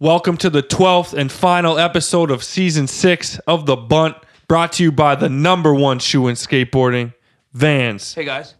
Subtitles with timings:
[0.00, 4.14] Welcome to the 12th and final episode of season six of The Bunt,
[4.46, 7.14] brought to you by the number one shoe in skateboarding,
[7.52, 8.14] Vans.
[8.14, 8.54] Hey guys,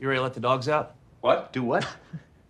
[0.00, 0.94] you ready to let the dogs out?
[1.20, 1.52] What?
[1.52, 1.86] Do what?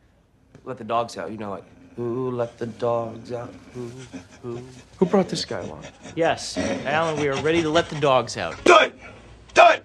[0.64, 1.32] Let the dogs out.
[1.32, 1.64] You know, like,
[1.96, 3.52] who let the dogs out?
[3.74, 3.90] Who,
[4.42, 4.60] who?
[4.98, 5.82] Who brought this guy along?
[6.14, 8.62] Yes, Alan, we are ready to let the dogs out.
[8.64, 8.92] Done!
[9.54, 9.80] Done!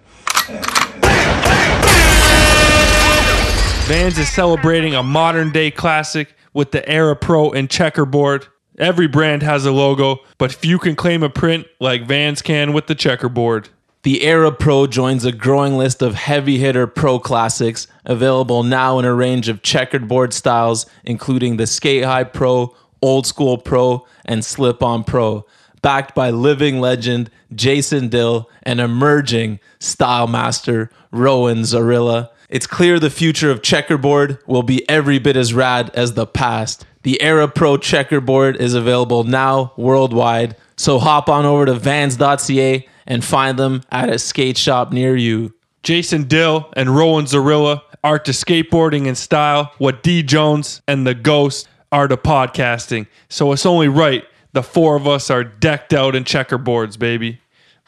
[3.88, 8.48] Vans is celebrating a modern day classic with the Era Pro and checkerboard.
[8.78, 12.88] Every brand has a logo, but few can claim a print like Vans can with
[12.88, 13.70] the checkerboard.
[14.04, 19.06] The Era Pro joins a growing list of heavy hitter pro classics available now in
[19.06, 24.84] a range of checkerboard styles, including the Skate High Pro, Old School Pro, and Slip
[24.84, 25.46] On Pro.
[25.82, 32.30] Backed by living legend Jason Dill and emerging style master Rowan Zorilla.
[32.50, 36.86] It's clear the future of checkerboard will be every bit as rad as the past.
[37.04, 43.24] The Era Pro checkerboard is available now worldwide, so hop on over to vans.ca and
[43.24, 45.54] find them at a skate shop near you.
[45.84, 51.14] Jason Dill and Rowan Zorilla are to skateboarding and style what D Jones and the
[51.14, 53.08] Ghost are to podcasting.
[53.30, 57.42] So it's only right the four of us are decked out in checkerboards, baby.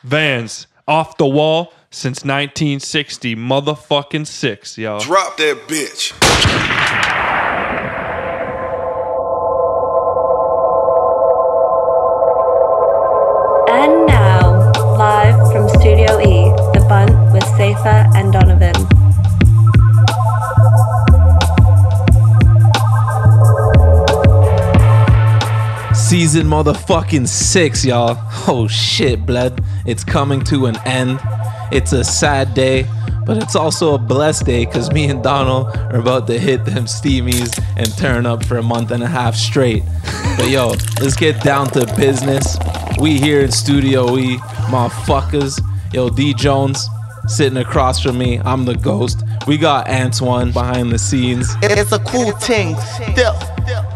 [0.03, 5.00] Vans, off the wall since 1960, motherfucking six, y'all.
[5.00, 6.14] Drop that bitch.
[13.69, 18.95] And now, live from Studio E, The Bunt with Safer and Donovan.
[26.16, 28.17] Season motherfucking six, y'all.
[28.47, 29.61] Oh shit, blood.
[29.85, 31.19] It's coming to an end.
[31.73, 32.88] It's a sad day,
[33.25, 36.86] but it's also a blessed day because me and Donald are about to hit them
[36.86, 39.83] steamies and turn up for a month and a half straight.
[40.38, 40.69] But yo,
[41.02, 42.58] let's get down to business.
[42.97, 44.38] We here in Studio E,
[44.71, 45.59] motherfuckers.
[45.91, 46.88] Yo, D Jones
[47.27, 48.39] sitting across from me.
[48.39, 49.21] I'm the ghost.
[49.48, 51.54] We got Antoine behind the scenes.
[51.61, 52.77] It's a cool thing.
[52.77, 53.36] Still.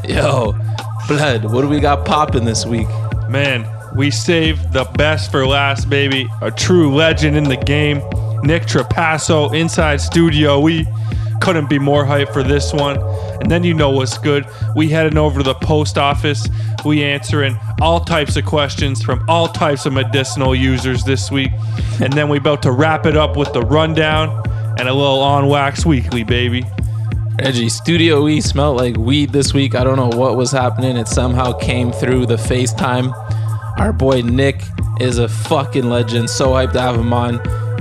[0.06, 0.54] Yo,
[1.10, 2.88] blood, what do we got popping this week?
[3.28, 6.30] Man, we saved the best for last, baby.
[6.42, 7.98] A true legend in the game.
[8.44, 10.60] Nick Trapasso inside studio.
[10.60, 10.88] We
[11.42, 13.00] couldn't be more hyped for this one.
[13.42, 14.46] And then you know what's good.
[14.76, 16.48] We heading over to the post office.
[16.86, 21.52] We answering all types of questions from all types of medicinal users this week.
[22.00, 24.44] And then we about to wrap it up with the rundown
[24.78, 26.66] and a little on wax weekly, baby.
[27.42, 29.74] Reggie, Studio E smelled like weed this week.
[29.74, 30.98] I don't know what was happening.
[30.98, 33.14] It somehow came through the FaceTime.
[33.80, 34.62] Our boy Nick
[35.00, 36.30] is a fucking legend.
[36.30, 37.40] So hyped to have him on.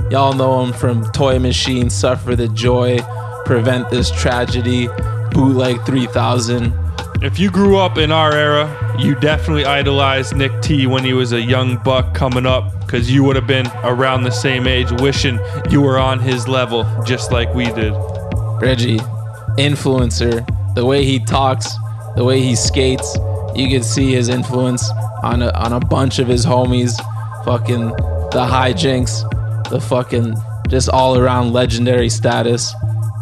[0.09, 2.99] Y'all know him from Toy Machine, Suffer the Joy,
[3.43, 4.87] Prevent This Tragedy,
[5.31, 6.73] Bootleg 3000.
[7.21, 11.33] If you grew up in our era, you definitely idolized Nick T when he was
[11.33, 15.37] a young buck coming up because you would have been around the same age wishing
[15.69, 17.93] you were on his level just like we did.
[18.61, 18.99] Reggie,
[19.59, 21.75] influencer, the way he talks,
[22.15, 23.17] the way he skates,
[23.55, 24.89] you can see his influence
[25.23, 26.95] on a, on a bunch of his homies.
[27.45, 27.87] Fucking
[28.31, 30.35] the hijinks, the fucking
[30.69, 32.73] just all around legendary status.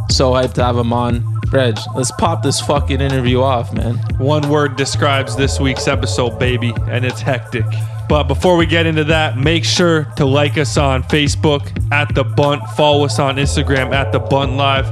[0.09, 1.38] So hyped to have him on.
[1.52, 3.96] Reg, let's pop this fucking interview off, man.
[4.18, 7.66] One word describes this week's episode, baby, and it's hectic.
[8.09, 11.62] But before we get into that, make sure to like us on Facebook
[11.92, 14.88] at The Bunt, follow us on Instagram at The Bunt Live,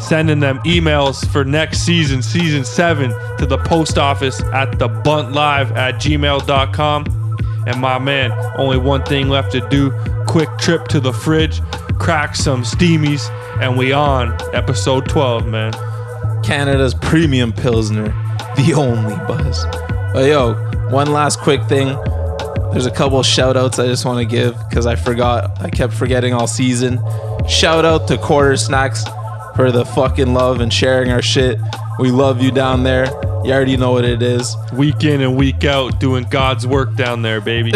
[0.00, 5.32] sending them emails for next season, season seven, to the post office at The Bunt
[5.32, 7.04] Live at gmail.com.
[7.66, 9.92] And my man, only one thing left to do
[10.26, 11.60] quick trip to the fridge,
[11.98, 13.28] crack some steamies,
[13.60, 15.72] and we on episode 12, man.
[16.42, 18.08] Canada's premium Pilsner,
[18.56, 19.66] the only buzz.
[20.12, 20.54] But yo,
[20.90, 21.88] one last quick thing.
[22.72, 25.60] There's a couple shout outs I just want to give because I forgot.
[25.60, 26.98] I kept forgetting all season.
[27.48, 29.04] Shout out to Quartersnacks
[29.56, 31.58] for the fucking love and sharing our shit.
[31.98, 33.06] We love you down there.
[33.44, 34.54] You already know what it is.
[34.72, 37.72] Week in and week out doing God's work down there, baby.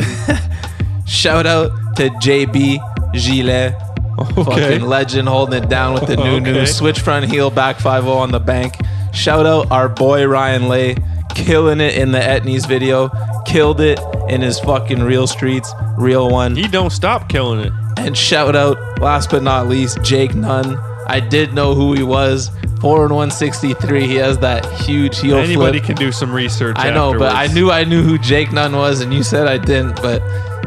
[1.06, 2.78] Shout out to JB
[3.12, 3.74] Gillet.
[4.18, 4.42] Okay.
[4.44, 6.52] Fucking legend holding it down with the new Okay.
[6.52, 8.76] new switch front heel back 5 on the bank.
[9.12, 10.96] Shout out our boy Ryan Lay,
[11.34, 13.10] killing it in the Etnies video,
[13.44, 13.98] killed it
[14.28, 16.56] in his fucking real streets, real one.
[16.56, 17.72] He don't stop killing it.
[17.96, 20.78] And shout out, last but not least, Jake Nunn.
[21.06, 22.50] I did know who he was.
[22.80, 24.06] 4 and 163.
[24.06, 25.86] He has that huge heel Anybody flip.
[25.86, 26.76] can do some research.
[26.78, 29.56] I know, but I knew I knew who Jake Nunn was, and you said I
[29.58, 30.02] didn't.
[30.02, 30.22] But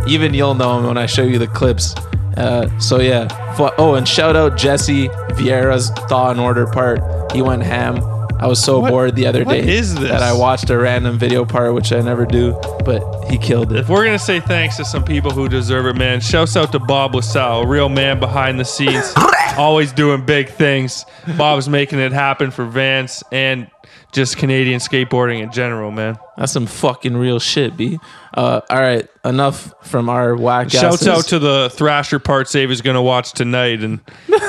[0.07, 1.95] even you'll know him when I show you the clips.
[2.35, 3.27] Uh, so yeah.
[3.55, 6.99] Fu- Oh, and shout out Jesse Vieira's Thaw and Order part.
[7.33, 7.97] He went ham.
[8.39, 11.43] I was so What- bored the other day is that I watched a random video
[11.45, 12.55] part, which I never do,
[12.85, 13.79] but he killed it.
[13.79, 16.79] If we're gonna say thanks to some people who deserve it, man, shouts out to
[16.79, 19.11] Bob LaSalle, a real man behind the scenes,
[19.57, 21.05] always doing big things.
[21.37, 23.69] Bob's making it happen for Vans and
[24.11, 26.17] just Canadian skateboarding in general, man.
[26.37, 27.99] That's some fucking real shit, B.
[28.33, 31.07] Uh, all right, enough from our whack Shouts asses.
[31.07, 33.99] out to the Thrasher part Save is gonna watch tonight and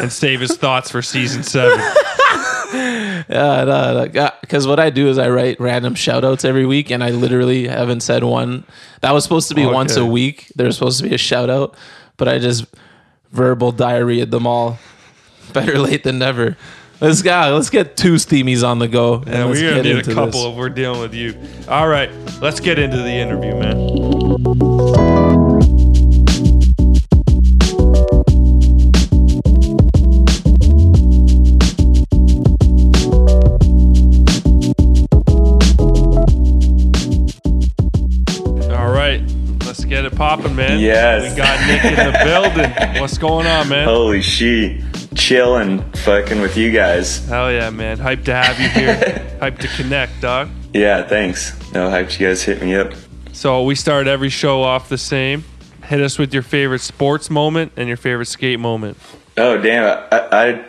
[0.01, 1.81] and save his thoughts for season seven.
[3.31, 7.11] Yeah, because what I do is I write random shout outs every week, and I
[7.11, 8.65] literally haven't said one.
[9.01, 10.53] That was supposed to be once a week.
[10.57, 11.77] There was supposed to be a shout out,
[12.17, 12.67] but I just
[13.31, 14.79] verbal diarrheaed them all.
[15.53, 16.57] Better late than never.
[17.01, 17.53] Let's go.
[17.55, 19.15] Let's get two steamies on the go.
[19.17, 20.45] and Yeah, we're gonna need a couple this.
[20.47, 21.35] if we're dealing with you.
[21.69, 22.11] All right,
[22.41, 24.89] let's get into the interview, man.
[38.71, 39.21] All right,
[39.67, 40.79] let's get it popping, man.
[40.79, 41.31] Yes.
[41.31, 43.01] we got Nick in the building.
[43.01, 43.85] What's going on, man?
[43.87, 44.81] Holy she,
[45.19, 47.27] chilling, fucking with you guys.
[47.27, 47.99] Hell yeah, man!
[47.99, 48.95] Hyped to have you here.
[49.41, 50.49] Hyped to connect, dog.
[50.73, 51.53] Yeah, thanks.
[51.73, 52.93] No, hyped you guys hit me up.
[53.33, 55.45] So we start every show off the same.
[55.85, 58.97] Hit us with your favorite sports moment and your favorite skate moment.
[59.37, 60.65] Oh damn, I, I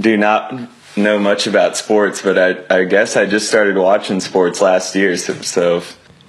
[0.00, 0.54] do not
[0.96, 5.16] know much about sports, but I, I guess I just started watching sports last year.
[5.16, 5.82] So, so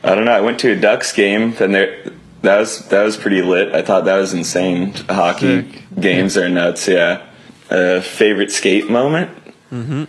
[0.03, 0.31] I don't know.
[0.31, 2.11] I went to a Ducks game, and there
[2.41, 3.73] that was that was pretty lit.
[3.73, 4.93] I thought that was insane.
[5.09, 5.83] Hockey Sick.
[5.99, 6.87] games are nuts.
[6.87, 7.25] Yeah.
[7.73, 9.31] Uh, favorite skate moment?
[9.71, 10.03] Mm-hmm.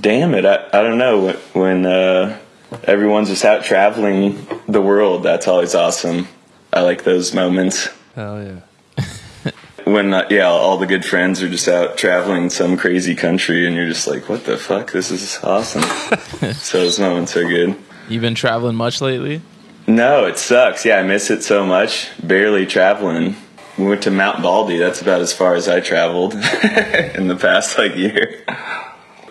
[0.00, 0.44] Damn it!
[0.44, 2.38] I, I don't know when, when uh,
[2.84, 5.22] everyone's just out traveling the world.
[5.22, 6.26] That's always awesome.
[6.72, 9.50] I like those moments Hell yeah.
[9.84, 13.74] when uh, yeah all the good friends are just out traveling some crazy country and
[13.74, 15.82] you're just like what the fuck this is awesome
[16.54, 17.74] so those moments are good
[18.08, 19.40] you've been traveling much lately?
[19.86, 23.34] no it sucks yeah i miss it so much barely traveling
[23.80, 26.34] we went to mount baldy that's about as far as i traveled
[27.14, 28.44] in the past like year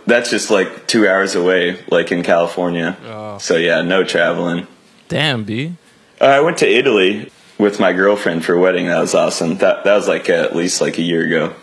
[0.07, 4.68] that's just like two hours away like in california so yeah no traveling
[5.10, 5.74] Damn, B.
[6.22, 8.86] Uh, I went to Italy with my girlfriend for a wedding.
[8.86, 9.57] That was awesome.
[9.57, 11.56] That that was like at least like a year ago.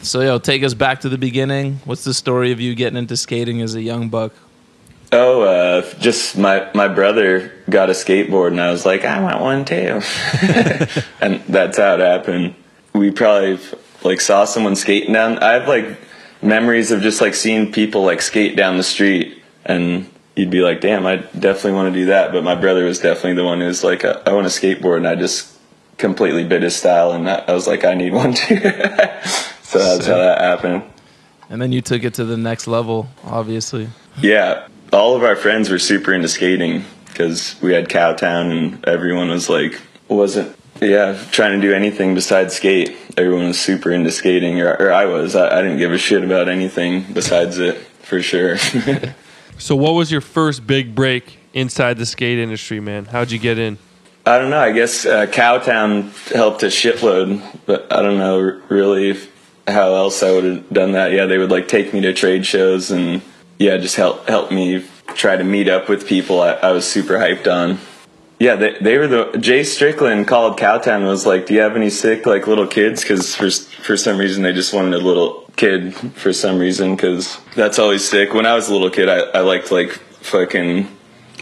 [0.00, 1.80] So yo, take us back to the beginning.
[1.84, 4.32] What's the story of you getting into skating as a young buck?
[5.14, 9.40] Oh, uh, just my my brother got a skateboard, and I was like, I want
[9.40, 10.00] one too,
[11.20, 12.56] and that's how it happened.
[12.92, 13.60] We probably
[14.02, 15.38] like saw someone skating down.
[15.38, 15.98] I have like
[16.42, 20.80] memories of just like seeing people like skate down the street, and you'd be like,
[20.80, 22.32] damn, I definitely want to do that.
[22.32, 24.96] But my brother was definitely the one who was like, I, I want a skateboard,
[24.96, 25.56] and I just
[25.96, 28.56] completely bit his style, and I, I was like, I need one too.
[29.62, 30.82] so that's how that happened.
[31.50, 33.88] And then you took it to the next level, obviously.
[34.18, 39.28] Yeah, all of our friends were super into skating because we had Cowtown and everyone
[39.28, 42.96] was like, wasn't, yeah, trying to do anything besides skate.
[43.16, 45.36] Everyone was super into skating, or, or I was.
[45.36, 48.56] I, I didn't give a shit about anything besides it, for sure.
[49.58, 53.04] So, what was your first big break inside the skate industry, man?
[53.04, 53.78] How'd you get in?
[54.26, 54.58] I don't know.
[54.58, 59.18] I guess uh, Cowtown helped a shitload, but I don't know really
[59.66, 61.12] how else I would have done that.
[61.12, 63.22] Yeah, they would like take me to trade shows and
[63.58, 64.84] yeah, just help help me
[65.14, 67.78] try to meet up with people I, I was super hyped on.
[68.38, 71.76] Yeah, they, they were the Jay Strickland called Cowtown and was like, "Do you have
[71.76, 75.44] any sick like little kids?" Because for for some reason they just wanted a little
[75.56, 78.34] kid for some reason because that's always sick.
[78.34, 80.88] When I was a little kid, I, I liked like fucking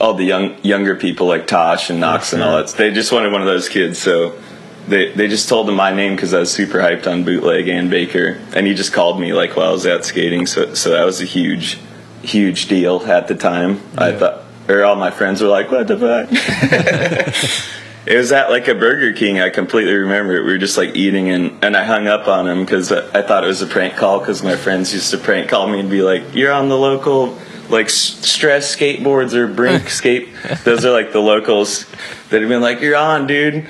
[0.00, 2.66] all the young younger people like Tosh and Knox and all mm-hmm.
[2.66, 2.76] that.
[2.76, 4.38] They just wanted one of those kids, so
[4.86, 7.88] they they just told him my name because I was super hyped on bootleg and
[7.88, 10.46] Baker, and he just called me like while I was out skating.
[10.46, 11.78] So so that was a huge
[12.22, 13.80] huge deal at the time.
[13.96, 17.68] I thought, or all my friends were like, "What the fuck."
[18.04, 19.40] It was at like a Burger King.
[19.40, 20.44] I completely remember it.
[20.44, 23.22] We were just like eating, and, and I hung up on him because I, I
[23.22, 24.18] thought it was a prank call.
[24.18, 27.38] Because my friends used to prank call me and be like, "You're on the local
[27.72, 30.28] like stress skateboards or brink skate."
[30.64, 31.86] Those are like the locals
[32.30, 33.66] that have been like, "You're on, dude,"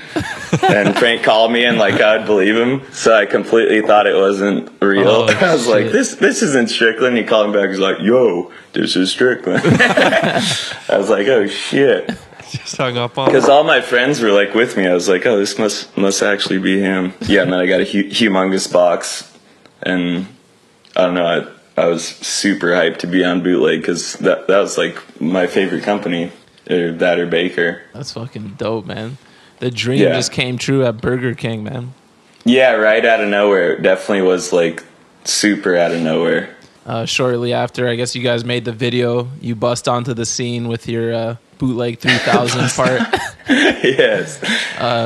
[0.61, 2.83] and Frank called me, and like I'd believe him.
[2.91, 5.07] So I completely thought it wasn't real.
[5.07, 7.69] Oh, I was like, "This this isn't Strickland." He called me back.
[7.69, 12.11] He's like, "Yo, this is Strickland." I was like, "Oh shit."
[12.51, 13.25] Just hung up on.
[13.25, 14.85] Because all my friends were like with me.
[14.85, 17.13] I was like, oh, this must must actually be him.
[17.21, 19.35] Yeah, and then I got a hu- humongous box,
[19.81, 20.27] and
[20.95, 21.25] I don't know.
[21.25, 25.47] I I was super hyped to be on Bootleg because that that was like my
[25.47, 26.31] favorite company,
[26.69, 27.81] or that or Baker.
[27.93, 29.17] That's fucking dope, man.
[29.59, 30.13] The dream Yeah.
[30.15, 31.93] just came true at Burger King, man.
[32.45, 33.73] Yeah, right out of nowhere.
[33.73, 34.83] It definitely was like
[35.23, 36.49] super out of nowhere.
[36.85, 37.87] uh, shortly after.
[37.87, 39.29] I guess you guys made the video.
[39.41, 43.01] You bust onto the scene with your uh, bootleg 3000 part.
[43.47, 44.37] yes,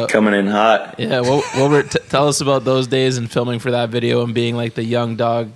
[0.09, 0.95] coming in hot.
[0.97, 4.23] yeah, what, what were t- tell us about those days and filming for that video
[4.23, 5.51] and being like the young dog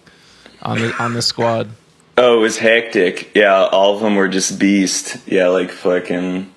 [0.62, 1.70] on the on the squad.
[2.18, 3.32] Oh, it was hectic.
[3.36, 5.18] Yeah, all of them were just beast.
[5.27, 6.53] Yeah, like fucking,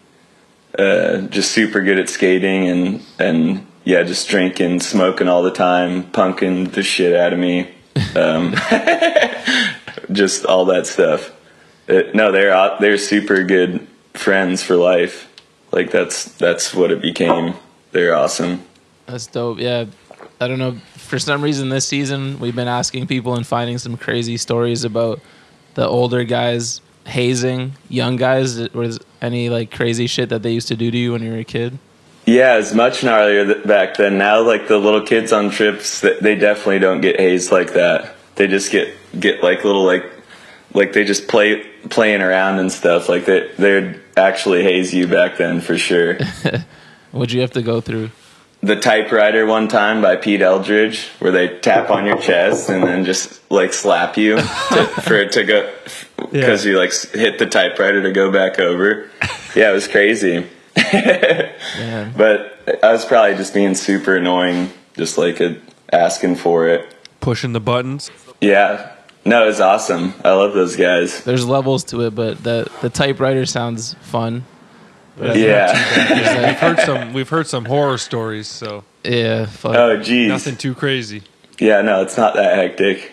[0.79, 6.05] uh, just super good at skating and and yeah, just drinking, smoking all the time,
[6.05, 7.71] punking the shit out of me.
[8.17, 8.53] Um,
[10.13, 11.33] just all that stuff.
[11.89, 15.31] Uh, no, they're they're super good friends for life.
[15.71, 17.55] Like that's that's what it became.
[17.93, 18.65] They're awesome.
[19.07, 19.59] That's dope.
[19.59, 19.87] Yeah.
[20.41, 20.77] I don't know.
[21.05, 25.21] For some reason, this season, we've been asking people and finding some crazy stories about
[25.75, 28.69] the older guys hazing young guys.
[28.71, 31.39] Was any like crazy shit that they used to do to you when you were
[31.39, 31.79] a kid?
[32.27, 34.17] Yeah, it's much gnarlier back then.
[34.17, 38.15] Now, like the little kids on trips, they definitely don't get hazed like that.
[38.37, 40.11] They just get get like little like
[40.73, 43.09] like they just play playing around and stuff.
[43.09, 46.19] Like they they'd actually haze you back then for sure.
[47.13, 48.11] What'd you have to go through?
[48.64, 53.04] The typewriter one time by Pete Eldridge, where they tap on your chest and then
[53.04, 55.73] just like slap you to, for it to go
[56.33, 59.11] because you like hit the typewriter to go back over.
[59.54, 60.47] Yeah, it was crazy.
[61.76, 62.12] Yeah.
[62.16, 65.56] But I was probably just being super annoying, just like a,
[65.92, 66.94] asking for it.
[67.21, 68.12] Pushing the buttons.
[68.40, 68.92] Yeah.
[69.25, 70.14] No, it was awesome.
[70.25, 71.25] I love those guys.
[71.25, 74.44] There's levels to it, but the the typewriter sounds fun.
[75.21, 76.47] Yeah.
[76.49, 77.12] We've heard some.
[77.12, 78.47] We've heard some horror stories.
[78.49, 79.47] So Yeah.
[79.47, 79.75] Fuck.
[79.76, 80.28] Oh, geez.
[80.28, 81.23] nothing too crazy.
[81.59, 83.12] Yeah, no, it's not that hectic.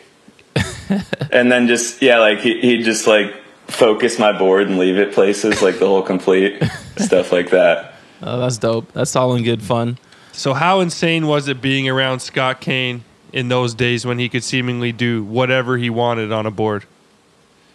[1.31, 3.34] and then just yeah, like he he just like
[3.67, 6.62] focus my board and leave it places like the whole complete
[6.98, 7.93] stuff like that.
[8.22, 8.91] Oh, that's dope.
[8.93, 9.98] That's all in good fun.
[10.31, 13.03] So how insane was it being around Scott Kane
[13.34, 16.86] in those days when he could seemingly do whatever he wanted on a board?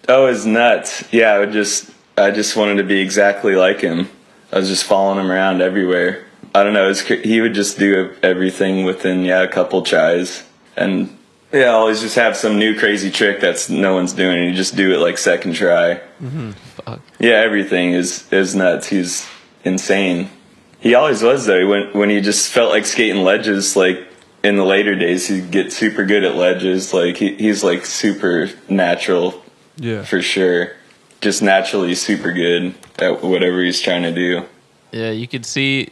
[0.09, 1.05] Oh, it's nuts.
[1.13, 4.09] Yeah, I would just I just wanted to be exactly like him.
[4.53, 6.25] I was just following him around everywhere.
[6.55, 6.89] I don't know.
[6.89, 10.45] It's, he would just do everything within yeah a couple tries,
[10.77, 11.17] and
[11.53, 14.39] yeah, always just have some new crazy trick that's no one's doing.
[14.39, 16.01] And you just do it like second try.
[16.23, 16.51] Mm-hmm.
[16.53, 17.01] Fuck.
[17.19, 18.89] Yeah, everything is is nuts.
[18.89, 19.29] He's
[19.65, 20.31] insane.
[20.81, 21.67] He always was though.
[21.69, 24.07] When when he just felt like skating ledges, like
[24.43, 26.95] in the later days, he'd get super good at ledges.
[26.95, 29.43] Like he, he's like super natural
[29.77, 30.05] Yeah.
[30.05, 30.73] for sure.
[31.27, 34.45] Just naturally super good at whatever he's trying to do.
[34.93, 35.89] Yeah, you could see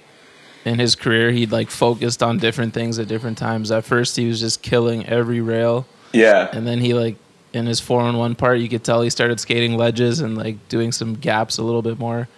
[0.65, 3.73] in his career he'd like focused on different things at different times.
[3.73, 7.17] At first he was just killing every rail, Yeah, and then he like
[7.53, 10.69] in his four on one part you could tell he started skating ledges and like
[10.69, 12.29] doing some gaps a little bit more,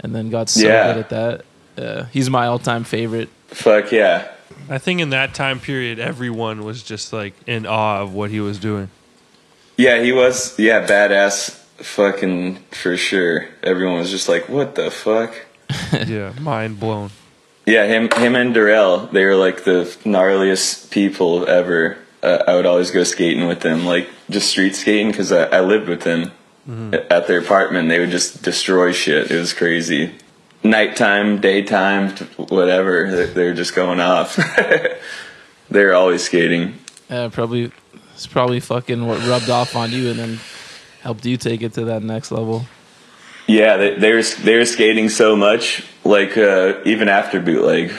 [0.00, 0.92] and then got so Yeah.
[0.92, 1.44] good at that.
[1.78, 3.28] Uh, he's my all time favorite.
[3.46, 4.26] fuck yeah.
[4.68, 8.40] I think in that time period, everyone was just like in awe of what he
[8.40, 8.90] was doing.
[9.76, 11.58] Yeah, he was yeah badass.
[11.80, 13.48] Fucking for sure.
[13.62, 15.34] Everyone was just like, "What the fuck."
[16.06, 17.10] yeah, mind blown.
[17.66, 21.98] Yeah, him, him and Darrell, they were like the gnarliest people ever.
[22.22, 25.60] Uh, I would always go skating with them, like just street skating, because I, I
[25.60, 26.32] lived with them
[27.10, 27.88] at their apartment.
[27.88, 29.30] They would just destroy shit.
[29.30, 30.14] It was crazy.
[30.62, 33.10] Nighttime, daytime, whatever.
[33.10, 34.36] They, they were just going off.
[35.70, 36.78] they were always skating.
[37.08, 37.72] Yeah, probably
[38.14, 40.40] it's probably fucking what rubbed off on you and then
[41.02, 42.66] helped you take it to that next level.
[43.46, 47.92] Yeah, they, they were they were skating so much, like uh, even after bootleg,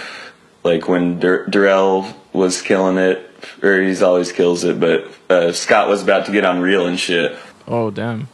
[0.63, 3.29] like when Dur- Darrell was killing it,
[3.61, 6.97] or he's always kills it, but uh, Scott was about to get on Real and
[6.99, 7.35] shit.
[7.67, 8.27] Oh damn.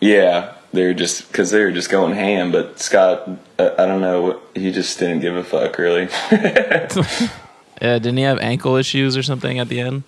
[0.00, 4.00] Yeah, they were just because they were just going ham, but Scott, uh, I don't
[4.00, 6.08] know, he just didn't give a fuck really.
[7.80, 10.02] Yeah, didn't he have ankle issues or something at the end?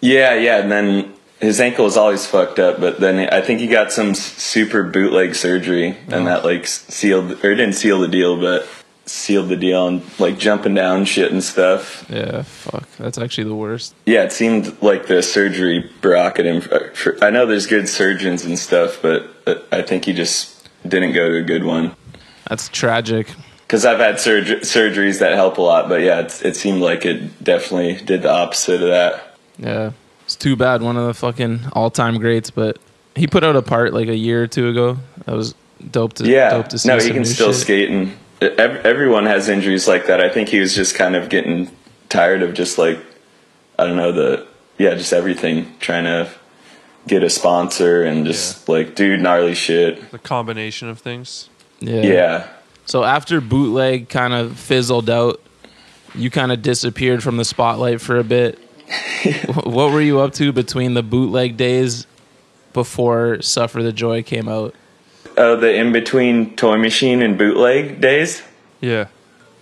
[0.00, 1.12] yeah, yeah, and then
[1.42, 5.34] his ankle was always fucked up, but then I think he got some super bootleg
[5.34, 8.66] surgery, and that like sealed or didn't seal the deal, but
[9.04, 12.06] sealed the deal on like jumping down shit and stuff.
[12.08, 12.88] Yeah, fuck.
[12.96, 13.94] That's actually the worst.
[14.06, 16.92] Yeah, it seemed like the surgery brocketed him.
[16.94, 21.12] For, I know there's good surgeons and stuff, but uh, I think he just didn't
[21.12, 21.96] go to a good one.
[22.48, 23.34] That's tragic.
[23.66, 27.04] Because I've had surg- surgeries that help a lot, but yeah, it's, it seemed like
[27.04, 29.36] it definitely did the opposite of that.
[29.58, 29.92] Yeah.
[30.32, 30.80] It's too bad.
[30.80, 32.78] One of the fucking all time greats, but
[33.14, 34.96] he put out a part like a year or two ago.
[35.26, 35.54] That was
[35.90, 36.88] dope to Yeah, dope to see.
[36.88, 37.60] no, he some can new still shit.
[37.60, 40.20] skate, and everyone has injuries like that.
[40.22, 41.70] I think he was just kind of getting
[42.08, 42.98] tired of just like
[43.78, 44.46] I don't know the
[44.78, 46.30] yeah, just everything, trying to
[47.06, 50.10] get a sponsor and just like do gnarly shit.
[50.12, 51.50] The combination of things.
[51.80, 52.00] Yeah.
[52.02, 52.48] Yeah.
[52.86, 55.40] So after bootleg kind of fizzled out,
[56.14, 58.58] you kind of disappeared from the spotlight for a bit.
[59.22, 62.06] Wh- what were you up to between the bootleg days
[62.72, 64.74] before Suffer the Joy came out?
[65.36, 68.42] Oh, the in between Toy Machine and bootleg days.
[68.80, 69.06] Yeah.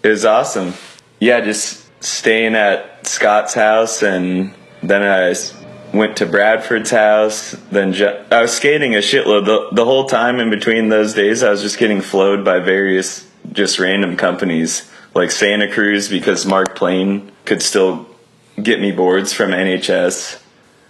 [0.02, 0.74] It was awesome.
[1.20, 5.34] Yeah, just staying at Scott's house, and then I
[5.96, 7.52] went to Bradford's house.
[7.70, 10.40] Then ju- I was skating a shitload the, the whole time.
[10.40, 15.30] In between those days, I was just getting flowed by various just random companies like
[15.30, 18.06] Santa Cruz because Mark Plain could still
[18.62, 20.40] get me boards from NHS,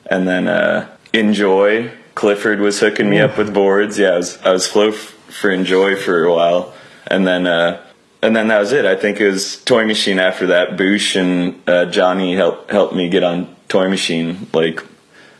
[0.07, 3.99] and then uh, Enjoi Clifford was hooking me up with boards.
[3.99, 6.75] Yeah, I was I was flow f- for Enjoi for a while,
[7.07, 7.47] and then.
[7.47, 7.83] Uh,
[8.23, 8.85] and then that was it.
[8.85, 10.77] I think it was Toy Machine after that.
[10.77, 14.47] Boosh and uh, Johnny helped helped me get on Toy Machine.
[14.53, 14.83] Like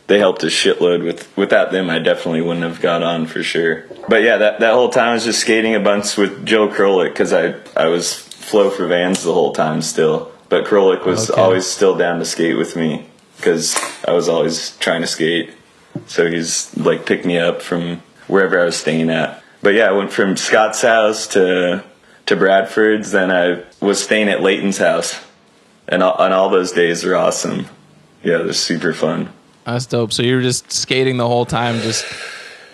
[0.07, 1.03] they helped a shitload.
[1.03, 3.85] With without them, I definitely wouldn't have got on for sure.
[4.09, 7.09] But yeah, that that whole time I was just skating a bunch with Joe Krolik
[7.09, 10.30] because I I was flow for Vans the whole time still.
[10.51, 11.41] But Krolik was Okay.
[11.41, 13.05] always still down to skate with me
[13.37, 13.73] because
[14.05, 15.49] I was always trying to skate.
[16.07, 19.41] So he's like picked me up from wherever I was staying at.
[19.63, 21.83] But yeah, I went from Scott's house to
[22.25, 23.11] to Bradford's.
[23.11, 25.15] Then I was staying at Layton's house,
[25.87, 27.67] and all, and all those days were awesome.
[28.21, 29.29] Yeah, they're super fun.
[29.65, 30.11] That's dope.
[30.11, 32.03] So you were just skating the whole time, just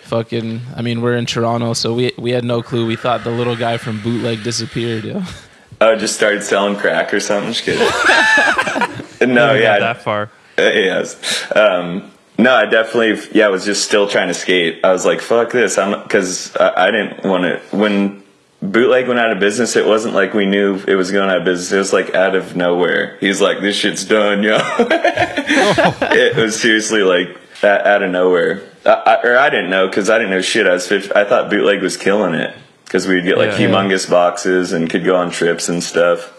[0.02, 0.62] fucking.
[0.74, 2.86] I mean, we're in Toronto, so we we had no clue.
[2.86, 5.04] We thought the little guy from Bootleg disappeared.
[5.04, 5.22] Yo.
[5.80, 7.52] I just started selling crack or something.
[7.52, 7.80] Just kidding.
[9.34, 10.30] no, yeah, that far.
[10.58, 11.46] Uh, yes.
[11.54, 14.84] Um, no, I definitely, yeah, I was just still trying to skate.
[14.84, 15.78] I was like, fuck this.
[15.78, 18.24] I'm, cause I, I didn't want to, when
[18.60, 21.44] bootleg went out of business, it wasn't like we knew it was going out of
[21.44, 21.72] business.
[21.72, 23.16] It was like out of nowhere.
[23.20, 24.58] He's like, this shit's done, yo.
[24.78, 28.68] it was seriously like out, out of nowhere.
[28.84, 30.66] I, I, or I didn't know cause I didn't know shit.
[30.66, 32.56] I was 50, I thought bootleg was killing it
[32.88, 33.68] cause we'd get like Yeah.
[33.68, 36.32] humongous boxes and could go on trips and stuff.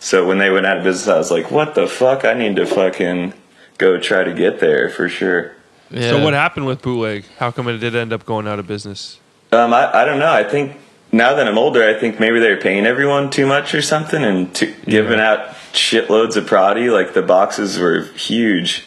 [0.00, 2.24] So when they went out of business, I was like, what the fuck?
[2.24, 3.32] I need to fucking
[3.78, 5.52] go try to get there for sure.
[5.90, 6.10] Yeah.
[6.10, 7.24] So what happened with bootleg?
[7.38, 9.18] How come it did end up going out of business?
[9.52, 10.32] Um, I, I don't know.
[10.32, 10.76] I think
[11.12, 14.54] now that I'm older, I think maybe they're paying everyone too much or something and
[14.56, 16.92] to, giving out shitloads of prodi.
[16.92, 18.84] Like the boxes were huge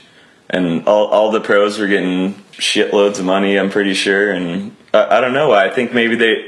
[0.49, 4.31] and all, all the pros were getting shitloads of money, I'm pretty sure.
[4.31, 5.51] And I, I don't know.
[5.51, 6.46] I think maybe they,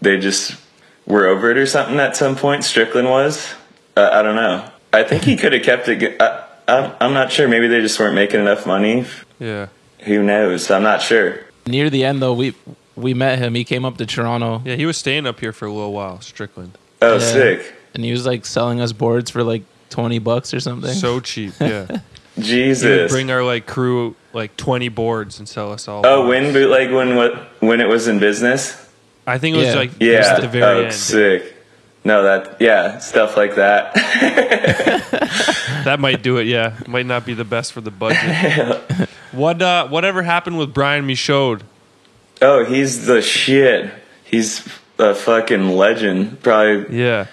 [0.00, 0.56] they just
[1.06, 2.64] were over it or something at some point.
[2.64, 3.52] Strickland was.
[3.96, 4.68] Uh, I don't know.
[4.92, 5.96] I think he could have kept it.
[5.96, 7.48] go- I, I'm, I'm not sure.
[7.48, 9.06] Maybe they just weren't making enough money.
[9.38, 9.68] Yeah.
[10.00, 10.70] Who knows?
[10.70, 11.40] I'm not sure.
[11.66, 12.54] Near the end, though, we
[12.96, 13.54] we met him.
[13.54, 16.20] He came up to Toronto, Yeah, he was staying up here for a little while,
[16.20, 16.76] Strickland.
[17.02, 17.18] Oh, Yeah.
[17.20, 17.74] sick.
[17.94, 20.92] and he was like selling us boards for like twenty bucks or something.
[20.94, 21.86] So cheap, yeah.
[22.38, 23.10] He would Jesus.
[23.12, 26.06] bring our like crew like 20 boards and sell us all.
[26.06, 26.28] Oh, boards.
[26.28, 28.87] when bootleg when what when it was in business?
[29.28, 29.74] I think it was Yeah.
[29.74, 30.34] like it was Yeah.
[30.34, 30.94] at the very oh, end.
[30.94, 31.54] sick.
[32.04, 33.94] No, that yeah, stuff like that.
[35.84, 36.46] That might do it.
[36.46, 38.80] Yeah, might not be the best for the budget.
[39.32, 41.62] what uh, whatever happened with Brian Michaud?
[42.42, 43.90] oh, he's the shit.
[44.24, 44.66] He's
[44.98, 46.42] a fucking legend.
[46.42, 47.26] Probably Yeah,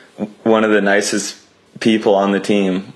[0.44, 1.38] one of the nicest
[1.80, 2.94] people on the team.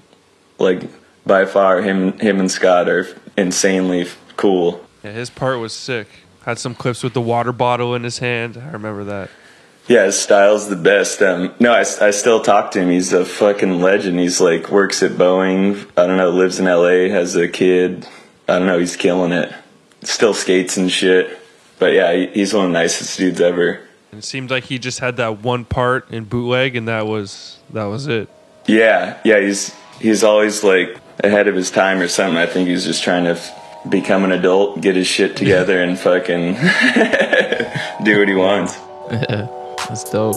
[0.57, 0.83] Like
[1.25, 3.07] by far, him him and Scott are
[3.37, 4.07] insanely
[4.37, 4.85] cool.
[5.03, 6.07] yeah, his part was sick.
[6.45, 8.57] Had some clips with the water bottle in his hand.
[8.57, 9.29] I remember that.
[9.87, 11.21] Yeah, his style's the best.
[11.21, 12.89] Um, no, I, I still talk to him.
[12.89, 14.19] He's a fucking legend.
[14.19, 15.89] He's like works at Boeing.
[15.97, 18.07] I don't know, lives in LA, has a kid.
[18.47, 19.51] I don't know, he's killing it.
[20.03, 21.39] Still skates and shit.
[21.79, 23.81] But yeah, he, he's one of the nicest dudes ever.
[24.11, 27.85] It seemed like he just had that one part in bootleg, and that was that
[27.85, 28.29] was it.
[28.67, 32.37] Yeah, yeah, he's he's always like ahead of his time or something.
[32.37, 33.55] I think he's just trying to f-
[33.87, 36.53] become an adult, get his shit together, and fucking
[38.03, 38.77] do what he wants.
[39.09, 40.35] That's dope.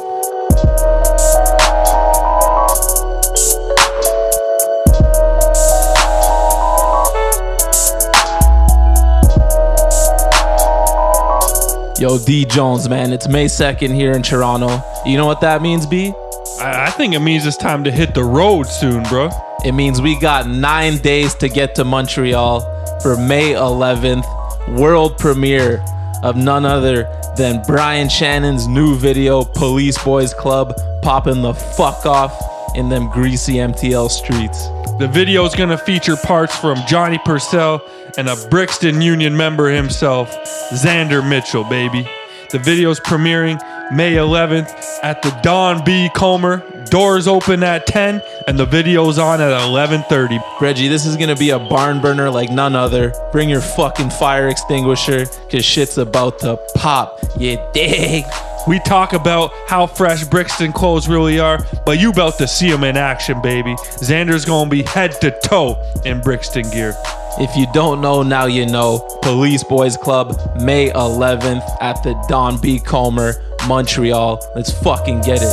[11.99, 14.83] Yo, D Jones, man, it's May 2nd here in Toronto.
[15.07, 16.13] You know what that means, B?
[16.59, 19.31] I, I think it means it's time to hit the road soon, bro.
[19.65, 25.85] It means we got nine days to get to Montreal for May 11th, world premiere
[26.23, 27.03] of none other
[27.37, 32.41] than Brian Shannon's new video, Police Boys Club, popping the fuck off
[32.77, 34.69] in them greasy MTL streets.
[34.99, 37.83] The video is going to feature parts from Johnny Purcell
[38.17, 40.31] and a Brixton Union member himself,
[40.71, 42.09] Xander Mitchell, baby.
[42.53, 43.59] The video's premiering
[43.93, 44.71] May 11th
[45.03, 46.11] at the Don B.
[46.15, 46.62] Comer.
[46.91, 50.38] Doors open at 10 and the video's on at 11:30.
[50.61, 53.15] Reggie, this is gonna be a barn burner like none other.
[53.33, 57.21] Bring your fucking fire extinguisher, cause shit's about to pop.
[57.38, 58.27] You dig?
[58.69, 62.85] We talk about how fresh Brixton clothes really are, but you about to see them
[62.85, 63.75] in action, baby.
[63.77, 66.95] Xander's gonna be head to toe in Brixton gear.
[67.38, 68.99] If you don't know, now you know.
[69.23, 72.79] Police Boys Club, May 11th at the Don B.
[72.79, 74.38] Comer, Montreal.
[74.55, 75.53] Let's fucking get it.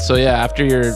[0.00, 0.94] So yeah, after your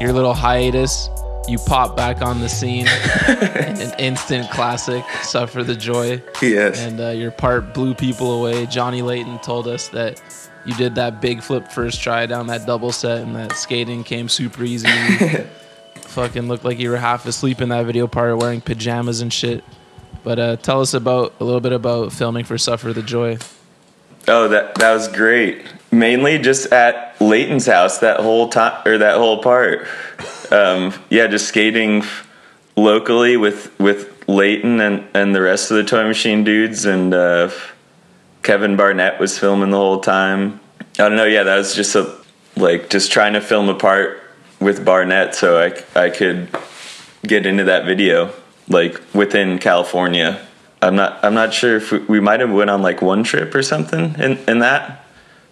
[0.00, 1.10] your little hiatus,
[1.48, 2.86] you pop back on the scene.
[3.26, 6.22] An instant classic, Suffer the Joy.
[6.40, 6.78] Yes.
[6.80, 8.66] And uh, your part blew people away.
[8.66, 10.22] Johnny Layton told us that
[10.64, 14.28] you did that big flip first try down that double set and that skating came
[14.28, 14.88] super easy.
[15.96, 19.64] Fucking looked like you were half asleep in that video part wearing pajamas and shit.
[20.22, 23.38] But uh, tell us about a little bit about filming for Suffer the Joy.
[24.28, 25.64] Oh, that that was great.
[25.90, 29.86] Mainly just at Layton's house that whole time or that whole part.
[30.50, 32.04] Um, yeah, just skating
[32.76, 37.50] locally with with Leighton and and the rest of the Toy Machine dudes and uh,
[38.42, 40.60] Kevin Barnett was filming the whole time.
[40.80, 41.24] I don't know.
[41.24, 42.18] Yeah, that was just a
[42.56, 44.20] like just trying to film a part
[44.60, 46.48] with Barnett so I I could
[47.26, 48.32] get into that video
[48.68, 50.44] like within California.
[50.80, 53.54] I'm not I'm not sure if we, we might have went on like one trip
[53.54, 55.06] or something in in that,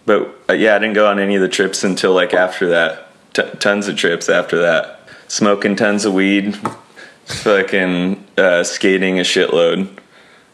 [0.05, 3.07] but uh, yeah, I didn't go on any of the trips until like after that.
[3.33, 6.53] T- tons of trips after that, smoking tons of weed,
[7.23, 10.00] fucking uh, skating a shitload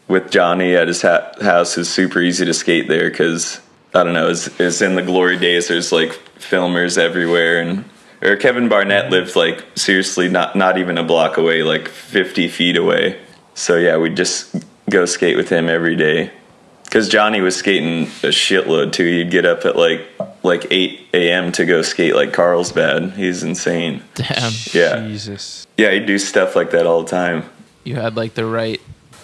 [0.08, 3.60] with Johnny at his ha- house is super easy to skate there because
[3.94, 5.68] I don't know, it's, it's in the glory days.
[5.68, 7.84] There's like filmers everywhere, and
[8.22, 12.76] or Kevin Barnett lived like seriously not not even a block away, like 50 feet
[12.76, 13.20] away.
[13.54, 14.54] So yeah, we'd just
[14.90, 16.32] go skate with him every day.
[16.90, 19.04] Cause Johnny was skating a shitload too.
[19.04, 20.06] He'd get up at like
[20.42, 21.52] like 8 a.m.
[21.52, 23.12] to go skate like Carlsbad.
[23.12, 24.02] He's insane.
[24.14, 24.52] Damn.
[24.72, 25.66] Yeah, Jesus.
[25.76, 27.44] yeah, he'd do stuff like that all the time.
[27.84, 28.80] You had like the right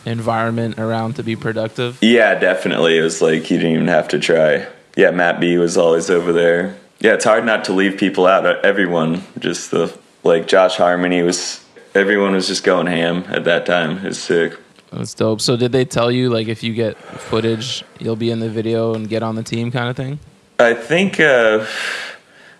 [0.06, 1.98] environment around to be productive.
[2.00, 2.98] Yeah, definitely.
[2.98, 4.66] It was like you didn't even have to try.
[4.96, 6.76] Yeah, Matt B was always over there.
[7.00, 8.46] Yeah, it's hard not to leave people out.
[8.64, 11.64] Everyone, just the like Josh Harmony was.
[11.94, 14.04] Everyone was just going ham at that time.
[14.04, 14.56] It's sick.
[14.90, 15.40] That's dope.
[15.40, 18.94] So did they tell you like if you get footage, you'll be in the video
[18.94, 20.18] and get on the team kind of thing?
[20.58, 21.20] I think.
[21.20, 21.66] uh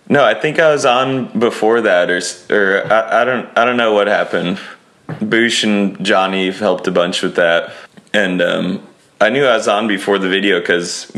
[0.07, 3.77] No, I think I was on before that, or or I, I don't I don't
[3.77, 4.59] know what happened.
[5.07, 7.73] Boosh and Johnny helped a bunch with that,
[8.13, 8.87] and um,
[9.21, 11.11] I knew I was on before the video because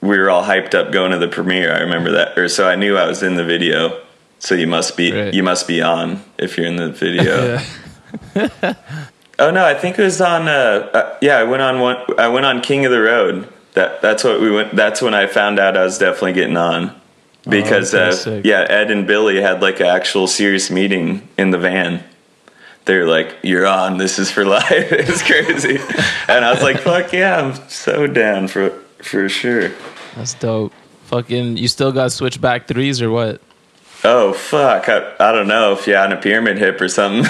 [0.00, 1.72] we were all hyped up going to the premiere.
[1.74, 4.00] I remember that, or so I knew I was in the video.
[4.38, 5.32] So you must be Right.
[5.32, 7.58] you must be on if you're in the video.
[9.38, 10.48] Oh no, I think it was on.
[10.48, 11.96] Uh, uh, yeah, I went on one.
[12.18, 13.48] I went on King of the Road.
[13.72, 14.76] That that's what we went.
[14.76, 16.94] That's when I found out I was definitely getting on
[17.48, 21.58] because okay, uh, yeah, Ed and Billy had like an actual serious meeting in the
[21.58, 22.04] van.
[22.84, 23.98] They're like, "You're on.
[23.98, 25.78] This is for life." it's crazy,
[26.28, 28.70] and I was like, "Fuck yeah, I'm so down for
[29.02, 29.70] for sure."
[30.16, 30.72] That's dope.
[31.06, 33.40] Fucking, you still got switchback threes or what?
[34.04, 34.88] Oh fuck!
[34.88, 37.22] I, I don't know if you're on a pyramid hip or something.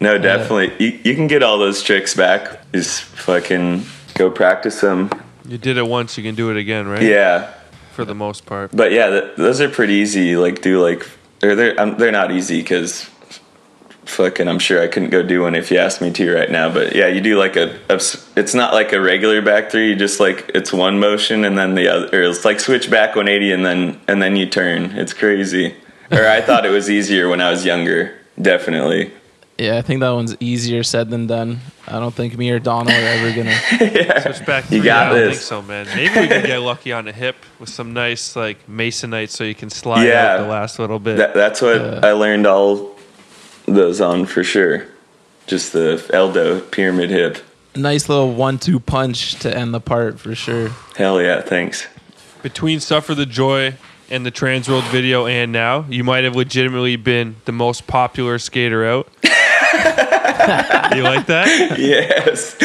[0.00, 0.72] no, definitely.
[0.84, 2.70] You, you can get all those tricks back.
[2.72, 5.10] Just fucking go practice them.
[5.46, 7.02] You did it once, you can do it again, right?
[7.02, 7.52] Yeah,
[7.92, 8.70] For the most part.
[8.74, 10.36] but yeah, th- those are pretty easy.
[10.36, 11.08] Like do like,
[11.42, 13.10] or they're um, they're not easy because
[14.06, 16.72] fucking I'm sure I couldn't go do one if you asked me to right now.
[16.72, 19.88] But yeah, you do like a it's not like a regular back three.
[19.90, 23.16] You just like it's one motion and then the other, or it's like switch back
[23.16, 24.84] 180 and then and then you turn.
[24.96, 25.74] It's crazy.
[26.10, 28.16] Or I thought it was easier when I was younger.
[28.40, 29.12] Definitely.
[29.58, 31.60] Yeah, I think that one's easier said than done.
[31.86, 33.54] I don't think me or Donald are ever gonna.
[34.22, 35.36] Switch back You got I don't this.
[35.36, 35.86] think so, man.
[35.94, 39.54] Maybe we can get lucky on a hip with some nice like masonite so you
[39.54, 40.36] can slide Yeah.
[40.36, 41.18] out the last little bit.
[41.18, 42.00] That, that's what Yeah.
[42.02, 42.96] I learned all
[43.74, 44.86] those on for sure.
[45.46, 47.38] Just the Eldo pyramid hip.
[47.74, 50.70] nice little one-two punch to end the part for sure.
[50.96, 51.86] Hell yeah, thanks.
[52.42, 53.74] Between Suffer the Joy
[54.08, 58.84] and the Transworld video and now, you might have legitimately been the most popular skater
[58.84, 59.08] out.
[59.22, 61.76] you like that?
[61.78, 62.54] yes.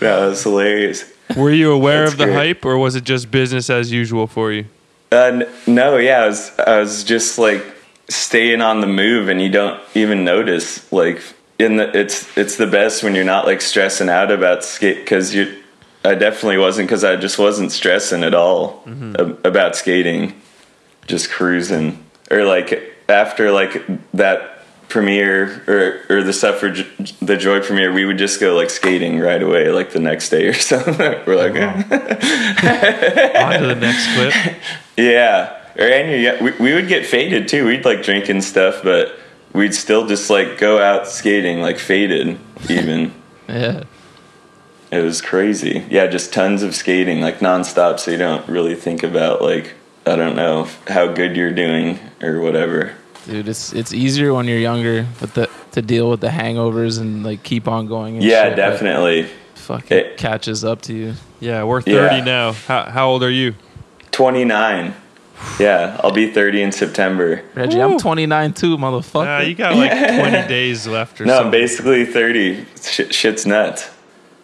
[0.00, 1.10] that was hilarious.
[1.36, 2.34] Were you aware That's of the great.
[2.56, 4.64] hype or was it just business as usual for you?
[5.12, 7.64] Uh, n- no, yeah, I was, I was just like
[8.08, 10.90] staying on the move, and you don't even notice.
[10.92, 11.22] Like
[11.58, 15.34] in the, it's it's the best when you're not like stressing out about skate because
[15.34, 15.62] you.
[16.04, 19.16] I definitely wasn't because I just wasn't stressing at all mm-hmm.
[19.18, 20.40] ab- about skating,
[21.06, 22.04] just cruising.
[22.30, 26.70] Or like after like that premiere or or the Suffer
[27.20, 30.46] the Joy premiere, we would just go like skating right away, like the next day
[30.46, 30.96] or something.
[30.96, 31.66] We're like, oh,
[33.44, 34.56] On to the next clip.
[34.96, 37.66] yeah, and yeah, we, we would get faded too.
[37.66, 39.14] We'd like drink and stuff, but
[39.52, 42.38] we'd still just like go out skating like faded
[42.68, 43.12] even.
[43.48, 43.84] Yeah.
[44.90, 45.86] it was crazy.
[45.88, 47.98] Yeah, just tons of skating, like nonstop.
[47.98, 49.72] So you don't really think about like
[50.06, 52.92] I don't know how good you're doing or whatever.
[53.26, 57.24] Dude, it's it's easier when you're younger, but the to deal with the hangovers and
[57.24, 58.16] like keep on going.
[58.16, 59.28] And Yeah, shit, but definitely.
[59.54, 61.14] Fucking It- catches up to you.
[61.40, 62.24] Yeah, we're 30 Yeah.
[62.24, 62.52] now.
[62.52, 63.54] How, how old are you?
[64.10, 64.94] 29.
[65.60, 67.42] Yeah, I'll be 30 in September.
[67.54, 69.40] Reggie, I'm 29 too, motherfucker.
[69.40, 71.50] Uh, you got like 20 days left or No, I'm something.
[71.60, 72.64] basically 30.
[72.82, 73.90] Shit, shit's nuts.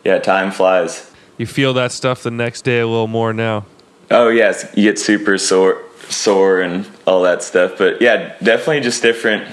[0.04, 1.10] Yeah, time flies.
[1.38, 3.64] You feel that stuff the next day a little more now.
[4.10, 7.78] Oh yes, you get super sore, sore and all that stuff.
[7.78, 9.48] But yeah, definitely just different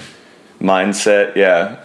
[0.59, 1.35] mindset.
[1.35, 1.77] Yeah,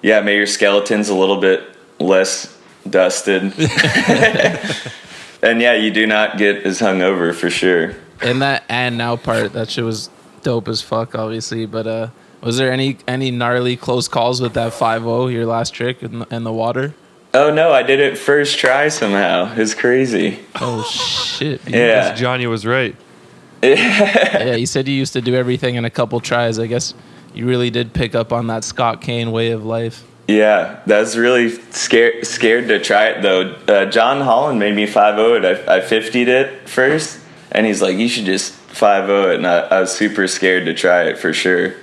[0.00, 0.20] yeah.
[0.20, 1.62] Maybe your skeleton's a little bit
[1.98, 2.56] less
[2.88, 3.42] dusted,
[5.42, 7.94] and yeah, you do not get as hungover for sure.
[8.24, 10.10] And that and now part, that shit was
[10.42, 11.66] dope as fuck, obviously.
[11.66, 12.08] But uh,
[12.40, 16.34] was there any any gnarly close calls with that 5-0, your last trick in the,
[16.34, 16.94] in the water?
[17.32, 19.52] Oh no, I did it first try somehow.
[19.56, 20.40] It's crazy.
[20.60, 21.60] Oh shit!
[21.68, 22.94] Yeah, Johnny was right.
[23.62, 24.54] yeah.
[24.54, 26.58] You said you used to do everything in a couple tries.
[26.58, 26.94] I guess
[27.34, 30.04] you really did pick up on that Scott Kane way of life.
[30.28, 33.56] Yeah, that was really scared scared to try it though.
[33.66, 35.66] Uh, John Holland made me 5 0.
[35.66, 37.20] I, I 50'd it first,
[37.54, 39.36] and he's like, you should just 5 0 it.
[39.36, 41.74] And I, I was super scared to try it for sure.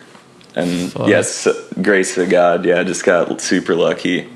[0.56, 1.08] And Fuck.
[1.08, 1.48] yes,
[1.82, 4.30] grace of God, yeah, I just got super lucky.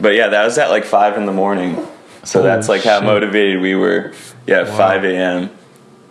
[0.00, 1.86] But yeah, that was at like 5 in the morning.
[2.24, 4.12] So Oh, that's like how motivated we were.
[4.46, 5.50] Yeah, 5 a.m.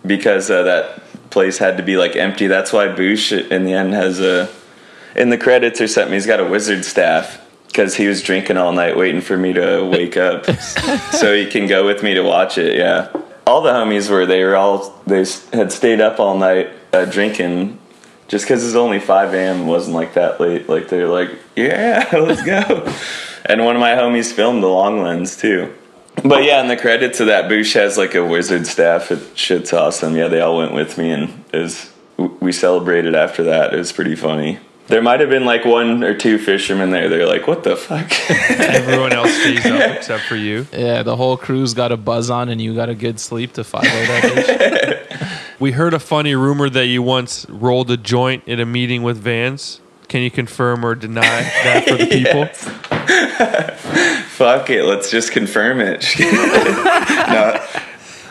[0.04, 2.48] Because uh, that place had to be like empty.
[2.48, 4.48] That's why Boosh in the end has a
[5.14, 8.72] in the credits or something, he's got a wizard staff because he was drinking all
[8.72, 10.44] night waiting for me to wake up
[11.12, 12.76] so he can go with me to watch it.
[12.76, 13.08] Yeah.
[13.46, 17.78] All the homies were, they were all, they had stayed up all night uh, drinking
[18.28, 19.66] just because it's only 5 a.m.
[19.66, 20.68] Wasn't like that late.
[20.68, 22.92] Like they're like, yeah, let's go.
[23.44, 25.72] and one of my homies filmed the long lens too.
[26.24, 29.12] But yeah, in the credits of that, Boosh has like a wizard staff.
[29.12, 30.16] It shit's awesome.
[30.16, 33.74] Yeah, they all went with me, and was we celebrated after that.
[33.74, 34.58] It was pretty funny.
[34.88, 37.08] There might have been like one or two fishermen there.
[37.08, 38.08] They're like, "What the fuck?"
[38.60, 40.66] Everyone else stays up except for you.
[40.72, 43.64] Yeah, the whole crew's got a buzz on, and you got a good sleep to
[43.64, 45.32] 5 that bitch.
[45.58, 49.16] We heard a funny rumor that you once rolled a joint in a meeting with
[49.16, 49.80] Vans.
[50.06, 52.44] Can you confirm or deny that for the people?
[54.28, 54.84] Fuck it.
[54.84, 56.04] Let's just confirm it.
[56.20, 57.66] no,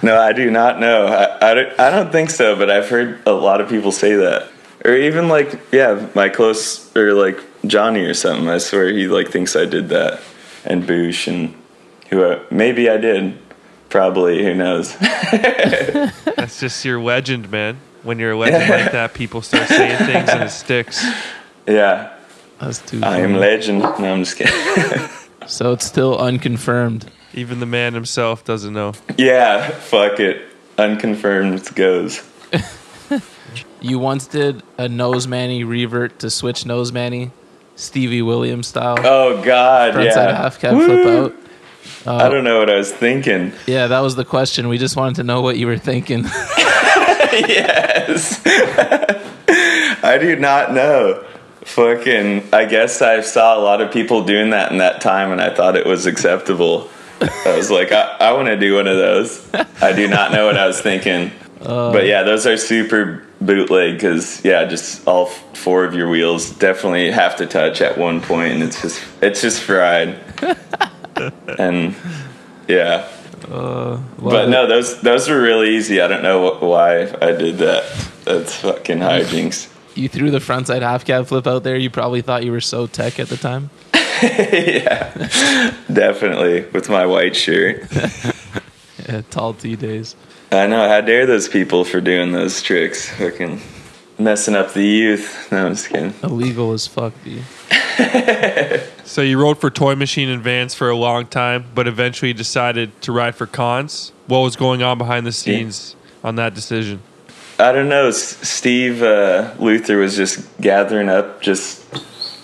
[0.03, 1.07] no, I do not know.
[1.07, 4.13] I, I, don't, I don't think so, but I've heard a lot of people say
[4.13, 4.49] that.
[4.85, 8.47] Or even like, yeah, my close, or like Johnny or something.
[8.47, 10.21] I swear he like thinks I did that.
[10.63, 11.53] And Boosh and
[12.09, 13.37] who, uh, maybe I did.
[13.89, 14.95] Probably, who knows?
[14.99, 17.77] That's just your legend, man.
[18.03, 21.03] When you're a legend like that, people start saying things and it sticks.
[21.67, 22.13] yeah,
[22.59, 23.79] That's too I am legend.
[23.79, 25.09] No, I'm just kidding.
[25.47, 27.11] So it's still unconfirmed.
[27.35, 28.93] Even the man himself doesn't know.
[29.15, 30.41] yeah, fuck it.
[30.79, 32.23] Unconfirmed goes.
[33.85, 37.29] You once did a nose manny revert to switch nose manny,
[37.75, 38.97] Stevie Williams style.
[38.97, 40.35] Oh God, Frontside yeah.
[40.37, 41.35] half cab flip out.
[42.07, 43.53] I don't know what I was thinking.
[43.67, 44.69] Yeah, that was the question.
[44.69, 46.23] We just wanted to know what you were thinking.
[47.31, 48.41] yes.
[50.03, 51.23] I do not know.
[51.65, 55.39] Fucking, I guess I saw a lot of people doing that in that time and
[55.39, 56.89] I thought it was acceptable.
[57.21, 59.47] I was like, I, I want to do one of those.
[59.79, 61.31] I do not know what I was thinking.
[61.61, 66.09] Uh, but yeah, those are super bootleg because, yeah, just all f- four of your
[66.09, 70.19] wheels definitely have to touch at one point and it's just, it's just fried.
[71.59, 71.95] and
[72.67, 73.07] yeah.
[73.49, 76.01] Uh, but no, those those were really easy.
[76.01, 77.83] I don't know wh- why I did that.
[78.23, 79.71] That's fucking hijinks.
[79.93, 81.77] You threw the frontside half cab flip out there.
[81.77, 83.69] You probably thought you were so tech at the time.
[84.23, 87.83] yeah, definitely with my white shirt.
[89.07, 90.15] Yeah, tall T days.
[90.55, 90.87] I know.
[90.87, 93.09] How dare those people for doing those tricks?
[93.09, 93.61] Fucking
[94.17, 95.51] messing up the youth.
[95.51, 96.13] No, I'm just kidding.
[96.23, 97.43] Illegal as fuck, dude.
[99.05, 102.99] So you rode for Toy Machine and Vans for a long time, but eventually decided
[103.03, 104.11] to ride for Cons.
[104.25, 107.01] What was going on behind the scenes on that decision?
[107.59, 108.07] I don't know.
[108.07, 111.85] S- Steve uh, Luther was just gathering up just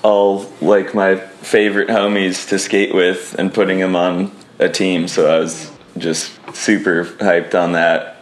[0.04, 5.08] all like my favorite homies to skate with and putting them on a team.
[5.08, 8.17] So I was just super hyped on that.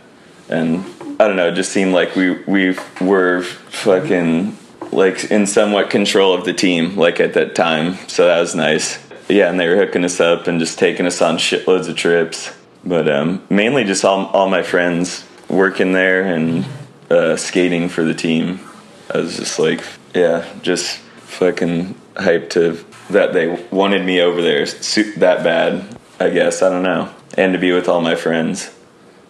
[0.49, 0.83] And
[1.19, 4.57] I don't know, it just seemed like we we were fucking
[4.91, 7.95] like in somewhat control of the team like at that time.
[8.07, 8.99] So that was nice.
[9.27, 12.51] Yeah, and they were hooking us up and just taking us on shitloads of trips.
[12.83, 16.65] But um, mainly just all all my friends working there and
[17.09, 18.59] uh, skating for the team.
[19.13, 24.65] I was just like, yeah, just fucking hyped to that they wanted me over there
[24.65, 25.97] that bad.
[26.19, 28.69] I guess I don't know, and to be with all my friends,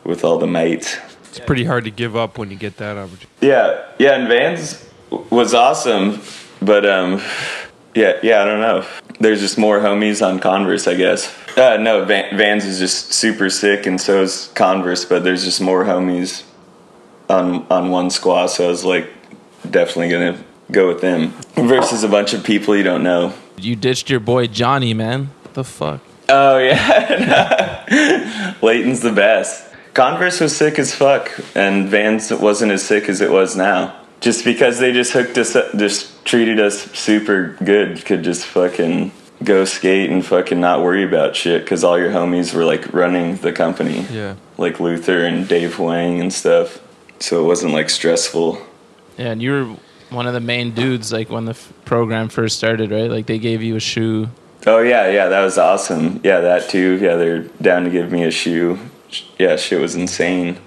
[0.04, 0.98] with all the mates.
[1.30, 3.28] It's pretty hard to give up when you get that opportunity.
[3.40, 4.84] Yeah, yeah, and Vans
[5.30, 6.22] was awesome,
[6.60, 7.22] but um,
[7.94, 8.86] yeah, yeah, I don't know.
[9.20, 11.32] There's just more homies on Converse, I guess.
[11.56, 15.62] Uh, no, Van- Vans is just super sick, and so is Converse, but there's just
[15.62, 16.44] more homies
[17.30, 19.08] on on one squad, so I was like,
[19.70, 23.34] definitely gonna go with them versus a bunch of people you don't know.
[23.56, 25.30] You ditched your boy Johnny, man.
[25.44, 26.02] What the fuck?
[26.30, 29.66] Oh yeah, Layton's the best.
[29.94, 33.96] Converse was sick as fuck, and Vans wasn't as sick as it was now.
[34.22, 39.12] Just because they just hooked us up, just treated us super good, could just fucking
[39.44, 43.38] go skate and fucking not worry about shit because all your homies were like running
[43.38, 44.06] the company.
[44.12, 44.36] Yeah.
[44.58, 46.80] Like Luther and Dave Wang and stuff.
[47.20, 48.62] So it wasn't like stressful.
[49.18, 49.76] Yeah, and you were
[50.10, 53.10] one of the main dudes like when the f- program first started, right?
[53.10, 54.30] Like they gave you a shoe.
[54.68, 56.20] Oh yeah, yeah, that was awesome.
[56.24, 57.00] Yeah, that too.
[57.02, 58.78] Yeah, they're down to give me a shoe.
[59.38, 60.60] Yeah, shit was insane.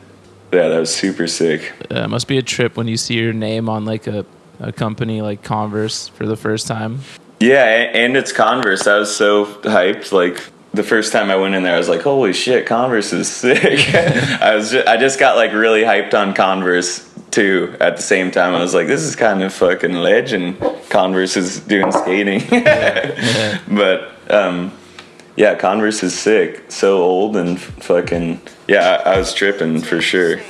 [0.52, 1.72] Yeah, that was super sick.
[1.90, 4.26] Uh, it must be a trip when you see your name on like a,
[4.60, 7.00] a company like Converse for the first time.
[7.40, 8.86] Yeah, and it's Converse.
[8.86, 10.12] I was so hyped.
[10.12, 13.28] Like the first time I went in there, I was like, "Holy shit, Converse is
[13.28, 17.74] sick!" I was, just, I just got like really hyped on Converse too.
[17.80, 20.58] At the same time, I was like, "This is kind of fucking legend."
[20.90, 22.42] Converse is doing skating,
[23.68, 24.72] but um,
[25.36, 26.70] yeah, Converse is sick.
[26.70, 29.02] So old and fucking yeah.
[29.04, 30.40] I, I was tripping for sure.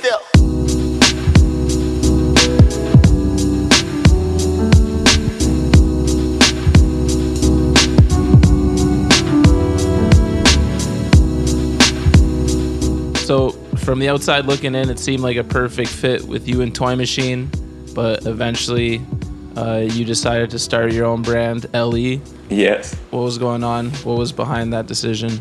[13.23, 16.73] So from the outside looking in, it seemed like a perfect fit with you and
[16.73, 17.49] Toy Machine,
[17.93, 19.01] but eventually
[19.57, 22.19] uh, you decided to start your own brand, LE.
[22.49, 22.95] Yes.
[23.11, 23.89] What was going on?
[24.03, 25.39] What was behind that decision?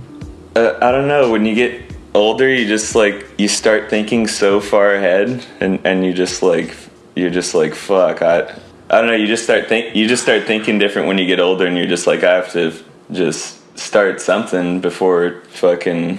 [0.57, 1.31] Uh, I don't know.
[1.31, 1.83] When you get
[2.15, 6.77] older, you just like you start thinking so far ahead, and and you just like
[7.15, 8.23] you're just like fuck.
[8.23, 8.43] I
[8.91, 9.15] I don't know.
[9.15, 11.87] You just start think you just start thinking different when you get older, and you're
[11.87, 12.75] just like I have to
[13.11, 16.19] just start something before fucking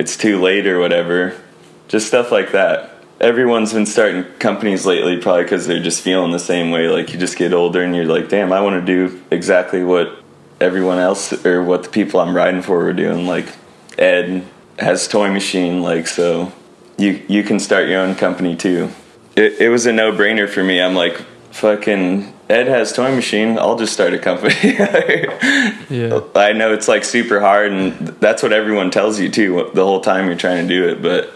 [0.00, 1.36] it's too late or whatever.
[1.86, 2.96] Just stuff like that.
[3.20, 6.88] Everyone's been starting companies lately, probably because they're just feeling the same way.
[6.88, 10.18] Like you just get older, and you're like, damn, I want to do exactly what
[10.58, 13.26] everyone else or what the people I'm riding for were doing.
[13.26, 13.46] Like
[13.98, 14.46] Ed
[14.78, 16.50] has Toy Machine, like so
[16.96, 18.88] you you can start your own company too.
[19.36, 20.80] It it was a no brainer for me.
[20.80, 23.58] I'm like fucking Ed has Toy Machine.
[23.58, 24.54] I'll just start a company.
[25.90, 26.20] Yeah.
[26.36, 30.00] I know it's like super hard, and that's what everyone tells you too the whole
[30.00, 31.02] time you're trying to do it.
[31.02, 31.32] But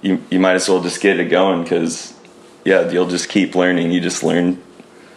[0.00, 2.14] you you might as well just get it going because
[2.64, 3.90] yeah, you'll just keep learning.
[3.90, 4.62] You just learn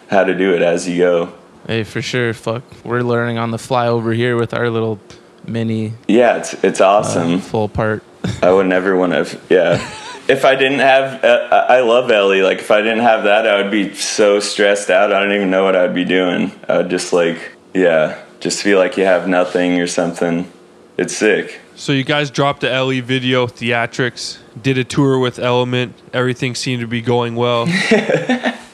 [0.10, 1.34] how to do it as you go.
[1.68, 2.34] Hey, for sure.
[2.34, 5.00] Fuck, we're learning on the fly over here with our little
[5.48, 7.40] mini Yeah, it's it's uh, awesome.
[7.42, 8.02] full part.
[8.42, 9.40] I would never want to.
[9.50, 9.88] Yeah.
[10.28, 12.44] If I didn't have, uh, I love LE.
[12.44, 15.12] Like if I didn't have that, I would be so stressed out.
[15.12, 16.52] I don't even know what I'd be doing.
[16.68, 20.52] I would just like, yeah, just feel like you have nothing or something.
[20.98, 21.60] It's sick.
[21.76, 25.96] So you guys dropped the LE video theatrics, did a tour with Element.
[26.14, 27.68] Everything seemed to be going well.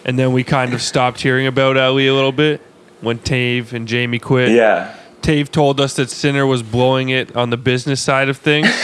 [0.05, 2.61] and then we kind of stopped hearing about LE a little bit
[3.01, 4.51] when Tave and Jamie quit.
[4.51, 4.95] Yeah.
[5.21, 8.67] Tave told us that Sinner was blowing it on the business side of things.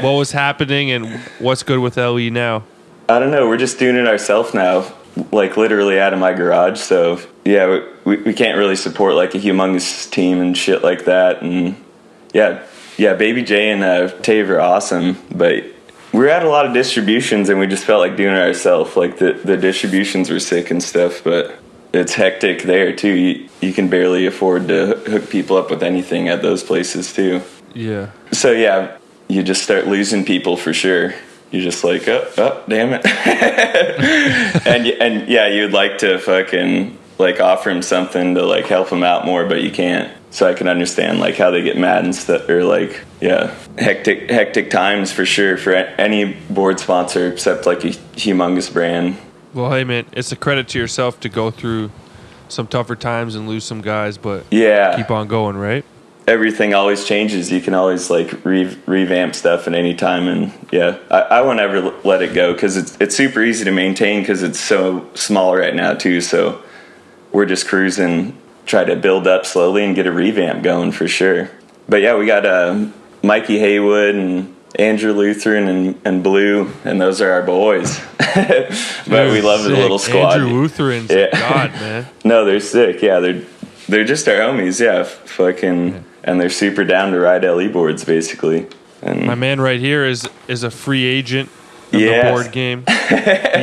[0.00, 2.64] what was happening and what's good with LE now?
[3.08, 3.48] I don't know.
[3.48, 4.92] We're just doing it ourselves now,
[5.30, 6.80] like literally out of my garage.
[6.80, 11.42] So yeah, we, we can't really support like a humongous team and shit like that.
[11.42, 11.76] And
[12.34, 15.64] yeah, yeah, Baby J and uh, Tave are awesome, but
[16.12, 18.96] we're at a lot of distributions and we just felt like doing it ourselves.
[18.96, 21.58] Like the the distributions were sick and stuff, but
[21.92, 23.12] it's hectic there too.
[23.12, 27.42] You you can barely afford to hook people up with anything at those places too.
[27.74, 28.10] Yeah.
[28.32, 31.14] So yeah, you just start losing people for sure.
[31.50, 33.06] You're just like, oh, oh damn it.
[34.66, 39.02] and and yeah, you'd like to fucking like offer him something to like help him
[39.02, 40.12] out more, but you can't.
[40.30, 44.28] So I can understand like how they get mad and stuff, or like yeah, hectic
[44.28, 49.16] hectic times for sure for any board sponsor except like a humongous brand.
[49.56, 51.90] Well, hey, man, it's a credit to yourself to go through
[52.48, 55.84] some tougher times and lose some guys, but Yeah, keep on going, right?
[56.26, 57.52] everything always changes.
[57.52, 61.60] You can always like re- revamp stuff at any time, and yeah, I, I won't
[61.60, 65.56] ever let it go because it's it's super easy to maintain because it's so small
[65.56, 66.20] right now too.
[66.20, 66.62] So
[67.32, 68.36] we're just cruising,
[68.66, 71.48] try to build up slowly and get a revamp going for sure.
[71.88, 72.86] But yeah, we got uh,
[73.22, 77.98] Mikey Haywood and Andrew Lutheran and, and Blue, and those are our boys.
[78.18, 80.34] but we love the little squad.
[80.40, 81.28] Andrew Lutheran's Yeah.
[81.32, 82.06] God, man.
[82.24, 83.02] No, they're sick.
[83.02, 83.42] Yeah, they're
[83.88, 84.80] they're just our homies.
[84.80, 86.04] Yeah, f- fucking.
[86.24, 88.66] and they're super down to ride LE boards basically.
[89.02, 91.48] And My man right here is is a free agent
[91.92, 92.24] of Yes.
[92.24, 92.84] the board game.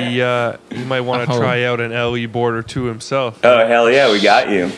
[0.05, 1.39] he uh, he might want to Oh.
[1.39, 3.39] try out an LE board or two himself.
[3.43, 4.71] oh hell yeah, we got you.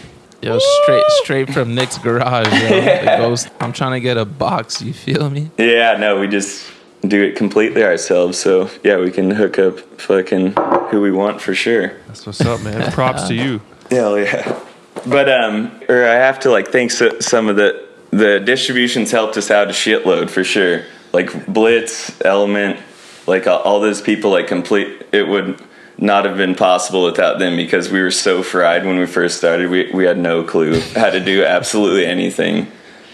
[0.46, 2.70] Yo, straight straight from Nick's garage, yo.
[2.70, 3.50] The ghost.
[3.60, 4.80] I'm trying to get a box.
[4.80, 5.50] You feel me?
[5.58, 6.72] Yeah, no, we just
[7.02, 8.38] do it completely ourselves.
[8.38, 10.54] So yeah, we can hook up fucking
[10.91, 11.93] who we want for sure.
[12.06, 12.91] That's what's up, man.
[12.93, 13.60] Props to you.
[13.89, 14.60] Hell yeah.
[15.08, 19.38] But um, or I have to like thank so, some of the the distributions helped
[19.38, 20.84] us out a shitload for sure.
[21.12, 22.80] Like Blitz, Element,
[23.26, 24.30] like all, all those people.
[24.30, 25.60] Like complete, it would
[25.98, 29.70] not have been possible without them because we were so fried when we first started.
[29.70, 32.72] We we had no clue how to do absolutely anything.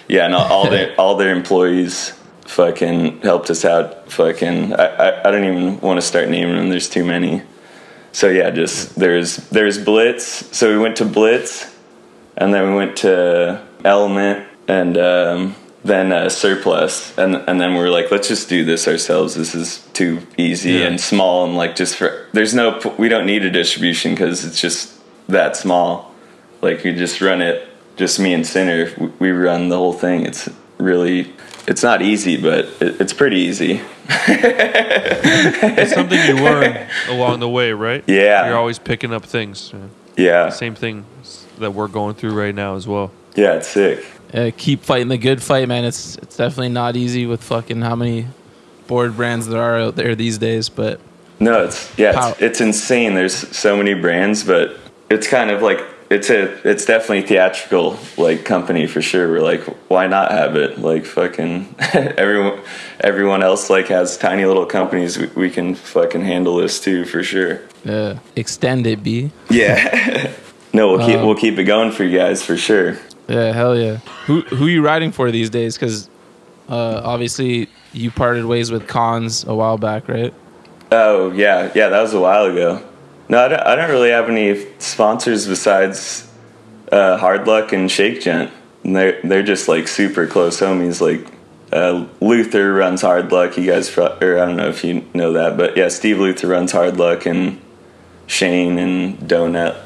[0.07, 2.13] Yeah, and all, all their all their employees
[2.45, 4.11] fucking helped us out.
[4.11, 6.69] Fucking, I I, I don't even want to start naming them.
[6.69, 7.43] There's too many.
[8.11, 10.23] So yeah, just there's there's Blitz.
[10.55, 11.73] So we went to Blitz,
[12.35, 17.89] and then we went to Element, and um, then uh, Surplus, and and then we're
[17.89, 19.35] like, let's just do this ourselves.
[19.35, 20.87] This is too easy Yeah.
[20.87, 24.59] and small, and like just for there's no we don't need a distribution because it's
[24.61, 24.93] just
[25.27, 26.13] that small.
[26.61, 27.67] Like we just run it,
[27.97, 28.91] just me and Sinner.
[28.97, 30.25] We, we run the whole thing.
[30.25, 31.33] It's really
[31.67, 33.81] it's not easy, but it, it's pretty easy.
[34.63, 38.03] It's something you learn along the way, right?
[38.07, 38.47] Yeah.
[38.47, 39.73] You're always picking up things.
[40.17, 41.05] Yeah, Same thing
[41.59, 43.11] that we're going through right now as well.
[43.35, 44.05] yeah, it's sick.
[44.33, 45.83] Uh, keep fighting the good fight, man.
[45.83, 48.27] It's it's definitely not easy with fucking how many
[48.87, 50.69] board brands there are out there these days.
[50.69, 50.99] But
[51.39, 53.13] No, it's yeah, it's, it's insane.
[53.15, 54.77] There's so many brands, but
[55.09, 59.31] it's kind of like it's a it's definitely theatrical like company for sure.
[59.31, 60.77] We're like, why not have it?
[60.77, 62.61] Like fucking everyone
[62.99, 65.17] everyone else like has tiny little companies.
[65.17, 67.61] We, we can fucking handle this too for sure.
[67.87, 69.31] uh, extend it, B.
[69.49, 70.31] Yeah.
[70.73, 72.97] no, we'll keep Um, we'll keep it going for you guys for sure.
[73.27, 73.97] Yeah, hell yeah.
[74.25, 75.75] Who who you riding for these days?
[75.75, 76.09] Because
[76.69, 80.33] uh, obviously you parted ways with Cons a while back, right?
[80.91, 82.81] Oh yeah, yeah, that was a while ago.
[83.29, 86.29] No, I don't, I don't really have any sponsors besides
[86.91, 88.51] uh, Hard Luck and Shake Junt.
[88.83, 90.99] And they're they're just like super close homies.
[90.99, 91.31] Like
[91.71, 93.57] uh, Luther runs Hard Luck.
[93.57, 96.71] You guys, or I don't know if you know that, but yeah, Steve Luther runs
[96.73, 97.61] Hard Luck, and
[98.27, 99.77] Shane and Donut.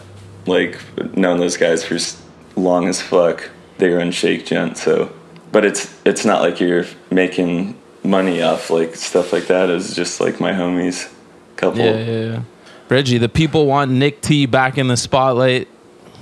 [0.47, 0.79] Like
[1.17, 2.21] known those guys for s-
[2.55, 3.49] long as fuck.
[3.77, 5.13] They run Shake Junt, so
[5.51, 9.69] but it's it's not like you're making money off like stuff like that.
[9.69, 11.11] It's just like my homies,
[11.55, 11.79] couple.
[11.79, 12.41] Yeah, yeah, yeah.
[12.89, 15.67] Reggie, the people want Nick T back in the spotlight.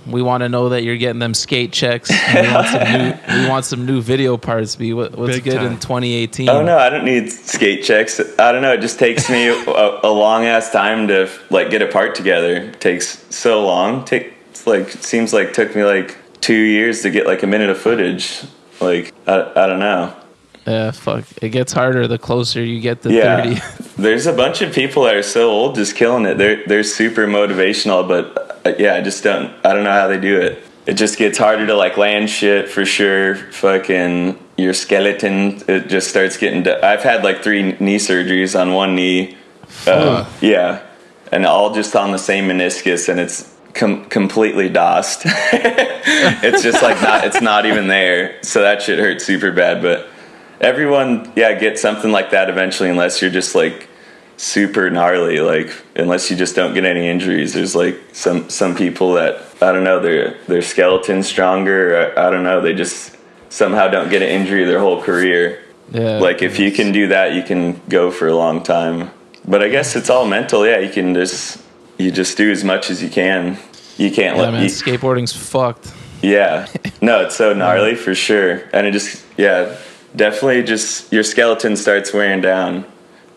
[0.05, 2.11] We want to know that you're getting them skate checks.
[2.33, 4.75] We want some new, we want some new video parts.
[4.75, 5.73] B, what, what's Big good time.
[5.73, 6.49] in 2018?
[6.49, 8.19] Oh no, I don't need skate checks.
[8.37, 8.73] I don't know.
[8.73, 12.55] It just takes me a, a long ass time to like get a part together.
[12.55, 14.03] It takes so long.
[14.03, 17.69] Take it's like seems like took me like two years to get like a minute
[17.69, 18.43] of footage.
[18.81, 20.13] Like I, I don't know.
[20.67, 21.25] Yeah, fuck.
[21.41, 23.93] It gets harder the closer you get to Yeah, 30.
[23.97, 26.37] there's a bunch of people that are so old just killing it.
[26.37, 29.53] They're they're super motivational, but uh, yeah, I just don't.
[29.65, 30.63] I don't know how they do it.
[30.85, 33.35] It just gets harder to like land shit for sure.
[33.35, 36.67] Fucking your skeleton, it just starts getting.
[36.67, 39.37] I've had like three knee surgeries on one knee.
[39.87, 40.85] Uh, yeah,
[41.31, 45.21] and all just on the same meniscus, and it's com- completely dosed.
[45.25, 47.25] it's just like not.
[47.25, 48.41] It's not even there.
[48.43, 50.07] So that shit hurts super bad, but
[50.61, 53.87] everyone yeah gets something like that eventually unless you're just like
[54.37, 59.13] super gnarly like unless you just don't get any injuries there's like some some people
[59.13, 63.15] that i don't know their their skeleton's stronger or, i don't know they just
[63.49, 65.61] somehow don't get an injury their whole career
[65.91, 66.19] Yeah.
[66.19, 69.11] like if you can do that you can go for a long time
[69.45, 71.61] but i guess it's all mental yeah you can just
[71.97, 73.57] you just do as much as you can
[73.97, 75.93] you can't yeah, let man, you, skateboarding's fucked.
[76.21, 76.67] yeah.
[77.01, 78.63] No, it's so gnarly for sure.
[78.71, 79.77] And it just, yeah,
[80.15, 82.85] definitely just your skeleton starts wearing down.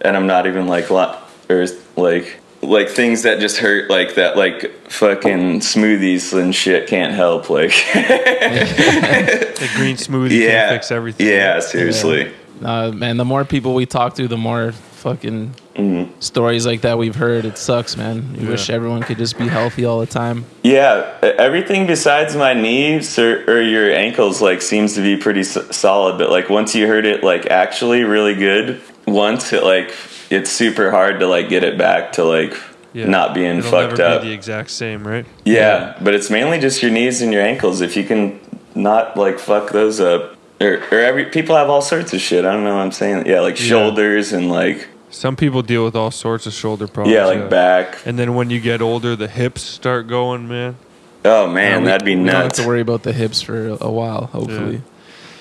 [0.02, 1.18] And I'm not even like, lo-
[1.50, 7.12] or like, like things that just hurt like that, like fucking smoothies and shit can't
[7.12, 7.50] help.
[7.50, 10.68] Like, The green smoothie yeah.
[10.68, 11.26] can fix everything.
[11.26, 12.32] Yeah, seriously.
[12.62, 14.70] Uh, man, the more people we talk to, the more
[15.11, 16.11] fucking Mm-hmm.
[16.20, 17.44] stories like that we've heard.
[17.44, 18.32] It sucks, man.
[18.32, 18.50] We Yeah.
[18.52, 20.46] wish everyone could just be healthy all the time.
[20.62, 25.76] Yeah, everything besides my knees or, or your ankles like seems to be pretty s-
[25.76, 26.16] solid.
[26.18, 29.94] But like once you heard it like actually really good, once it like
[30.30, 32.54] it's super hard to like get it back to like
[32.94, 33.07] Yeah.
[33.07, 34.22] not being It'll fucked never up.
[34.22, 35.26] Be the exact same, right?
[35.44, 37.80] yeah, but it's mainly just your knees and your ankles.
[37.82, 38.40] If you can
[38.74, 42.46] not like fuck those up, or, or every people have all sorts of shit.
[42.46, 43.26] I don't know what I'm saying.
[43.26, 43.66] Yeah, like Yeah.
[43.68, 47.14] shoulders and like Some people deal with all sorts of shoulder problems.
[47.14, 48.04] yeah, like back.
[48.07, 50.76] And then when you get older, the hips start going, man.
[51.24, 53.90] Oh man, we- that'd be we don't have to worry about the hips for a
[53.90, 54.82] while, hopefully.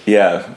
[0.05, 0.47] yeah,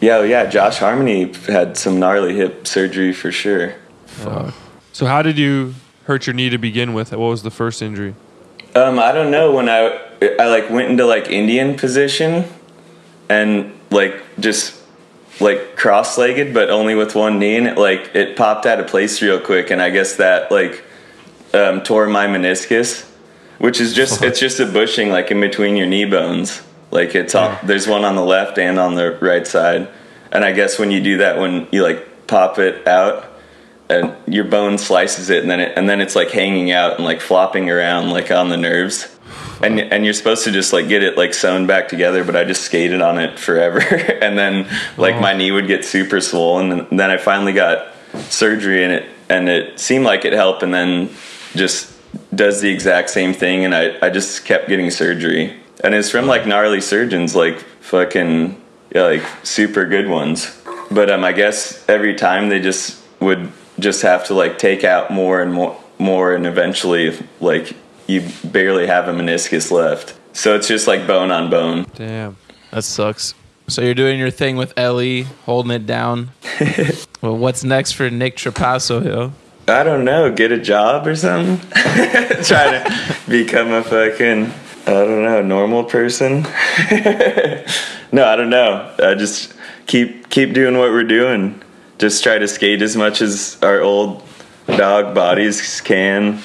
[0.00, 0.46] yeah, yeah.
[0.46, 3.74] Josh Harmony had some gnarly hip surgery for sure.
[4.06, 4.54] Fuck.
[4.92, 5.74] So how did you
[6.04, 7.10] hurt your knee to begin with?
[7.12, 8.14] What was the first injury?
[8.74, 9.98] Um, I don't know when I
[10.40, 12.44] I like went into like Indian position
[13.28, 14.77] and like just
[15.40, 19.22] like cross-legged but only with one knee and it like it popped out of place
[19.22, 20.84] real quick and I guess that like
[21.54, 23.08] um, tore my meniscus
[23.58, 26.62] which is just it's just a bushing like in between your knee bones.
[26.90, 29.88] Like it's on there's one on the left and on the right side.
[30.32, 33.26] And I guess when you do that when you like pop it out
[33.90, 37.04] and your bone slices it and then it, and then it's like hanging out and
[37.04, 39.17] like flopping around like on the nerves
[39.62, 42.44] and and you're supposed to just like get it like sewn back together but i
[42.44, 43.80] just skated on it forever.
[44.28, 47.94] And then like my knee would get super swollen and then i finally got
[48.28, 51.10] surgery and it and it seemed like it helped and then
[51.54, 51.94] just
[52.34, 55.56] does the exact same thing and i i just kept getting surgery.
[55.82, 58.60] And it's from like gnarly surgeons like fucking
[58.94, 60.60] yeah, like super good ones.
[60.90, 65.10] But um i guess every time they just would just have to like take out
[65.10, 67.74] more and more more and eventually like
[68.08, 72.36] you barely have a meniscus left so it's just like bone on bone Damn.
[72.70, 73.34] That sucks.
[73.66, 76.30] So you're doing your thing with LE, holding it down.
[77.22, 79.32] well, what's next for Nick Trapasso, yo?
[79.68, 81.58] i don't know get a job or something
[82.42, 84.46] try to become a fucking
[84.86, 86.42] i don't know normal person
[88.10, 89.52] no i don't know i just
[89.86, 91.60] keep keep doing what we're doing
[91.98, 94.22] just try to skate as much as our old
[94.68, 96.40] dog bodies can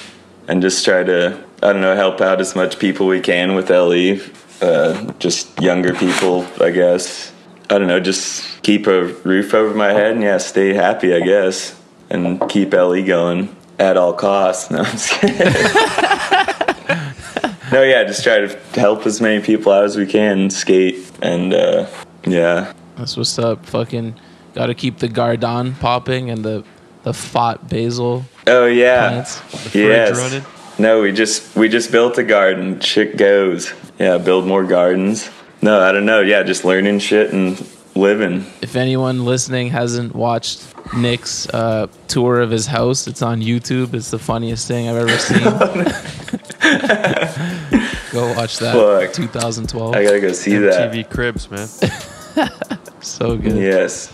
[0.49, 3.69] and just try to i don't know help out as much people we can with
[3.69, 4.19] le
[4.61, 7.31] uh, just younger people i guess
[7.69, 11.19] i don't know just keep a roof over my head and yeah stay happy i
[11.19, 15.37] guess and keep le going at all costs no, I'm just kidding.
[17.71, 21.53] no yeah just try to help as many people out as we can skate and
[21.53, 21.87] uh,
[22.27, 23.65] yeah That's what's up.
[23.65, 24.13] Fucking
[24.53, 26.63] got to keep the Gardon popping and the
[27.01, 29.39] the fought basil oh yeah plants.
[29.71, 30.45] Fridge yes running.
[30.79, 32.79] No, we just we just built a garden.
[32.79, 33.73] Shit goes.
[33.99, 35.29] Yeah, build more gardens.
[35.61, 36.21] No, I don't know.
[36.21, 37.63] Yeah, just learning shit and
[37.95, 38.45] living.
[38.61, 40.65] If anyone listening hasn't watched
[40.95, 43.93] Nick's uh, tour of his house, it's on YouTube.
[43.93, 45.43] It's the funniest thing I've ever seen.
[48.11, 48.73] Go watch that.
[48.73, 49.13] Fuck.
[49.13, 49.95] 2012.
[49.95, 50.91] I gotta go see that.
[50.91, 51.67] TV cribs, man.
[53.01, 53.55] so good.
[53.57, 54.11] Yes.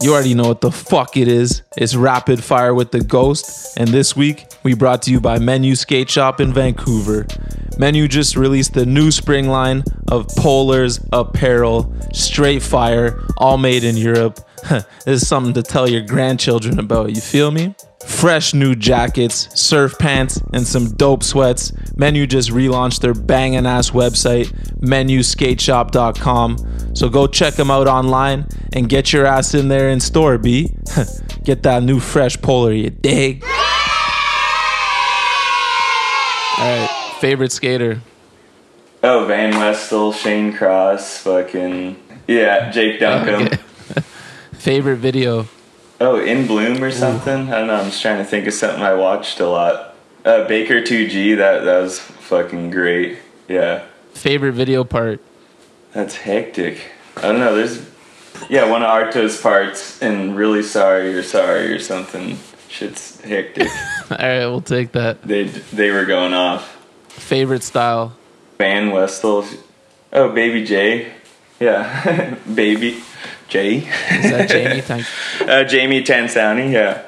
[0.00, 1.62] You already know what the fuck it is.
[1.76, 5.74] It's Rapid Fire with the Ghost, and this week we brought to you by Menu
[5.74, 7.26] Skate Shop in Vancouver.
[7.78, 13.96] Menu just released the new spring line of polars, apparel, straight fire, all made in
[13.96, 14.38] Europe.
[14.68, 17.74] this is something to tell your grandchildren about, you feel me?
[18.08, 21.72] Fresh new jackets, surf pants, and some dope sweats.
[21.94, 24.48] Menu just relaunched their banging ass website,
[24.80, 26.96] menuskateshop.com.
[26.96, 30.74] So go check them out online and get your ass in there in store, B.
[31.44, 33.44] get that new fresh polar, you dig?
[33.44, 33.50] All
[36.58, 36.88] right,
[37.20, 38.00] favorite skater.
[39.04, 41.94] Oh, Van Wastell, Shane Cross, fucking
[42.26, 43.58] yeah, Jake Duncan.
[44.54, 45.46] Favorite video.
[46.00, 47.48] Oh, In Bloom or something.
[47.52, 47.74] I don't know.
[47.76, 49.94] I'm just trying to think of something I watched a lot.
[50.24, 51.36] Uh, Baker 2G.
[51.36, 53.18] That that was fucking great.
[53.48, 53.84] Yeah.
[54.14, 55.20] Favorite video part.
[55.92, 56.92] That's hectic.
[57.16, 57.54] I don't know.
[57.56, 57.84] There's,
[58.48, 62.38] yeah, one of Arto's parts, and really sorry or sorry or something.
[62.68, 63.68] Shit's hectic.
[64.10, 65.22] All right, we'll take that.
[65.22, 66.76] they they were going off.
[67.08, 68.16] Favorite style.
[68.58, 69.46] Van Wastell.
[70.12, 71.12] Oh, Baby J.
[71.60, 73.02] Yeah, Baby
[73.48, 73.78] J.
[73.78, 74.80] Is that Jamie?
[74.80, 75.06] Thank
[75.48, 76.72] uh, Jamie Tancowny.
[76.72, 77.02] Yeah.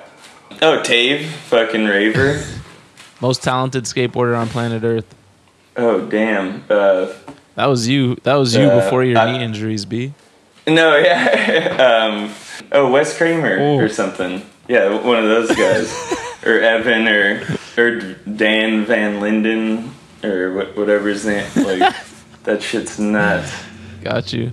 [0.62, 1.26] Oh, Tave.
[1.26, 2.42] Fucking raver.
[3.20, 5.14] Most talented skateboarder on planet Earth.
[5.76, 6.64] Oh, damn.
[6.68, 7.12] Uh,
[7.55, 8.16] That was you.
[8.24, 10.12] That was you Uh, before your I- knee injuries, B.
[10.66, 11.76] no, yeah.
[12.09, 12.30] um,
[12.72, 13.76] oh, Wes Kramer Oh.
[13.78, 14.42] or something.
[14.68, 15.92] Yeah, one of those guys.
[16.44, 17.42] or Evan or
[17.76, 18.01] or
[18.36, 19.92] Dan Van Linden
[20.24, 21.46] or wha- whatever his name.
[21.57, 21.94] Like
[22.44, 23.53] that shit's nuts.
[24.03, 24.53] Got you.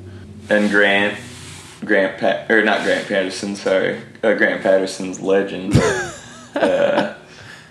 [0.49, 1.17] And Grant,
[1.83, 3.55] Grant Pat or not Grant Patterson.
[3.55, 5.73] Sorry, uh, Grant Patterson's legend.
[5.73, 6.21] But,
[6.63, 7.13] uh,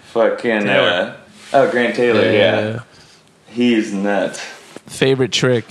[0.04, 1.16] fucking uh,
[1.52, 2.30] oh Grant Taylor.
[2.30, 2.82] Yeah.
[3.46, 4.40] he's nuts.
[4.86, 5.64] Favorite trick.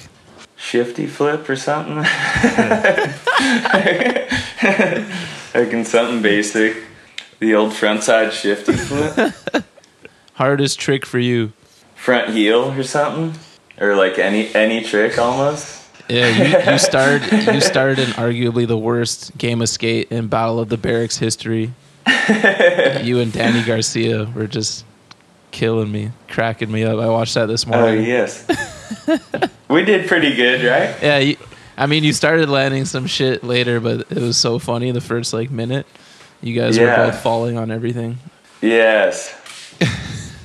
[0.56, 2.04] Shifty flip or something.
[5.56, 6.84] Fucking something basic.
[7.40, 9.34] The old frontside shifty flip.
[10.34, 11.54] Hardest trick for you.
[11.96, 13.40] Front heel or something.
[13.80, 15.85] Or like any any trick almost.
[16.10, 16.28] Yeah,
[16.68, 17.54] you, you started.
[17.54, 21.74] You started in arguably the worst game of skate in Battle of the Berrics history.
[23.04, 24.86] you and Danny Garcia were just
[25.52, 27.00] killing me, cracking me up.
[27.00, 28.00] I watched that this oh, morning.
[28.00, 28.48] Oh yes.
[29.70, 30.96] we did pretty good, right?
[31.02, 31.38] Yeah, you,
[31.78, 35.34] I mean, you started landing some shit later, but it was so funny the first
[35.34, 35.88] like minute.
[36.42, 37.06] You guys Yeah.
[37.06, 38.18] were both falling on everything.
[38.62, 39.34] Yes.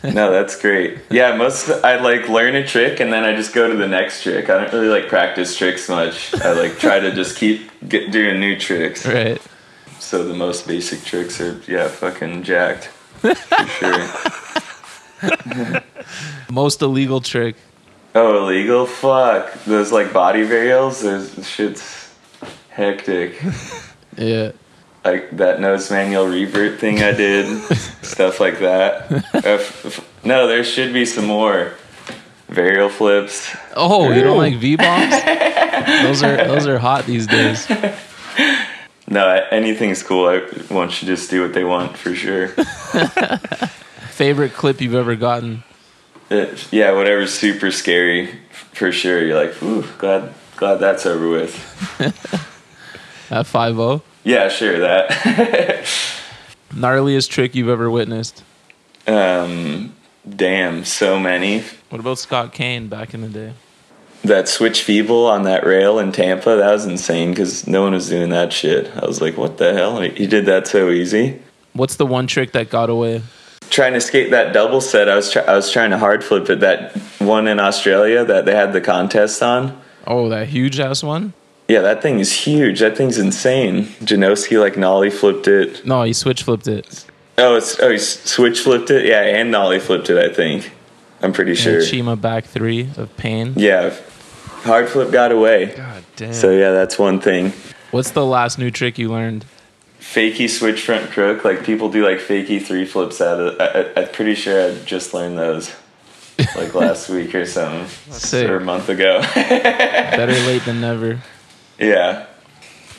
[0.15, 0.99] no, that's great.
[1.11, 4.23] Yeah, most I like learn a trick and then I just go to the next
[4.23, 4.49] trick.
[4.49, 6.35] I don't really like practice tricks much.
[6.43, 9.07] I like try to just keep get, doing new tricks.
[9.07, 9.41] Right.
[9.99, 12.87] So the most basic tricks are yeah, fucking jacked.
[12.87, 13.35] For
[13.67, 14.09] sure.
[16.51, 17.57] Most illegal trick.
[18.15, 18.87] Oh, illegal?
[18.87, 19.53] Fuck.
[19.65, 22.13] Those like body varials, those shit's
[22.71, 23.41] hectic.
[24.17, 24.51] Yeah.
[25.05, 27.47] Like that nose manual revert thing I did,
[28.03, 29.11] stuff like that.
[29.35, 31.73] If- if- no, there should be some more
[32.51, 33.55] varial flips.
[33.75, 35.11] Oh, you don't like V bombs?
[36.03, 37.67] those are those are hot these days.
[39.13, 40.29] No, anything's cool.
[40.29, 40.43] I
[40.73, 42.47] want you to just do what they want for sure.
[44.11, 45.65] Favorite clip you've ever gotten?
[46.31, 48.33] It- yeah, whatever's super scary
[48.73, 49.21] for sure.
[49.27, 51.53] You're like, ooh, glad glad that's over with.
[53.33, 54.01] At five zero.
[54.25, 55.11] Yeah, sure that.
[56.71, 58.45] Gnarliest trick you've ever witnessed?
[59.07, 59.93] um,
[60.37, 61.65] damn, so many.
[61.89, 63.53] What about Scott Kane back in the day?
[64.23, 68.09] That switch feeble on that rail in Tampa, that was insane because no one was
[68.11, 68.95] doing that shit.
[68.95, 70.01] I was like, what the hell?
[70.01, 71.41] He did that so easy.
[71.73, 73.23] What's the one trick that got away?
[73.71, 76.51] Trying to skate that double set, I was try- I was trying to hard flip
[76.51, 76.61] it.
[76.61, 79.81] That one in Australia that they had the contest on.
[80.07, 81.33] Oh, that huge ass one?
[81.71, 82.81] Yeah, that thing is huge.
[82.81, 83.85] That thing's insane.
[84.01, 85.87] Janoski like nollie flipped it.
[85.87, 87.05] No, he switch flipped it.
[87.39, 89.07] Oh, it's oh he switch flipped it.
[89.07, 90.19] Yeah, and nollie flipped it.
[90.19, 90.73] I think.
[91.23, 91.77] I'm pretty sure.
[91.77, 93.53] And Chima back three of pain.
[93.57, 93.95] Yeah,
[94.65, 95.67] hard flip got away.
[95.77, 96.33] God damn.
[96.33, 97.53] So yeah, that's one thing.
[97.93, 99.45] What's the last new trick you learned?
[100.01, 101.45] Fakey switch front crook.
[101.45, 103.61] Like people do like fakey three flips out of.
[103.61, 105.73] I, I, I'm pretty sure I just learned those.
[106.57, 108.51] Like last week or something, Sick.
[108.51, 109.21] or a month ago.
[109.35, 111.21] Better late than never.
[111.81, 112.27] Yeah.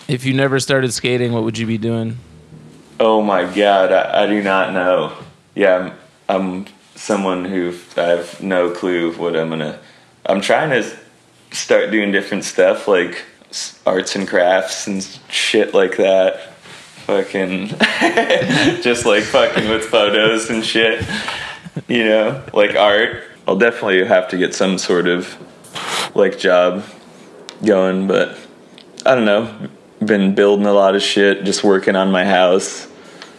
[0.08, 2.18] If you never started skating, what would you be doing?
[3.00, 5.14] Oh my god, I, I do not know.
[5.56, 5.94] Yeah,
[6.28, 6.66] I'm, I'm
[6.96, 9.80] someone who I have no clue what I'm gonna.
[10.26, 10.88] I'm trying to
[11.52, 13.24] start doing different stuff like
[13.86, 16.54] arts and crafts and shit like that.
[17.06, 17.68] Fucking,
[18.82, 21.06] just like fucking with photos and shit.
[21.88, 23.24] You know, like art.
[23.48, 25.36] I'll definitely have to get some sort of
[26.16, 26.86] like job
[27.64, 28.38] going, but
[29.06, 29.70] I don't know.
[30.04, 32.88] Been building a lot of shit, just working on my house,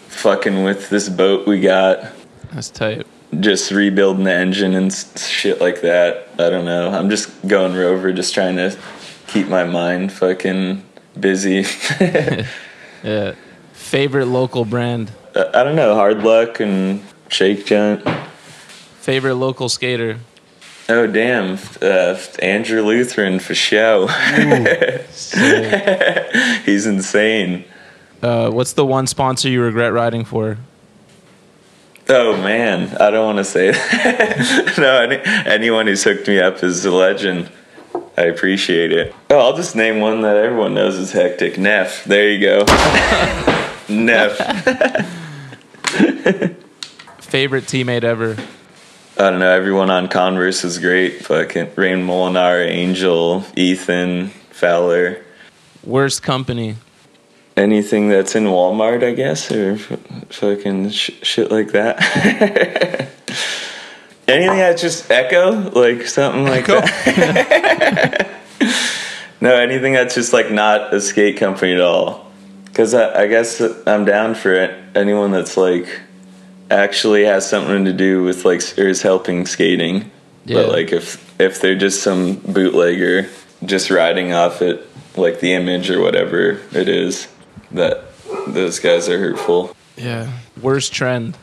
[0.09, 2.13] fucking with this boat we got,
[2.53, 3.07] That's tight.
[3.41, 6.29] just rebuilding the engine and shit like that.
[6.39, 6.91] I don't know.
[6.91, 8.77] I'm just going rover, just trying to
[9.27, 10.83] keep my mind fucking
[11.19, 11.65] busy.
[13.05, 13.35] Yeah.
[13.73, 15.11] Favorite local brand.
[15.35, 18.09] I don't know, hard luck and shake junt.
[19.01, 20.19] Favorite local skater.
[20.93, 24.09] Oh damn, uh, Andrew Lutheran for show.
[26.67, 27.65] He's insane.
[28.21, 30.59] Uh, what's the one sponsor you regret riding for?
[32.11, 34.75] Oh man, I don't want to say that.
[34.77, 35.17] no, any,
[35.51, 37.51] anyone who's hooked me up is a legend.
[38.19, 39.15] I appreciate it.
[39.31, 41.57] Oh, I'll just name one that everyone knows is hectic.
[41.57, 42.05] Neff.
[42.05, 42.65] There you go.
[43.89, 44.37] Neff.
[47.23, 48.37] Favorite teammate ever.
[49.19, 49.51] I don't know.
[49.51, 51.25] Everyone on Converse is great.
[51.27, 55.23] Fucking Rain Molinar, Angel, Ethan, Fowler.
[55.85, 56.77] Worst company.
[57.57, 61.99] Anything that's in Walmart, I guess, or fucking sh- shit like that.
[64.29, 68.31] Anything that's just Echo, like something like that.
[69.41, 72.31] no, anything that's just like not a skate company at all.
[72.65, 74.97] Because I, I guess I'm down for it.
[74.97, 76.02] Anyone that's like
[76.73, 80.11] actually has something to do with like or is helping skating.
[80.45, 80.57] Yeah.
[80.63, 83.29] But like if if they're just some bootlegger
[83.65, 87.29] just riding off it, like the image or whatever it is,
[87.71, 88.05] that
[88.49, 89.75] those guys are hurtful.
[89.97, 90.31] Yeah.
[90.61, 91.37] Worst trend.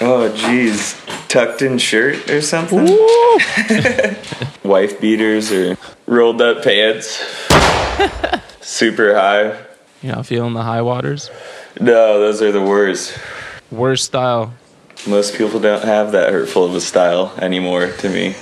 [0.00, 0.98] Oh jeez,
[1.28, 2.86] tucked in shirt or something.
[4.68, 5.76] Wife beaters or
[6.06, 7.22] rolled up pants.
[8.60, 9.58] Super high.
[10.02, 11.30] You know, feeling the high waters.
[11.80, 13.18] No, those are the worst.
[13.70, 14.54] Worst style.
[15.06, 17.90] Most people don't have that hurtful of a style anymore.
[17.98, 18.34] To me,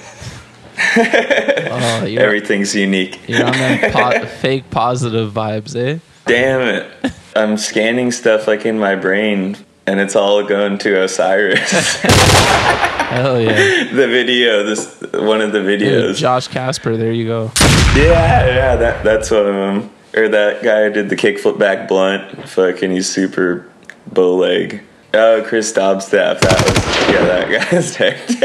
[0.97, 3.21] Oh, everything's unique.
[3.29, 5.99] you're on the po- fake positive vibes, eh?
[6.27, 7.13] Damn it.
[7.35, 9.57] I'm scanning stuff like in my brain
[9.87, 11.71] and it's all going to Osiris.
[12.03, 13.85] Hell yeah.
[13.93, 16.17] the video, this one of the Dude, videos.
[16.17, 17.51] Josh Kasper, there you go.
[17.97, 19.91] Yeah, yeah, that that's one of them.
[20.15, 22.49] Or that guy who did the kickflip back blunt.
[22.49, 23.67] Fucking he's super
[24.07, 24.83] bow leg.
[25.15, 26.41] Oh, Chris Dobstaff.
[26.41, 26.77] That was
[27.09, 28.43] yeah, that guy's hectic.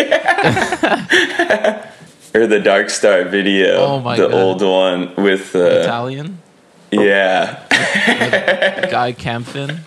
[2.36, 3.78] or the Dark Star video.
[3.78, 4.34] Oh my the God.
[4.34, 6.40] old one with uh, Italian
[6.92, 7.64] yeah.
[8.90, 9.80] guy Campfin.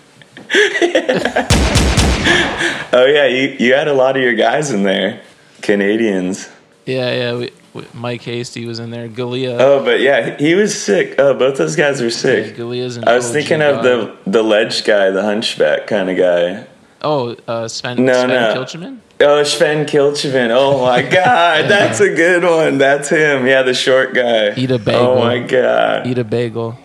[2.93, 5.21] Oh yeah, you you had a lot of your guys in there,
[5.61, 6.49] Canadians.
[6.85, 7.33] Yeah, yeah.
[7.37, 9.07] We, we, Mike Hasty was in there.
[9.07, 9.57] Galia.
[9.59, 11.15] Oh, but yeah, he was sick.
[11.17, 12.55] Oh, both those guys were yeah, sick.
[12.55, 13.81] Galia's an I was thinking of guy.
[13.83, 16.67] the the ledge guy, the hunchback kind of guy.
[17.03, 19.01] Oh, uh, Sven, No, Sven no.
[19.21, 20.49] Oh, Sven Kilchevin.
[20.51, 22.77] Oh my God, that's a good one.
[22.77, 23.47] That's him.
[23.47, 24.53] Yeah, the short guy.
[24.55, 25.01] Eat a bagel.
[25.01, 26.07] Oh my God.
[26.07, 26.77] Eat a bagel.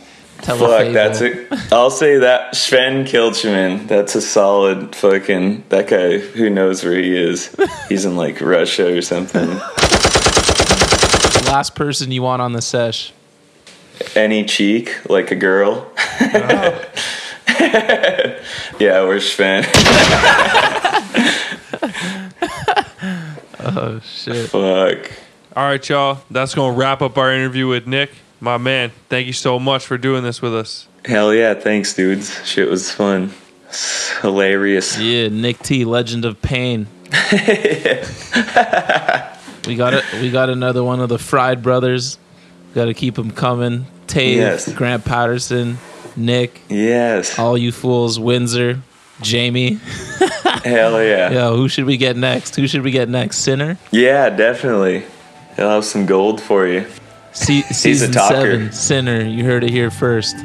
[0.42, 1.48] Tell Fuck, that's it.
[1.72, 3.88] I'll say that Sven Kilchman.
[3.88, 6.18] That's a solid fucking that guy.
[6.18, 7.54] Who knows where he is?
[7.88, 9.48] He's in like Russia or something.
[11.46, 13.12] Last person you want on the sesh.
[14.14, 15.90] Any cheek, like a girl.
[18.78, 19.64] yeah, we're Sven.
[23.58, 24.48] Oh shit.
[24.50, 25.10] Fuck.
[25.56, 26.20] All right, y'all.
[26.30, 28.10] That's going to wrap up our interview with Nick.
[28.38, 30.86] My man, thank you so much for doing this with us.
[31.04, 32.46] Hell yeah, thanks, dudes.
[32.46, 33.32] Shit was fun.
[33.68, 34.98] It's hilarious.
[34.98, 36.86] Yeah, Nick T, Legend of Pain.
[39.66, 40.04] we got it.
[40.20, 42.18] We got another one of the Fried Brothers.
[42.74, 43.86] Got to keep them coming.
[44.06, 44.72] Tave, Yes.
[44.72, 45.78] Grant Patterson,
[46.16, 47.38] Nick, Yes.
[47.38, 48.80] all you fools, Windsor,
[49.22, 49.78] Jamie.
[50.64, 51.30] Hell yeah.
[51.32, 52.56] Yo, who should we get next?
[52.56, 53.38] Who should we get next?
[53.38, 53.78] Sinner.
[53.90, 55.04] Yeah, definitely.
[55.56, 56.86] He'll have some gold for you.
[57.32, 58.34] Se- a season talker.
[58.52, 59.20] seven, Sinner.
[59.22, 60.36] You heard it here first.
[60.36, 60.44] All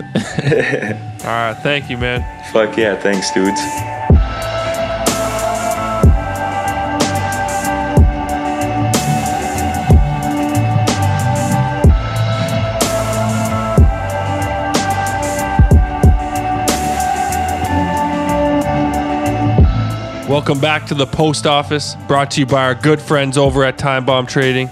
[1.28, 2.22] right, thank you, man.
[2.52, 3.62] Fuck yeah, thanks, dudes.
[20.32, 23.78] Welcome back to the post office, brought to you by our good friends over at
[23.78, 24.70] Time Bomb Trading.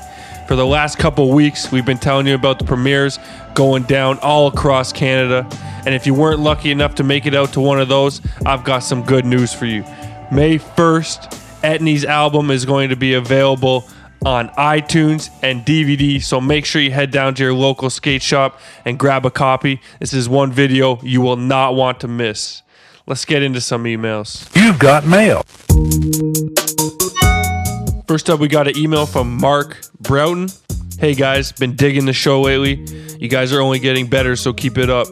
[0.47, 3.19] For the last couple weeks, we've been telling you about the premieres
[3.55, 5.45] going down all across Canada.
[5.85, 8.63] And if you weren't lucky enough to make it out to one of those, I've
[8.63, 9.83] got some good news for you.
[10.31, 11.29] May 1st,
[11.61, 13.85] Etnies album is going to be available
[14.25, 16.23] on iTunes and DVD.
[16.23, 19.81] So make sure you head down to your local skate shop and grab a copy.
[19.99, 22.61] This is one video you will not want to miss.
[23.09, 24.47] Let's get into some emails.
[24.55, 25.41] You've got mail.
[28.07, 30.49] First up, we got an email from Mark Broughton.
[30.99, 32.85] Hey guys, been digging the show lately.
[33.19, 35.07] You guys are only getting better, so keep it up.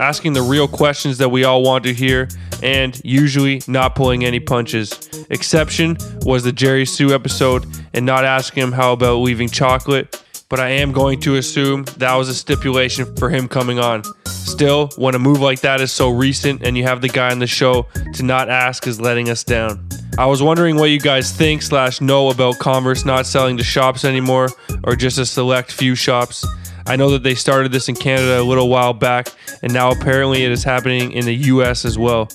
[0.00, 2.26] Asking the real questions that we all want to hear,
[2.62, 5.26] and usually not pulling any punches.
[5.28, 10.24] Exception was the Jerry Hsu episode, and not asking him how about leaving chocolate.
[10.48, 14.04] But I am going to assume that was a stipulation for him coming on.
[14.44, 17.38] Still, when a move like that is so recent and you have the guy on
[17.38, 19.88] the show to not ask is letting us down.
[20.18, 24.04] I was wondering what you guys think slash know about Converse not selling to shops
[24.04, 24.48] anymore
[24.84, 26.46] or just a select few shops.
[26.86, 29.28] I know that they started this in Canada a little while back
[29.62, 32.28] and now apparently it is happening in the US as well.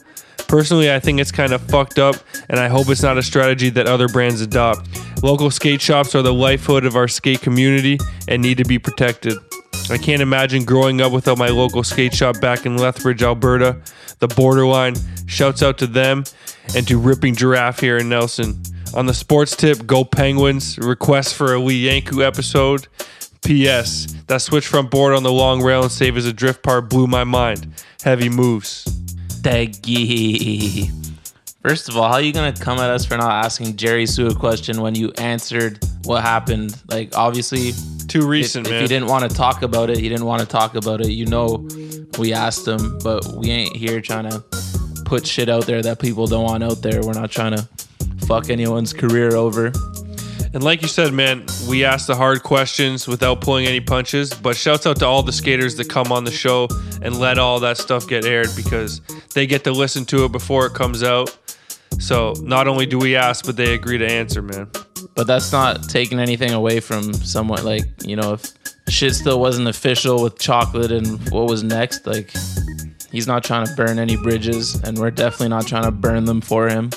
[0.48, 2.16] Personally, I think it's kind of fucked up,
[2.50, 4.88] and I hope it's not a strategy that other brands adopt.
[5.22, 7.98] Local skate shops are the lifeblood of our skate community
[8.30, 9.38] and need to be protected.
[9.90, 13.82] I can't imagine growing up without my local skate shop back in Lethbridge, Alberta.
[14.20, 14.96] The borderline.
[15.28, 16.24] Shouts out to them
[16.76, 18.62] and to Ripping Giraffe here in Nelson.
[18.96, 20.78] On the sports tip, go Penguins.
[20.78, 22.88] Request for a Lee Yankou episode.
[23.44, 24.14] P.S.
[24.28, 27.08] That switch front board on the long rail and save as a drift part blew
[27.08, 27.68] my mind.
[28.04, 28.86] Heavy moves.
[29.42, 31.07] Daggy.
[31.68, 34.28] First of all, how are you gonna come at us for not asking Jerry Hsu
[34.28, 36.82] a question when you answered what happened?
[36.88, 37.74] Like, obviously,
[38.08, 38.82] Too if, recent, if man.
[38.82, 41.10] you didn't want to talk about it, you didn't want to talk about it.
[41.10, 41.68] You know,
[42.18, 44.42] we asked him, but we ain't here trying to
[45.04, 47.02] put shit out there that people don't want out there.
[47.02, 47.68] We're not trying to
[48.28, 49.74] fuck anyone's career over.
[50.54, 54.34] And like you said, man, we ask the hard questions without pulling any punches.
[54.34, 56.70] But shouts out to all the skaters that come on the show
[57.02, 59.02] and let all that stuff get aired because
[59.34, 61.38] they get to listen to it before it comes out.
[62.00, 64.70] So not only do we ask, but they agree to answer, man.
[65.16, 67.64] But that's not taking anything away from someone.
[67.64, 68.54] Like, you know, if
[68.88, 72.32] shit still wasn't official with chocolate and what was next, like,
[73.12, 76.42] he's not trying to burn any bridges, and we're definitely not trying to burn them
[76.42, 76.92] for him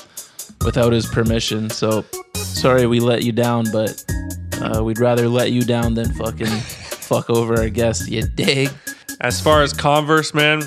[0.63, 1.69] without his permission.
[1.69, 4.03] So, sorry we let you down, but
[4.61, 8.09] uh, we'd rather let you down than fucking fuck over our guest.
[8.09, 8.69] You dig?
[9.19, 10.63] As far as Converse, man,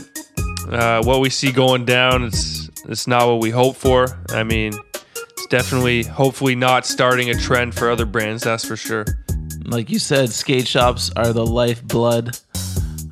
[0.69, 4.07] uh, what we see going down, it's it's not what we hope for.
[4.31, 8.43] I mean, it's definitely, hopefully, not starting a trend for other brands.
[8.43, 9.05] That's for sure.
[9.65, 12.39] like you said, skate shops are the lifeblood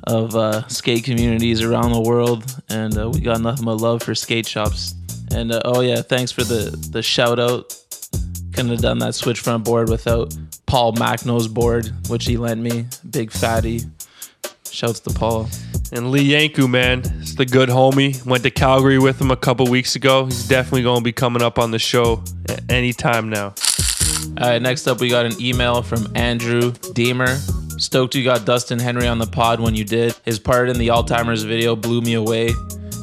[0.05, 4.15] of uh, skate communities around the world, and uh, we got nothing but love for
[4.15, 4.95] skate shops.
[5.33, 7.75] And uh, oh yeah, thanks for the the shout out.
[8.53, 10.35] Couldn't have done that switch front board without
[10.67, 12.85] Paul Machnau's board, which he lent me.
[13.09, 13.81] Big fatty.
[14.69, 15.49] Shouts to Paul.
[15.95, 18.25] And Lee Yankou, man, it's the good homie.
[18.25, 20.25] Went to Calgary with him a couple weeks ago.
[20.25, 23.53] He's definitely going to be coming up on the show a- anytime now.
[24.39, 27.37] All right, next up, we got an email from Andrew Deemer.
[27.79, 30.15] Stoked you got Dustin Henry on the pod when you did.
[30.25, 32.49] His part in the Alzheimer's video blew me away,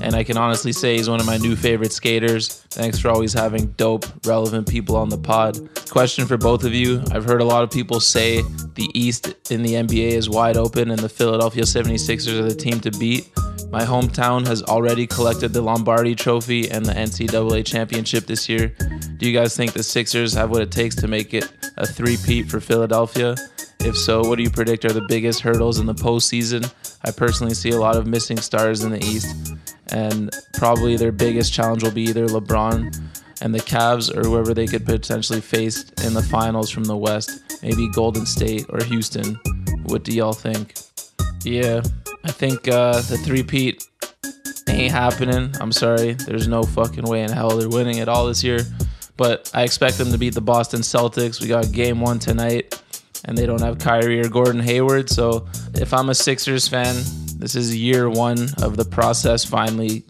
[0.01, 2.63] and I can honestly say he's one of my new favorite skaters.
[2.71, 5.59] Thanks for always having dope, relevant people on the pod.
[5.91, 8.43] Question for both of you I've heard a lot of people say
[8.75, 12.81] the East in the NBA is wide open and the Philadelphia 76ers are the team
[12.81, 13.31] to beat.
[13.71, 18.75] My hometown has already collected the Lombardi Trophy and the NCAA Championship this year.
[19.19, 22.51] Do you guys think the Sixers have what it takes to make it a three-peat
[22.51, 23.37] for Philadelphia?
[23.83, 26.73] If so, what do you predict are the biggest hurdles in the postseason?
[27.05, 29.55] I personally see a lot of missing stars in the East,
[29.91, 32.95] and probably their biggest challenge will be either LeBron
[33.43, 37.63] and the Cavs or whoever they could potentially face in the finals from the West.
[37.63, 39.41] Maybe Golden State or Houston.
[39.85, 40.75] What do y'all think?
[41.43, 41.81] Yeah,
[42.25, 43.89] I think uh, the three-peat
[44.69, 45.55] ain't happening.
[45.59, 46.13] I'm sorry.
[46.13, 48.61] There's no fucking way in hell they're winning it all this year.
[49.17, 51.41] But I expect them to beat the Boston Celtics.
[51.41, 52.81] We got game one tonight,
[53.25, 55.11] and they don't have Kyrie or Gordon Hayward.
[55.11, 56.97] So if I'm a Sixers fan,
[57.37, 60.05] this is year one of the process finally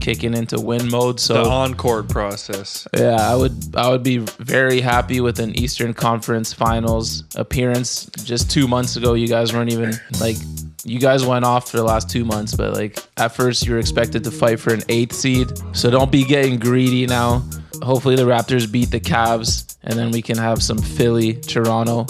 [0.00, 1.18] kicking into win mode.
[1.20, 2.86] So The encore process.
[2.96, 8.06] yeah, I would I would be very happy with an Eastern Conference Finals appearance.
[8.24, 10.36] Just two months ago, you guys weren't even like
[10.84, 13.78] you guys went off for the last two months, but like at first you were
[13.80, 15.48] expected to fight for an eighth seed.
[15.72, 17.42] So don't be getting greedy now.
[17.82, 22.06] Hopefully the Raptors beat the Cavs, and then we can have some Philly Toronto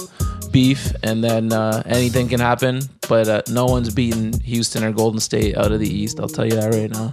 [0.51, 2.80] beef, and then uh, anything can happen.
[3.09, 6.20] But uh, no one's beating Houston or Golden State out of the East.
[6.20, 7.12] I'll tell you that right now.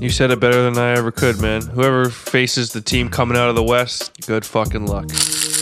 [0.00, 1.62] You said it better than I ever could, man.
[1.62, 5.08] Whoever faces the team coming out of the West, good fucking luck.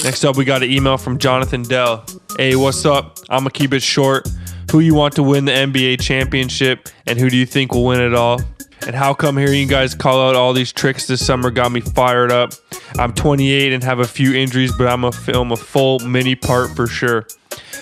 [0.02, 2.04] Next up, we got an email from Jonathan Dell.
[2.36, 3.18] Hey, what's up?
[3.30, 4.28] I'm gonna keep it short.
[4.72, 8.00] Who you want to win the NBA championship, and who do you think will win
[8.00, 8.40] it all?
[8.86, 11.80] And how come hearing you guys call out all these tricks this summer got me
[11.80, 12.52] fired up?
[12.98, 16.76] I'm 28 and have a few injuries, but I'm gonna film a full mini part
[16.76, 17.26] for sure.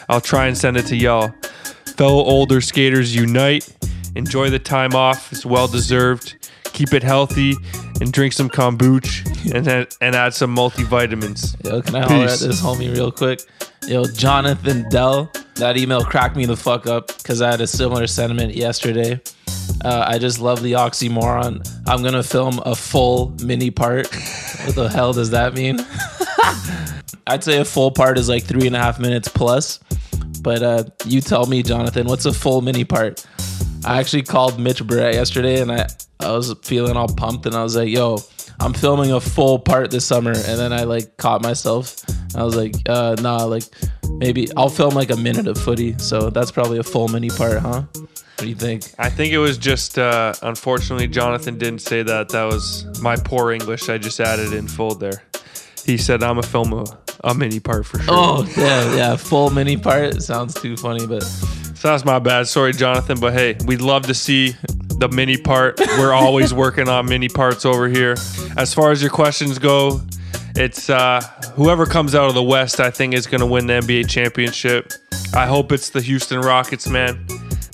[0.09, 1.35] I'll try and send it to y'all.
[1.97, 3.69] Fellow older skaters unite.
[4.15, 5.33] Enjoy the time off.
[5.33, 6.49] It's well deserved.
[6.73, 7.55] Keep it healthy
[8.01, 11.63] and drink some kombucha and then, and add some multivitamins.
[11.65, 13.41] Yo, can I holler at this homie real quick?
[13.87, 18.07] Yo, Jonathan Dell, that email cracked me the fuck up because I had a similar
[18.07, 19.21] sentiment yesterday.
[19.85, 21.69] Uh, I just love the oxymoron.
[21.87, 24.07] I'm gonna film a full mini part.
[24.65, 25.81] what the hell does that mean?
[27.27, 29.81] I'd say a full part is like three and a half minutes plus.
[30.41, 33.25] But uh, you tell me, Jonathan, what's a full mini part?
[33.85, 35.89] I actually called Mitch Brett yesterday and I,
[36.21, 38.19] I was feeling all pumped and I was like, yo,
[38.61, 40.31] I'm filming a full part this summer.
[40.31, 41.97] And then I like caught myself.
[42.37, 43.65] I was like, uh, nah, like
[44.09, 45.99] maybe I'll film like a minute of footy.
[45.99, 47.85] So that's probably a full mini part, huh?
[48.43, 48.83] What do you think?
[48.99, 52.31] I think it was just, uh, unfortunately, Jonathan didn't say that.
[52.31, 53.89] That was my poor English.
[53.89, 55.23] I just added in full there.
[55.87, 56.85] He said, I'm a film a,
[57.23, 58.13] a mini part for sure.
[58.13, 60.21] Oh, yeah, yeah, full mini part.
[60.25, 62.49] Sounds too funny, but So that's my bad.
[62.49, 63.21] Sorry, Jonathan.
[63.21, 64.57] But hey, we'd love to see
[64.99, 65.79] the mini part.
[65.79, 68.17] We're always working on mini parts over here.
[68.57, 70.01] As far as your questions go,
[70.57, 71.21] it's uh,
[71.55, 74.93] whoever comes out of the West, I think, is going to win the NBA championship.
[75.33, 77.25] I hope it's the Houston Rockets, man.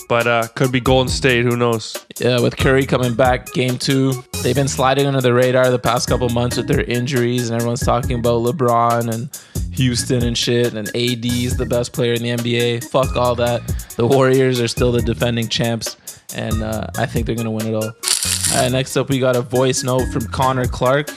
[0.09, 1.45] But uh, could be Golden State.
[1.45, 1.95] Who knows?
[2.19, 6.09] Yeah, with Curry coming back, game two, they've been sliding under the radar the past
[6.09, 9.29] couple months with their injuries, and everyone's talking about LeBron and
[9.75, 12.85] Houston and shit, and AD is the best player in the NBA.
[12.85, 13.61] Fuck all that.
[13.97, 15.97] The Warriors are still the defending champs,
[16.35, 17.85] and uh, I think they're gonna win it all.
[17.85, 21.11] All right, next up, we got a voice note from Connor Clark.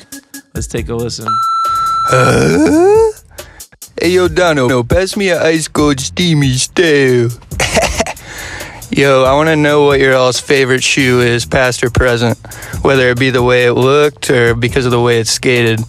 [0.54, 1.28] Let's take a listen.
[4.02, 7.30] Hey yo, Dono, no, pass me a ice cold steamy stale.
[8.92, 12.38] Yo, I want to know what your all's favorite shoe is, past or present,
[12.82, 15.80] whether it be the way it looked or because of the way it's skated.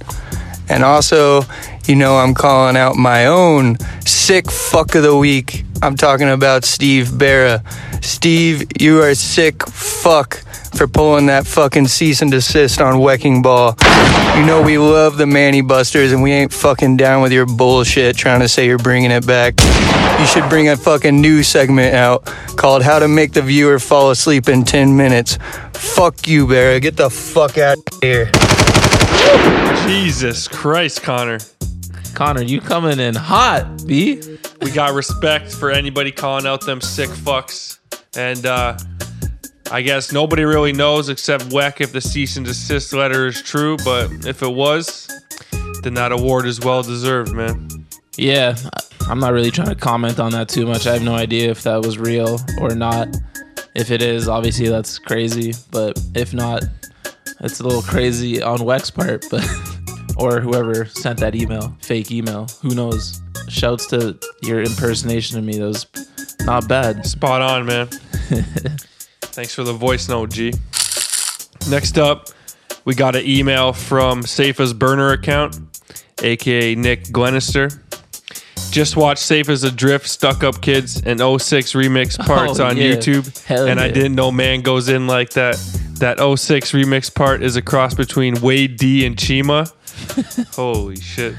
[0.68, 1.42] And also,
[1.88, 3.76] you know, I'm calling out my own
[4.06, 5.64] sick fuck of the week.
[5.82, 7.64] I'm talking about Steve Berra.
[8.04, 10.40] Steve, you are sick fuck
[10.74, 13.76] for pulling that fucking cease and desist on Weckingball.
[14.38, 18.40] You know we love the Mannybusters and we ain't fucking down with your bullshit trying
[18.40, 19.54] to say you're bringing it back.
[20.20, 22.24] You should bring a fucking new segment out
[22.56, 25.38] called How to Make the Viewer Fall Asleep in 10 Minutes.
[25.74, 26.80] Fuck you, Berra.
[26.80, 28.30] Get the fuck out of here.
[29.86, 31.38] Jesus Christ, Connor.
[32.14, 34.20] Connor, you coming in hot, B?
[34.60, 37.78] We got respect for anybody calling out them sick fucks.
[38.16, 38.78] And uh,
[39.72, 43.78] I guess nobody really knows except Weck if the cease and desist letter is true,
[43.82, 45.08] but if it was,
[45.82, 47.86] then that award is well deserved, man.
[48.18, 48.54] Yeah,
[49.08, 50.86] I'm not really trying to comment on that too much.
[50.86, 53.16] I have no idea if that was real or not.
[53.74, 55.54] If it is, obviously that's crazy.
[55.70, 56.64] But if not,
[57.40, 59.24] it's a little crazy on Weck's part.
[59.30, 59.48] But
[60.18, 63.22] or whoever sent that email, fake email, who knows?
[63.48, 65.56] Shouts to your impersonation of me.
[65.56, 65.86] That was
[66.42, 67.06] not bad.
[67.06, 67.88] Spot on, man.
[69.32, 70.52] Thanks for the voice note, G.
[71.70, 72.28] Next up,
[72.84, 75.58] we got an email from Safa's burner account,
[76.22, 77.70] aka Nick Glenister.
[78.70, 82.66] Just watched Safe as a Drift, Stuck Up Kids, and 06 remix oh, parts Oh,
[82.66, 82.94] on yeah.
[82.94, 83.44] YouTube.
[83.44, 83.92] Hell and I yeah.
[83.92, 85.56] didn't know Man Goes In like that.
[85.98, 89.70] That 06 remix part is a cross between Wade D and Chima.
[90.56, 91.34] Holy shit.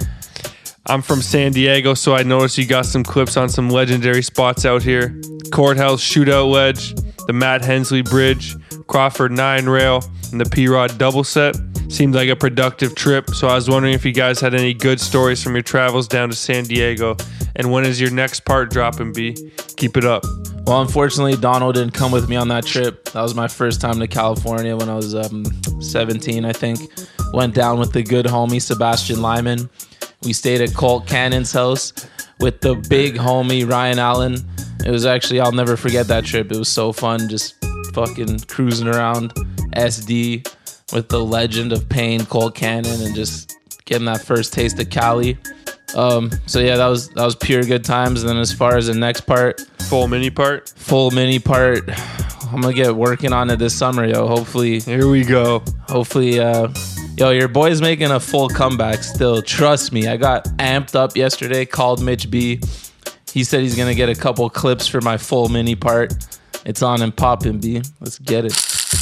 [0.86, 4.66] I'm from San Diego, so I noticed you got some clips on some legendary spots
[4.66, 5.20] out here.
[5.52, 6.94] Courthouse Shootout Ledge,
[7.28, 8.56] the Matt Hensley Bridge,
[8.88, 11.56] Crawford 9 Rail, and the P Rod double set.
[11.90, 15.00] Seemed like a productive trip, so I was wondering if you guys had any good
[15.00, 17.16] stories from your travels down to San Diego.
[17.56, 19.52] And when is your next part dropping, B?
[19.78, 20.24] Keep it up.
[20.66, 23.06] Well, unfortunately, Donald didn't come with me on that trip.
[23.12, 25.46] That was my first time to California when I was um,
[25.82, 26.80] 17, I think.
[27.34, 29.70] Went down with the good homie Sebastian Lyman.
[30.24, 31.94] We stayed at Colt Cannon's house
[32.40, 34.38] with the big homie Ryan Allen.
[34.86, 36.52] It was actually, I'll never forget that trip.
[36.52, 37.56] It was so fun just
[37.94, 39.34] fucking cruising around
[39.76, 40.46] SD
[40.94, 43.56] with the legend of pain, Colt Cannon, and just
[43.86, 45.38] getting that first taste of Cali.
[45.96, 48.22] Um, so yeah, that was that was pure good times.
[48.24, 50.70] And then as far as the next part, Full mini part.
[50.76, 51.90] full mini part.
[52.52, 54.28] I'm gonna get working on it this summer, yo.
[54.28, 55.64] Hopefully, Here we go.
[55.88, 56.68] hopefully, uh,
[57.18, 59.04] yo, your boy's making a full comeback.
[59.04, 60.08] Still, trust me.
[60.08, 61.66] I got amped up yesterday.
[61.66, 62.60] Called Mitch B.
[63.34, 66.14] He said he's gonna get a couple clips for my full mini part.
[66.66, 67.82] It's on and popping, B.
[68.00, 68.54] Let's get it.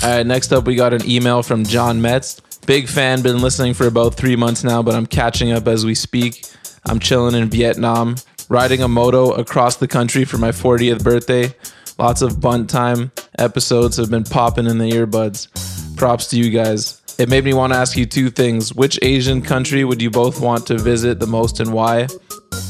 [0.03, 2.39] All right, next up, we got an email from John Metz.
[2.65, 5.95] Big fan, been listening for about three months now, but I'm catching up as we
[5.95, 6.45] speak.
[6.85, 8.15] I'm chilling in Vietnam,
[8.47, 11.53] riding a moto across the country for my 40th birthday.
[11.99, 15.49] Lots of bunt time episodes have been popping in the earbuds.
[15.97, 17.01] Props to you guys.
[17.19, 18.73] It made me want to ask you two things.
[18.73, 22.07] Which Asian country would you both want to visit the most and why?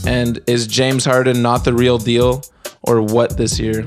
[0.05, 2.43] And is James Harden not the real deal
[2.83, 3.81] or what this year?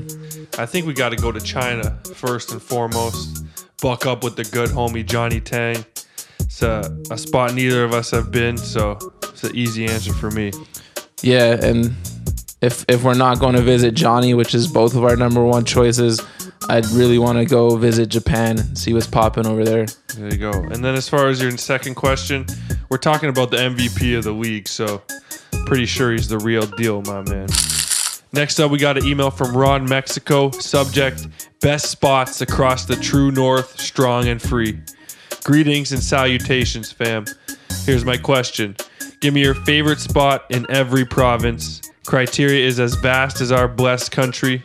[0.57, 3.45] I think we got to go to China first and foremost.
[3.81, 5.85] Buck up with the good homie Johnny Tang.
[6.39, 10.31] It's a, a spot neither of us have been, so it's an easy answer for
[10.31, 10.51] me.
[11.21, 11.93] Yeah, and
[12.61, 15.65] if if we're not going to visit Johnny, which is both of our number one
[15.65, 16.21] choices,
[16.69, 19.85] I'd really want to go visit Japan and see what's popping over there.
[20.15, 20.51] There you go.
[20.51, 22.45] And then as far as your second question,
[22.89, 25.03] we're talking about the MVP of the league, so
[25.65, 27.47] pretty sure he's the real deal, my man.
[28.31, 30.51] Next up, we got an email from Ron Mexico.
[30.51, 31.27] Subject:
[31.61, 34.79] Best spots across the true north, strong and free.
[35.43, 37.25] Greetings and salutations, fam.
[37.85, 38.75] Here's my question:
[39.21, 41.81] Give me your favorite spot in every province.
[42.05, 44.61] Criteria is as vast as our blessed country.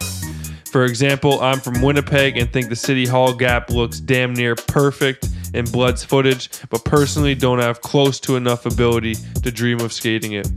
[0.71, 5.29] For example, I'm from Winnipeg and think the City Hall gap looks damn near perfect
[5.53, 10.33] in Blood's footage, but personally don't have close to enough ability to dream of skating
[10.33, 10.49] it.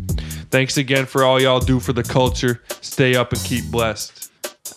[0.54, 2.62] Thanks again for all y'all do for the culture.
[2.80, 4.32] Stay up and keep blessed.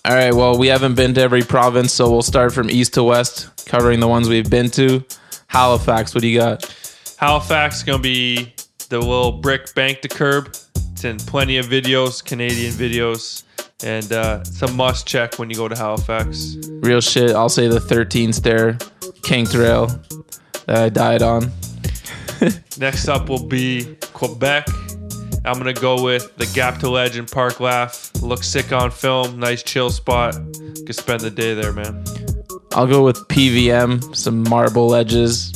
[0.07, 3.05] All right, well, we haven't been to every province, so we'll start from east to
[3.05, 5.05] west, covering the ones we've been to.
[5.49, 6.65] Halifax, what do you got?
[7.19, 8.55] Halifax is gonna be
[8.89, 10.57] the little brick bank to curb.
[10.93, 13.45] It's in plenty of videos, Canadian videos,
[13.85, 16.57] and uh, it's a must check when you go to Halifax.
[16.81, 18.79] Real shit, I'll say the 13 stair
[19.23, 19.89] kinked rail
[20.65, 21.53] that I died on.
[22.79, 24.69] Next up will be Quebec.
[25.47, 28.11] I'm gonna go with the Gap to Legend Park Laugh.
[28.21, 29.39] Looks sick on film.
[29.39, 30.35] Nice chill spot.
[30.35, 32.05] Could spend the day there, man.
[32.73, 35.53] I'll go with PVM, some marble edges.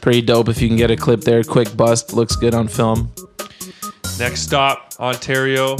[0.00, 1.42] Pretty dope if you can get a clip there.
[1.42, 3.12] Quick bust, looks good on film.
[4.20, 5.76] Next stop, Ontario,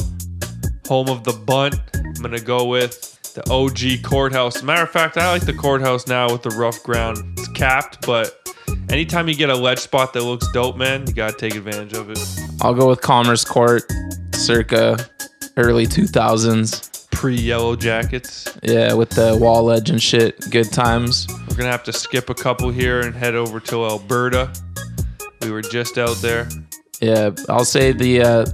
[0.88, 1.76] home of the bunt.
[1.94, 4.64] I'm gonna go with the OG courthouse.
[4.64, 7.18] Matter of fact, I like the courthouse now with the rough ground.
[7.38, 8.34] It's capped, but
[8.90, 12.10] anytime you get a ledge spot that looks dope, man, you gotta take advantage of
[12.10, 12.18] it.
[12.60, 13.82] I'll go with Commerce Court,
[14.34, 14.98] circa
[15.56, 17.10] early 2000s.
[17.10, 18.46] Pre Yellow Jackets.
[18.62, 20.38] Yeah, with the wall edge and shit.
[20.50, 21.26] Good times.
[21.48, 24.52] We're gonna have to skip a couple here and head over to Alberta.
[25.42, 26.48] We were just out there.
[27.00, 28.46] Yeah, I'll say the uh,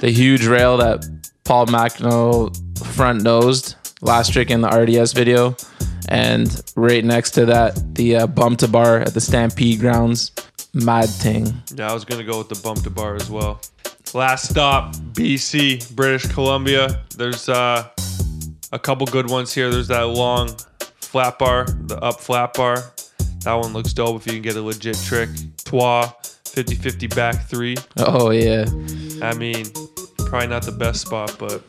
[0.00, 1.04] the huge rail that
[1.44, 5.56] Paul Machnau front nosed last trick in the RDS video,
[6.08, 10.32] and right next to that the uh, bump to bar at the Stampede grounds.
[10.74, 11.52] Mad thing.
[11.74, 13.60] Yeah, I was gonna go with the bump to bar as well.
[14.14, 17.02] Last stop, BC, British Columbia.
[17.16, 17.88] There's uh,
[18.72, 19.70] a couple good ones here.
[19.70, 20.50] There's that long
[21.00, 22.92] flat bar, the up flat bar.
[23.44, 25.28] That one looks dope if you can get a legit trick.
[25.64, 26.14] Twa
[26.46, 27.76] 50 50 back three.
[27.96, 28.64] Oh yeah,
[29.22, 29.66] I mean,
[30.18, 31.62] probably not the best spot, but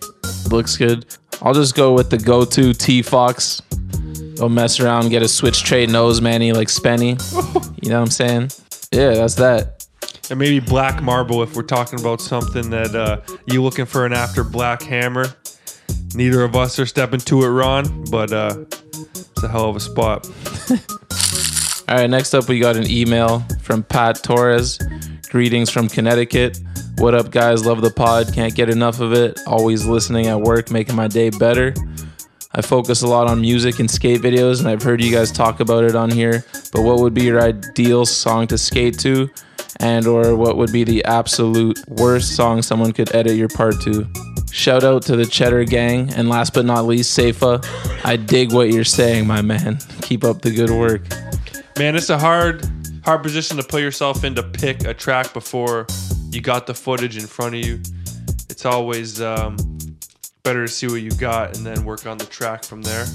[0.49, 1.05] looks good.
[1.41, 3.61] I'll just go with the go-to T Fox.
[4.37, 7.11] Go mess around, get a switch trade nose manny like Spenny.
[7.83, 8.49] You know what I'm saying?
[8.91, 9.85] Yeah, that's that.
[10.29, 14.13] and maybe black marble if we're talking about something that uh, you looking for an
[14.13, 15.25] after black hammer.
[16.15, 19.79] Neither of us are stepping to it, Ron, but uh, it's a hell of a
[19.79, 20.27] spot.
[21.89, 24.79] All right, next up, we got an email from Pat Torres.
[25.29, 26.59] Greetings from Connecticut.
[26.97, 27.65] What up, guys?
[27.65, 28.31] Love the pod.
[28.33, 29.39] Can't get enough of it.
[29.47, 31.73] Always listening at work, making my day better.
[32.55, 35.59] I focus a lot on music and skate videos, and I've heard you guys talk
[35.59, 36.45] about it on here.
[36.71, 39.29] But what would be your ideal song to skate to?
[39.79, 44.07] And or what would be the absolute worst song someone could edit your part to?
[44.51, 47.59] Shout out to the Cheddar Gang, and last but not least, Safa.
[48.03, 49.79] I dig what you're saying, my man.
[50.03, 51.01] Keep up the good work.
[51.79, 52.63] Man, it's a hard,
[53.03, 55.87] hard position to put yourself in to pick a track before
[56.29, 57.79] you got the footage in front of you.
[58.47, 59.57] It's always um,
[60.43, 63.05] better to see what you got and then work on the track from there.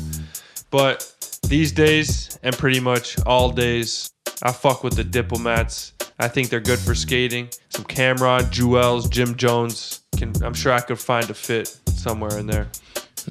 [0.70, 1.14] But
[1.46, 4.10] these days, and pretty much all days,
[4.42, 5.92] I fuck with the diplomats.
[6.18, 7.48] I think they're good for skating.
[7.68, 10.02] Some Cam'ron, Juelz, Jim Jones.
[10.16, 12.68] Can I'm sure I could find a fit somewhere in there.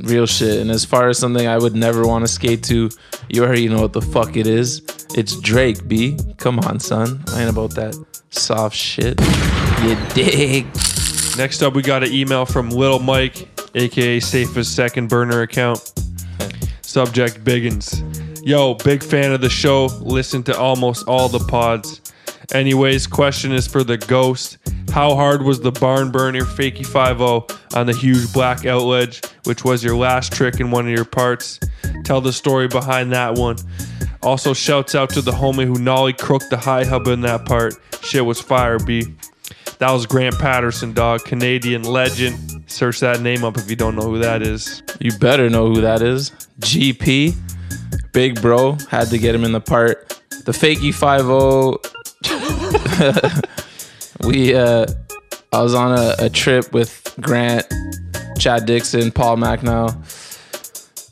[0.04, 0.60] Real shit.
[0.60, 2.90] And as far as something I would never want to skate to,
[3.30, 4.84] you already know what the fuck it is.
[5.16, 6.18] It's Drake, B.
[6.38, 7.24] Come on, son.
[7.30, 7.96] I ain't about that
[8.30, 9.20] soft shit.
[9.84, 10.66] You dig?
[11.38, 15.94] Next up, we got an email from Little Mike, aka Safest Second Burner account.
[16.82, 18.04] Subject Biggins.
[18.46, 19.86] Yo, big fan of the show.
[20.00, 22.02] Listen to almost all the pods.
[22.54, 24.58] Anyways, question is for the ghost.
[24.90, 27.22] How hard was the barn burner fakie 5
[27.76, 31.60] on the huge black outledge, which was your last trick in one of your parts?
[32.04, 33.58] Tell the story behind that one.
[34.24, 37.76] Also, shouts out to the homie who nollie crooked the high hub in that part.
[38.02, 39.14] Shit was fire, B.
[39.80, 41.24] That was Grant Patterson, dog.
[41.24, 42.64] Canadian legend.
[42.68, 44.82] Search that name up if you don't know who that is.
[45.00, 46.32] You better know who that is.
[46.62, 47.36] GP.
[48.12, 48.78] Big bro.
[48.90, 50.20] Had to get him in the part.
[50.46, 51.28] The fakie 5
[54.28, 54.86] we uh
[55.54, 57.66] I was on a, a trip with Grant,
[58.38, 59.94] Chad Dixon, Paul Machnau,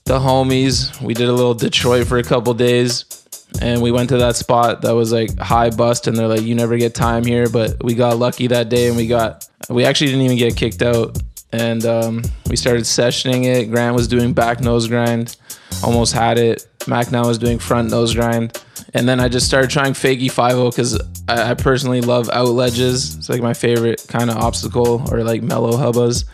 [0.05, 0.99] the homies.
[1.01, 3.24] We did a little Detroit for a couple days.
[3.61, 6.55] And we went to that spot that was like high bust, and they're like, "You
[6.55, 10.07] never get time here." But we got lucky that day, and we got we actually
[10.07, 11.17] didn't even get kicked out.
[11.51, 13.71] And um, we started sessioning it.
[13.71, 15.37] Grant was doing back nose grind,
[15.83, 16.67] almost had it.
[16.79, 18.61] Machnau was doing front nose grind,
[18.93, 23.15] and then I just started trying five o because I, I personally love out ledges.
[23.15, 26.25] It's like my favorite kind of obstacle or like mellow hubbas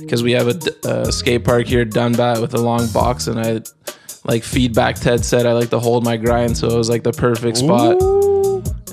[0.00, 3.60] because we have a skate park here, Dunbar, with a long box, and I
[4.30, 4.94] like feedback.
[4.94, 8.00] Ted said I like to hold my grind, so it was like the perfect spot.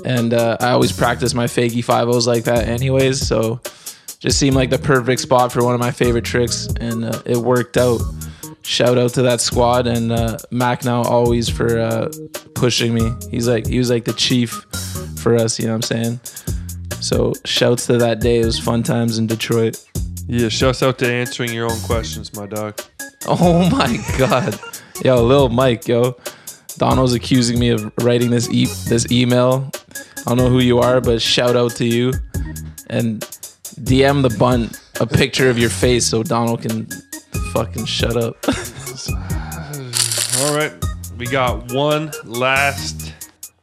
[0.04, 3.24] And uh, I always practice my fakie five O's like that, anyways.
[3.26, 3.60] So
[4.18, 7.36] just seemed like the perfect spot for one of my favorite tricks, and uh, it
[7.36, 8.00] worked out.
[8.62, 12.10] Shout out to that squad and uh, Machnau always for uh,
[12.54, 13.12] pushing me.
[13.30, 14.50] He's like he was like the chief
[15.22, 15.58] for us.
[15.58, 16.20] You know what I'm saying?
[17.00, 18.40] So shouts to that day.
[18.40, 19.82] It was fun times in Detroit.
[20.26, 22.78] Yeah, shouts out to answering your own questions, my dog.
[23.26, 24.58] Oh my god,
[25.04, 26.16] yo, Lil Mike, yo,
[26.76, 29.70] Donald's accusing me of writing this e- this email.
[30.18, 32.12] I don't know who you are, but shout out to you
[32.88, 33.20] and
[33.82, 36.88] DM the bunt a picture of your face so Donald can
[37.52, 38.36] fucking shut up.
[40.40, 40.72] All right,
[41.16, 43.14] we got one last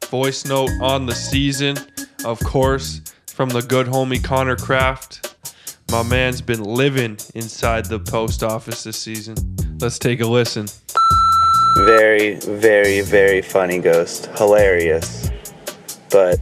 [0.06, 1.78] voice note on the season,
[2.24, 5.36] of course, from the good homie Connor Kraft.
[5.92, 9.36] My man's been living inside the post office this season.
[9.80, 10.68] Let's take a listen.
[11.78, 14.28] Very, very, very funny ghost.
[14.38, 15.30] Hilarious.
[16.10, 16.40] But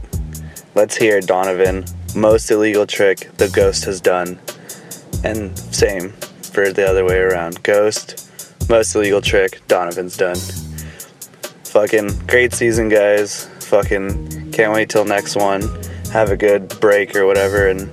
[0.76, 1.84] let's hear Donovan.
[2.14, 4.38] Most illegal trick the ghost has done.
[5.24, 6.10] And same
[6.52, 7.62] for the other way around.
[7.64, 8.30] Ghost,
[8.68, 10.36] most illegal trick Donovan's done.
[11.64, 13.46] Fucking great season, guys.
[13.68, 15.62] Fucking can't wait till next one.
[16.12, 17.66] Have a good break or whatever.
[17.66, 17.90] And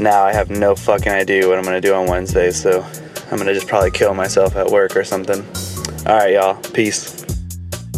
[0.00, 2.84] now I have no fucking idea what I'm gonna do on Wednesday, so
[3.30, 5.46] I'm gonna just probably kill myself at work or something.
[6.06, 6.54] All right, y'all.
[6.72, 7.24] Peace.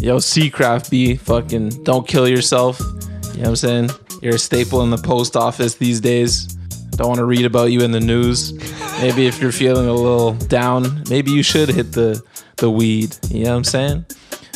[0.01, 2.79] Yo, Seacraft B, fucking don't kill yourself.
[2.79, 3.89] You know what I'm saying?
[4.21, 6.47] You're a staple in the post office these days.
[6.91, 8.53] Don't want to read about you in the news.
[8.99, 12.21] Maybe if you're feeling a little down, maybe you should hit the
[12.57, 13.15] the weed.
[13.29, 14.05] You know what I'm saying?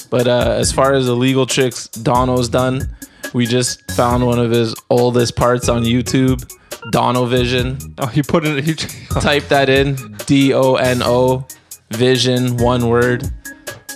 [0.09, 2.95] But uh, as far as illegal tricks Dono's done,
[3.33, 6.43] we just found one of his oldest parts on YouTube.
[6.91, 7.77] Dono Vision.
[7.97, 8.65] Oh, you put it.
[8.65, 8.75] You,
[9.19, 9.95] Type that in.
[10.25, 11.47] D O N O
[11.91, 13.31] Vision, one word.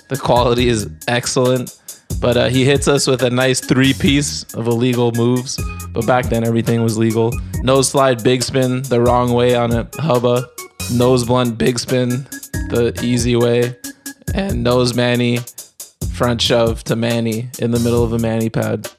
[0.09, 1.75] The quality is excellent.
[2.19, 5.57] But uh, he hits us with a nice three piece of illegal moves.
[5.91, 7.31] But back then, everything was legal.
[7.61, 10.49] Nose slide, big spin the wrong way on a hubba.
[10.91, 12.27] Nose blunt, big spin
[12.69, 13.75] the easy way.
[14.33, 15.39] And nose Manny,
[16.13, 18.89] front shove to Manny in the middle of a Manny pad.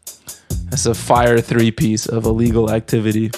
[0.71, 3.31] That's a fire three piece of illegal activity.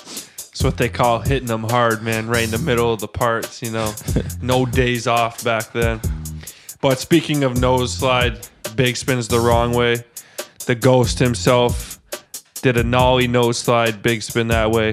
[0.53, 3.63] It's what they call hitting them hard, man, right in the middle of the parts,
[3.63, 3.95] you know.
[4.43, 5.99] no days off back then.
[6.83, 8.47] But speaking of nose slide,
[8.77, 10.05] big spins the wrong way.
[10.67, 11.99] The ghost himself
[12.61, 14.93] did a nollie nose slide, big spin that way,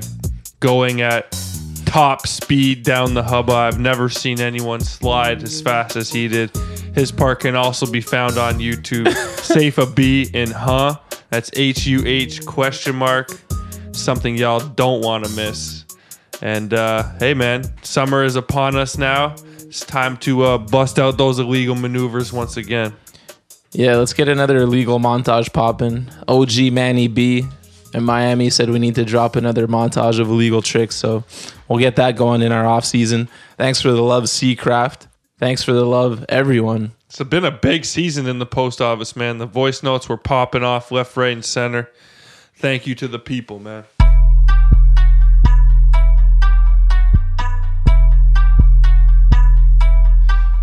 [0.61, 1.37] going at
[1.85, 3.51] top speed down the hubba.
[3.51, 6.55] I've never seen anyone slide as fast as he did.
[6.95, 9.13] His part can also be found on YouTube.
[9.43, 10.99] Safe a B in huh.
[11.31, 13.29] That's H U H question mark.
[13.99, 15.85] Something y'all don't want to miss.
[16.41, 19.35] And uh, hey, man, summer is upon us now.
[19.59, 22.93] It's time to uh, bust out those illegal maneuvers once again.
[23.71, 26.09] Yeah, let's get another illegal montage popping.
[26.27, 27.45] OG Manny B
[27.93, 31.23] in Miami said we need to drop another montage of illegal tricks, so
[31.67, 33.29] we'll get that going in our off season.
[33.57, 35.07] Thanks for the love, Seacraft.
[35.37, 36.93] Thanks for the love, everyone.
[37.07, 39.37] It's been a big season in the post office, man.
[39.37, 41.89] The voice notes were popping off left, right, and center.
[42.59, 43.85] Thank you to the people, man.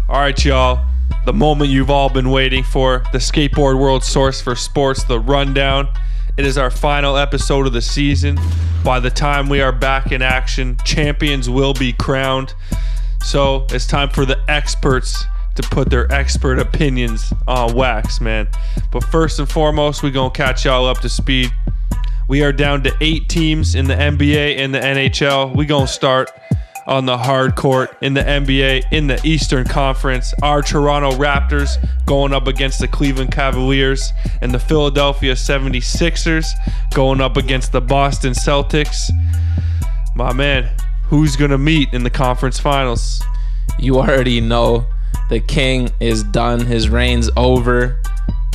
[0.07, 0.85] All right, y'all.
[1.25, 5.89] The moment you've all been waiting for, the skateboard world source for sports, the rundown.
[6.37, 8.39] It is our final episode of the season.
[8.85, 12.53] By the time we are back in action, champions will be crowned.
[13.25, 15.25] So it's time for the experts
[15.55, 18.49] to put their expert opinions on wax, man.
[18.93, 21.51] But first and foremost, we're gonna catch y'all up to speed.
[22.29, 25.55] We are down to eight teams in the NBA and the NHL.
[25.55, 26.31] We gonna start
[26.87, 30.35] on the hard court in the NBA in the Eastern Conference.
[30.43, 36.47] Our Toronto Raptors going up against the Cleveland Cavaliers and the Philadelphia 76ers
[36.95, 39.11] going up against the Boston Celtics.
[40.17, 40.71] My man,
[41.05, 43.23] who's going to meet in the conference finals?
[43.79, 44.87] You already know
[45.29, 46.61] the king is done.
[46.61, 48.01] His reign's over.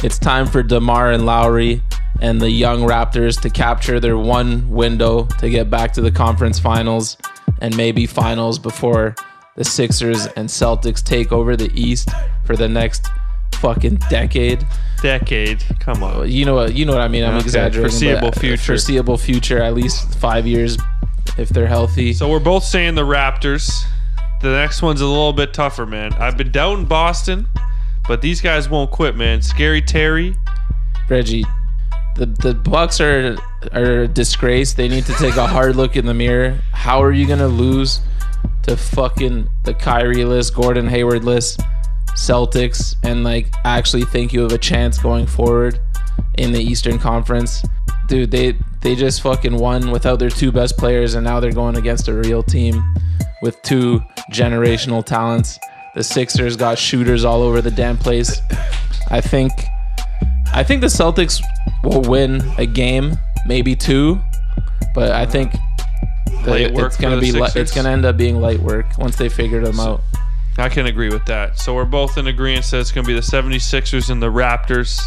[0.03, 1.81] It's time for DeMar and Lowry
[2.21, 6.59] and the young Raptors to capture their one window to get back to the conference
[6.59, 7.17] finals
[7.61, 9.15] and maybe finals before
[9.55, 12.09] the Sixers and Celtics take over the East
[12.45, 13.07] for the next
[13.55, 14.65] fucking decade.
[15.03, 16.29] Decade, come on.
[16.31, 16.73] You know what?
[16.73, 17.23] You know what I mean.
[17.23, 17.81] I'm Okay, exaggerating.
[17.91, 18.63] foreseeable future.
[18.63, 19.61] Foreseeable future.
[19.61, 20.77] At least five years,
[21.37, 22.13] if they're healthy.
[22.13, 23.83] So we're both saying the Raptors.
[24.41, 26.13] The next one's a little bit tougher, man.
[26.13, 27.47] I've been doubting Boston,
[28.07, 29.41] but these guys won't quit, man.
[29.41, 30.35] Scary Terry.
[31.09, 31.45] Reggie,
[32.15, 33.37] the the Bucks are
[33.73, 34.73] are a disgrace.
[34.73, 36.59] They need to take a hard look in the mirror.
[36.71, 38.01] How are you gonna lose
[38.63, 41.61] to fucking the Kyrie list, Gordon Hayward list,
[42.15, 45.79] Celtics, and like actually think you have a chance going forward
[46.37, 47.63] in the Eastern Conference?
[48.07, 51.77] Dude, they they just fucking won without their two best players, and now they're going
[51.77, 52.83] against a real team
[53.41, 54.01] with two
[54.31, 55.59] generational talents.
[55.93, 58.41] The Sixers got shooters all over the damn place.
[59.09, 59.51] I think
[60.53, 61.41] I think the Celtics
[61.83, 64.19] will win a game, maybe two,
[64.95, 65.53] but I think
[66.45, 69.29] Light work it's gonna be li- it's gonna end up being light work once they
[69.29, 70.01] figure them out.
[70.57, 71.57] I can agree with that.
[71.57, 75.01] So we're both in agreement that it's going to be the 76ers and the Raptors.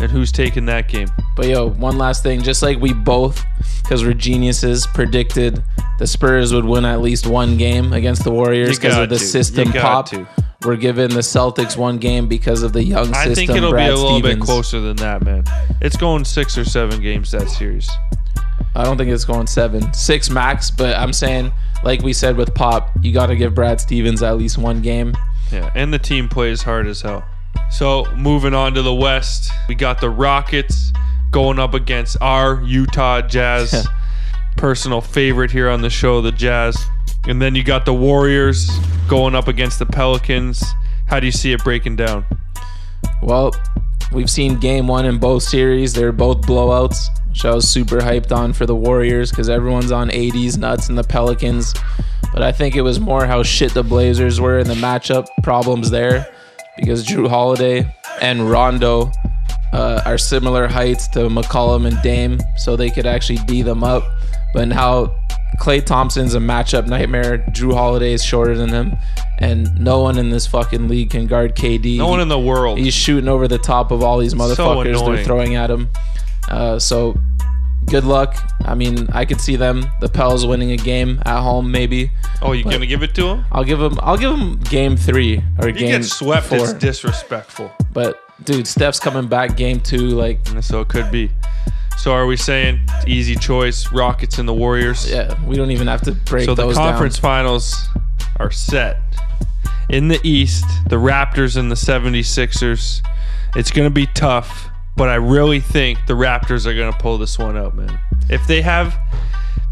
[0.00, 1.08] And who's taking that game?
[1.36, 3.44] But yo, one last thing, just like we both,
[3.82, 5.62] because we're geniuses, predicted
[5.98, 9.24] the Spurs would win at least one game against the Warriors because of the to.
[9.24, 10.10] system pop.
[10.10, 10.26] to.
[10.64, 13.32] We're giving the Celtics one game because of the young system.
[13.32, 15.44] I think it'll Brad be a little bit closer than that, man.
[15.80, 17.90] It's going six or seven games that series.
[18.74, 20.70] I don't think it's going seven, six max.
[20.70, 21.52] But I'm saying,
[21.84, 25.14] like we said with Pop, you got to give Brad Stevens at least one game.
[25.52, 27.24] Yeah, and the team plays hard as hell.
[27.70, 30.92] So moving on to the West, we got the Rockets
[31.30, 33.88] going up against our Utah Jazz.
[34.56, 36.76] Personal favorite here on the show, the Jazz.
[37.26, 38.70] And then you got the Warriors
[39.08, 40.62] going up against the Pelicans.
[41.06, 42.24] How do you see it breaking down?
[43.20, 43.52] Well,
[44.12, 45.92] we've seen game one in both series.
[45.92, 50.10] They're both blowouts, which I was super hyped on for the Warriors because everyone's on
[50.10, 51.74] 80s nuts and the Pelicans.
[52.32, 55.90] But I think it was more how shit the Blazers were in the matchup problems
[55.90, 56.32] there
[56.76, 57.86] because Jrue Holiday
[58.20, 59.10] and Rondo
[59.72, 64.04] uh, are similar heights to McCollum and Dame, so they could actually D them up.
[64.52, 65.14] But how
[65.60, 67.38] Klay Thompson's a matchup nightmare.
[67.50, 68.96] Jrue Holiday is shorter than him,
[69.38, 71.98] and no one in this fucking league can guard KD.
[71.98, 72.78] No one in the world.
[72.78, 75.14] He's shooting over the top of all these motherfuckers annoying.
[75.16, 75.90] they're throwing at him.
[76.48, 77.16] Uh, so
[77.86, 78.36] good luck.
[78.64, 82.10] I mean, I could see them, the Pels, winning a game at home, maybe.
[82.42, 83.44] Oh, you gonna give it to him?
[83.52, 83.98] I'll give them.
[84.02, 86.46] I'll give them game three or You game You get swept.
[86.46, 86.58] four.
[86.58, 87.70] It's disrespectful.
[87.92, 90.08] but dude, Steph's coming back game two.
[90.10, 91.30] Like, So it could be.
[91.96, 93.92] So are we saying easy choice?
[93.92, 95.08] Rockets and the Warriors.
[95.10, 97.22] yeah, we don't even have to break So the conference down.
[97.22, 97.88] finals
[98.40, 99.00] are set.
[99.90, 103.00] In the East, the Raptors and the 76ers.
[103.54, 107.18] It's going to be tough, but I really think the Raptors are going to pull
[107.18, 107.98] this one out, man.
[108.28, 108.96] If they have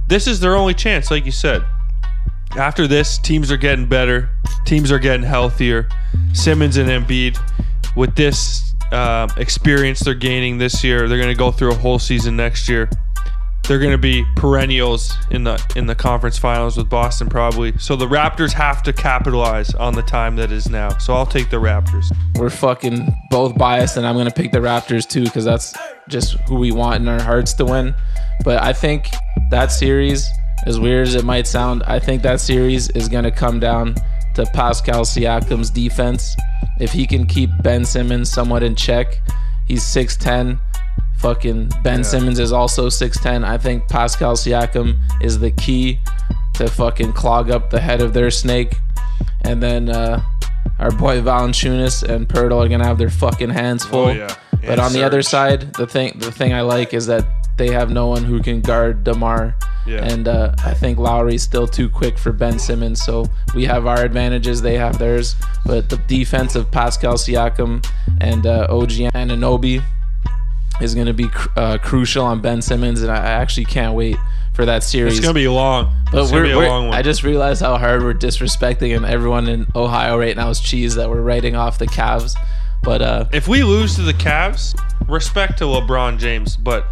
[0.08, 1.64] this is their only chance, like you said.
[2.58, 4.28] After this, teams are getting better.
[4.66, 5.88] Teams are getting healthier.
[6.34, 7.38] Simmons and Embiid,
[7.96, 11.98] with this uh, experience they're gaining this year, they're going to go through a whole
[11.98, 12.90] season next year.
[13.68, 17.76] They're going to be perennials in the in the conference finals with Boston, probably.
[17.78, 20.98] So the Raptors have to capitalize on the time that is now.
[20.98, 22.04] So I'll take the Raptors.
[22.36, 25.74] We're fucking both biased, and I'm gonna pick the Raptors too because that's
[26.08, 27.94] just who we want in our hearts to win.
[28.44, 29.06] But I think
[29.50, 30.28] that series,
[30.66, 33.94] as weird as it might sound, I think that series is gonna come down
[34.34, 36.34] to Pascal Siakam's defense.
[36.80, 39.20] If he can keep Ben Simmons somewhat in check,
[39.66, 40.58] he's 6'10.
[41.22, 43.44] Fucking Ben Simmons is also 6'10.
[43.44, 46.00] I think Pascal Siakam is the key
[46.54, 48.76] to fucking clog up the head of their snake.
[49.42, 50.20] And then uh,
[50.80, 54.06] our boy Valanciunas and Poeltl are gonna have their fucking hands full.
[54.06, 54.34] Oh, yeah.
[54.50, 57.24] But And on the other side, the thing the thing I like is that
[57.56, 59.54] they have no one who can guard Demar.
[59.86, 60.04] Yeah.
[60.04, 63.02] And uh, I think Lowry's still too quick for Ben Simmons.
[63.04, 65.36] So we have our advantages, they have theirs.
[65.66, 67.84] But the defense of Pascal Siakam
[68.20, 69.82] and uh, OG Anunoby
[70.80, 74.16] is going to be uh, crucial on Ben Simmons, and I actually can't wait
[74.54, 75.14] for that series.
[75.16, 75.94] It's gonna be long.
[76.10, 76.98] But it's we're, gonna be a we're- long one.
[76.98, 80.94] I just realized how hard we're disrespecting and everyone in Ohio right now is cheese
[80.96, 82.36] that we're writing off the Cavs.
[82.82, 84.78] But uh, if we lose to the Cavs,
[85.08, 86.86] respect to LeBron James, but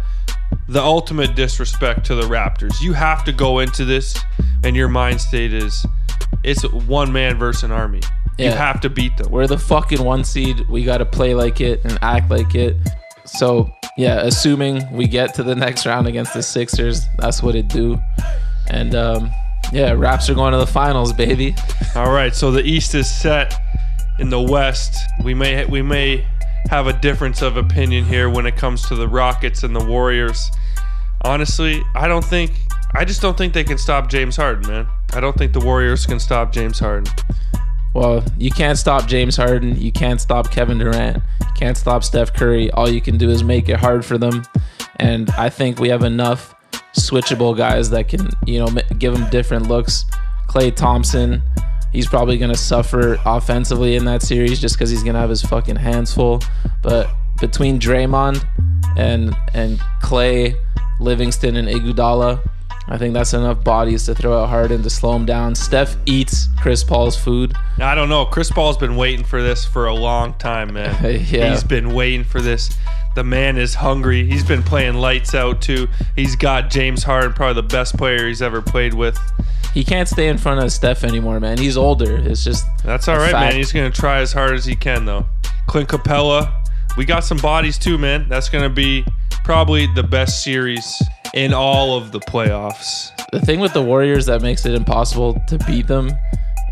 [0.67, 2.81] the ultimate disrespect to the Raptors.
[2.81, 4.17] You have to go into this,
[4.63, 5.85] and your mind state is
[6.43, 8.01] it's one man versus an army.
[8.37, 9.29] You have to beat them.
[9.29, 10.67] we're the fucking one seed.
[10.67, 12.75] We got to play like it and act like it.
[13.31, 17.67] So yeah, assuming we get to the next round against the Sixers, that's what it
[17.67, 17.99] do.
[18.69, 19.31] And um,
[19.71, 21.55] yeah, Raps are going to the finals, baby.
[21.95, 23.53] All right, so the East is set.
[24.19, 26.25] In the West, we may we may
[26.69, 30.51] have a difference of opinion here when it comes to the Rockets and the Warriors.
[31.21, 32.51] Honestly, I don't think
[32.93, 34.87] I just don't think they can stop James Harden, man.
[35.13, 37.11] I don't think the Warriors can stop James Harden.
[37.93, 39.79] Well, you can't stop James Harden.
[39.79, 41.17] You can't stop Kevin Durant.
[41.41, 42.71] You can't stop Steph Curry.
[42.71, 44.43] All you can do is make it hard for them.
[44.97, 46.55] And I think we have enough
[46.95, 50.05] switchable guys that can, you know, give them different looks.
[50.47, 51.41] Klay Thompson,
[51.91, 55.29] he's probably going to suffer offensively in that series just because he's going to have
[55.29, 56.41] his fucking hands full.
[56.81, 57.09] But
[57.39, 58.45] between Draymond
[58.97, 60.55] and and Clay,
[60.99, 62.41] Livingston, and Iguodala,
[62.91, 65.55] I think that's enough bodies to throw out Harden to slow him down.
[65.55, 67.53] Steph eats Chris Paul's food.
[67.79, 68.25] I don't know.
[68.25, 70.91] Chris Paul's been waiting for this for a long time, man.
[71.31, 71.51] Yeah.
[71.51, 72.75] He's been waiting for this.
[73.15, 74.25] The man is hungry.
[74.25, 75.87] He's been playing lights out too.
[76.17, 79.17] He's got James Harden, probably the best player he's ever played with.
[79.73, 81.57] He can't stay in front of Steph anymore, man.
[81.59, 82.17] He's older.
[82.17, 83.51] It's just That's all right, fact.
[83.51, 83.55] man.
[83.55, 85.25] He's gonna try as hard as he can, though.
[85.67, 86.51] Clint Capela,
[86.97, 88.27] we got some bodies too, man.
[88.27, 89.05] That's gonna be
[89.45, 91.01] probably the best series
[91.33, 93.11] in all of the playoffs.
[93.31, 96.11] the thing with the Warriors that makes it impossible to beat them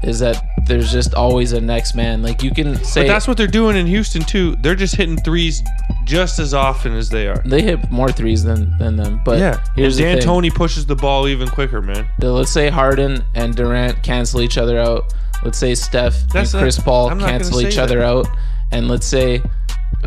[0.03, 2.21] is that there's just always a next man.
[2.21, 4.55] Like you can say But that's what they're doing in Houston too.
[4.61, 5.61] They're just hitting threes
[6.05, 7.41] just as often as they are.
[7.45, 9.21] they hit more threes than than them.
[9.25, 10.27] But yeah, here's and the thing.
[10.27, 12.07] D'Antoni pushes the ball even quicker, man.
[12.21, 15.13] So let's say Harden and Durant cancel each other out.
[15.43, 17.83] Let's say Steph That's and Chris Paul I'm not gonna cancel each that.
[17.83, 18.27] other out,
[18.71, 19.41] and let's say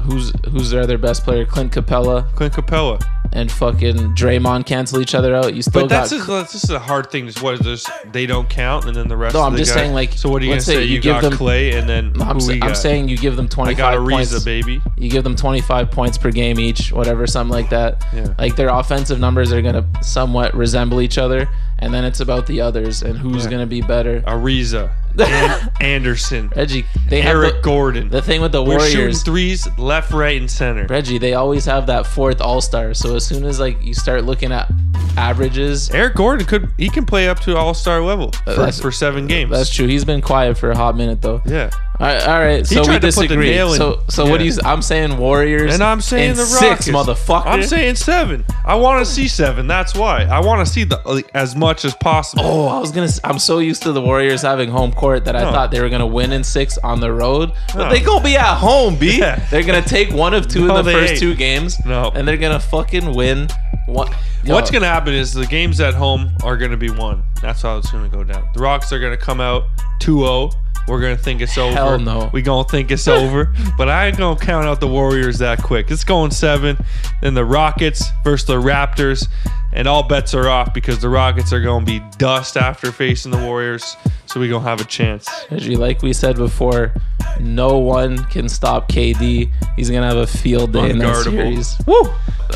[0.02, 3.02] who's who's their other best player, Clint Capela Clint Capela.
[3.34, 5.54] And fucking Draymond cancel each other out.
[5.54, 7.26] You still But got that's just, that's just a hard thing.
[7.26, 7.90] Just what is this?
[8.12, 9.34] They don't count, and then the rest.
[9.34, 10.96] No, of I'm the just guys- saying, like, So what are you gonna say you
[10.96, 12.76] You, give got them- Clay, and then I'm, who sa- I'm got?
[12.76, 14.32] saying you give them I 25 got points.
[14.34, 14.80] Ariza, baby.
[14.98, 18.04] You give them 25 points per game each, whatever, something like that.
[18.14, 18.28] Yeah.
[18.38, 21.48] Like their offensive numbers are gonna somewhat resemble each other,
[21.78, 23.50] and then it's about the others and who's Yeah.
[23.50, 24.20] gonna be better.
[24.26, 24.90] Ariza,
[25.80, 28.09] Anderson, Reggie, they have Eric the, Gordon.
[28.09, 29.22] the thing with the We're shooting Warriors.
[29.22, 30.86] threes left, right, and center.
[30.86, 32.94] Reggie, they always have that fourth All Star.
[32.94, 34.70] So as soon as like you start looking at
[35.16, 38.80] averages, Eric Gordon could he can play up to All Star level uh, for, That's-
[38.80, 39.51] for seven uh, games.
[39.51, 39.86] that's true.
[39.86, 41.40] He's been quiet for a hot minute though.
[41.47, 41.70] yeah.
[42.02, 42.66] All right, all right.
[42.66, 43.50] So we to put the disagree.
[43.50, 44.52] nail in- So, so what do you?
[44.64, 46.88] I'm saying Warriors, And I'm saying in the six, Rockets.
[46.88, 47.46] motherfucker.
[47.46, 48.44] I'm saying seven.
[48.64, 49.68] I want to see seven.
[49.68, 52.42] That's why I want to see the like, as much as possible.
[52.44, 53.06] Oh, I was gonna.
[53.06, 55.52] s- I'm so used to the Warriors having home court that I No.
[55.52, 57.90] thought they were gonna win in six on the road, but No.
[57.90, 59.18] they gonna be at home, b.
[59.20, 59.38] Yeah.
[59.52, 61.20] They're gonna take one of two No, in the they first ain't.
[61.20, 62.10] two games, No.
[62.16, 63.48] and they're gonna fucking win
[63.86, 64.12] What?
[64.44, 67.22] What's to happen is the games at home are to be won.
[67.42, 68.42] That's how it's to go down.
[68.54, 69.64] The Rockets are to come out
[70.00, 70.52] 2-0.
[70.88, 71.74] We're going to think it's over.
[71.74, 72.30] Hell no.
[72.32, 73.52] We going to think it's over.
[73.78, 75.90] But I ain't going to count out the Warriors that quick.
[75.90, 76.76] It's going 7.
[77.22, 79.28] Then the Rockets versus the Raptors.
[79.72, 83.30] And all bets are off because the Rockets are going to be dust after facing
[83.30, 83.96] the Warriors.
[84.26, 85.28] So we going to have a chance.
[85.50, 86.92] Reggie, like we said before,
[87.40, 89.50] no one can stop KD.
[89.76, 91.76] He's gonna have a field day in that series.
[91.86, 92.10] Woo!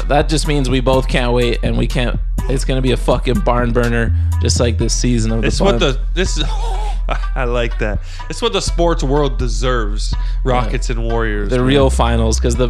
[0.08, 2.18] That just means we both can't wait, and we can't.
[2.48, 5.48] It's gonna be a fucking barn burner, just like this season of the.
[5.48, 6.44] It's what the this is.
[7.36, 8.00] I like that.
[8.28, 10.14] It's what the sports world deserves.
[10.44, 11.50] Rockets and Warriors.
[11.50, 11.66] the man.
[11.66, 12.68] real finals, because the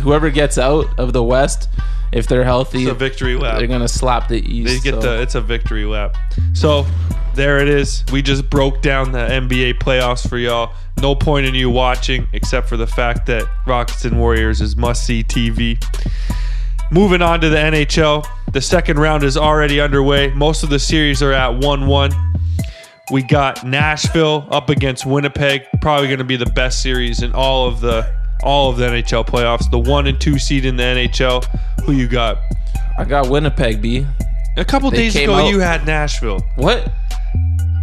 [0.00, 1.68] whoever gets out of the West,
[2.12, 3.58] if they're healthy, It's a victory lap.
[3.58, 4.68] they're gonna slap the East.
[4.84, 6.16] They get so- the it's a victory lap.
[6.52, 6.86] So
[7.34, 8.04] there it is.
[8.12, 10.72] We just broke down the NBA playoffs for y'all.
[11.00, 15.06] No point in you watching except for the fact that Rockets and Warriors is must
[15.06, 15.80] see TV.
[16.90, 18.26] Moving on to the NHL.
[18.52, 20.30] The second round is already underway.
[20.30, 22.12] Most of the series are at 1 1.
[23.10, 25.62] We got Nashville up against Winnipeg.
[25.80, 28.10] Probably going to be the best series in all of the
[28.42, 29.70] all of the NHL playoffs.
[29.70, 31.44] The one and two seed in the NHL.
[31.84, 32.38] Who you got?
[32.98, 34.06] I got Winnipeg, B.
[34.56, 36.40] A couple They days ago, out- you had Nashville.
[36.56, 36.90] What?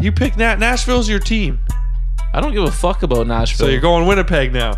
[0.02, 0.60] You picked Nat.
[0.60, 1.60] Nashville's your team,
[2.34, 3.68] I don't give a fuck about Nashville.
[3.68, 4.74] so you're going Winnipeg now.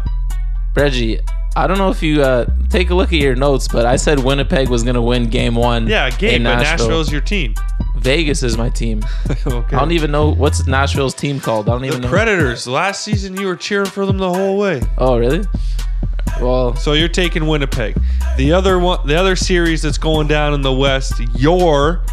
[0.75, 1.19] Reggie,
[1.57, 4.19] I don't know if you uh, take a look at your notes, but I said
[4.19, 5.87] Winnipeg was gonna win Game One.
[5.87, 7.55] Yeah, game, in but Nashville's your team.
[7.95, 9.03] Vegas is my team.
[9.47, 9.75] okay.
[9.75, 11.67] I don't even know what's Nashville's team called.
[11.67, 12.13] I don't even the know.
[12.13, 12.67] Predators.
[12.67, 14.83] Last season, you were cheering for them the whole way.
[14.99, 15.45] oh, really?
[16.39, 17.99] Well, So you're taking Winnipeg.
[18.37, 22.03] The other one, the other series that's going down in the West, your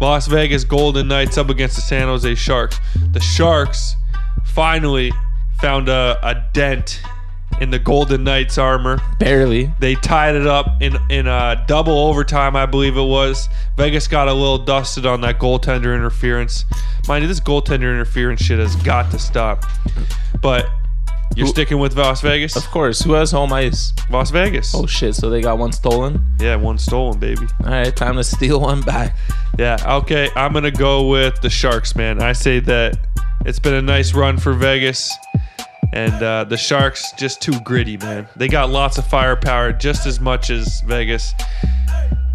[0.00, 2.80] Las Vegas Golden Knights up against the San Jose Sharks.
[3.12, 3.94] The Sharks
[4.44, 5.12] finally
[5.60, 7.00] found a, a dent
[7.62, 9.00] in the Golden Knights armor.
[9.18, 9.72] barely.
[9.80, 13.48] They tied it up in in a double overtime, I believe it was.
[13.76, 16.64] Vegas got a little dusted on that goaltender interference.
[17.08, 19.64] Mind you, this goaltender interference shit has got to stop.
[20.40, 20.68] But
[21.34, 22.56] you're Who- sticking with Las Vegas.
[22.56, 23.00] Of course.
[23.02, 23.92] Who has home ice?
[24.10, 24.74] Las Vegas.
[24.74, 25.14] Oh shit!
[25.14, 26.22] So they got one stolen.
[26.40, 27.46] Yeah, one stolen, baby.
[27.64, 29.16] All right, time to steal one back.
[29.58, 30.28] Yeah, okay.
[30.36, 32.20] I'm gonna go with the Sharks, man.
[32.20, 32.98] I say that
[33.46, 35.10] it's been a nice run for Vegas,
[35.92, 38.26] and uh, the Sharks just too gritty, man.
[38.36, 41.34] They got lots of firepower, just as much as Vegas.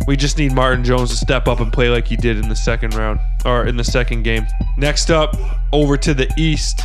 [0.07, 2.55] We just need Martin Jones to step up and play like he did in the
[2.55, 4.45] second round or in the second game.
[4.77, 5.35] Next up,
[5.73, 6.81] over to the East,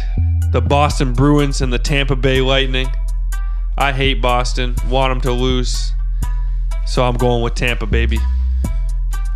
[0.51, 2.89] the Boston Bruins and the Tampa Bay Lightning.
[3.79, 5.93] I hate Boston, want them to lose,
[6.87, 8.19] so I'm going with Tampa, baby.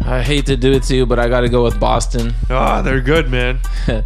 [0.05, 2.35] I hate to do it to you, but I got to go with Boston.
[2.51, 3.61] Ah, they're good, man.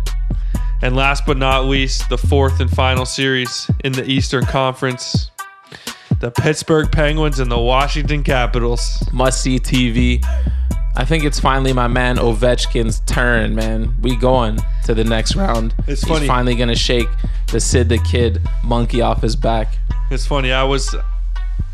[0.83, 5.31] and last but not least, the fourth and final series in the Eastern Conference.
[6.21, 9.03] The Pittsburgh Penguins and the Washington Capitals.
[9.13, 10.25] Must see TV.
[10.97, 13.95] I think it's finally my man Ovechkin's turn, man.
[14.03, 15.75] We going to the next round.
[15.87, 16.27] It's He's funny.
[16.27, 17.09] finally gonna shake
[17.51, 19.79] the Sid the Kid monkey off his back.
[20.11, 20.95] It's funny, I was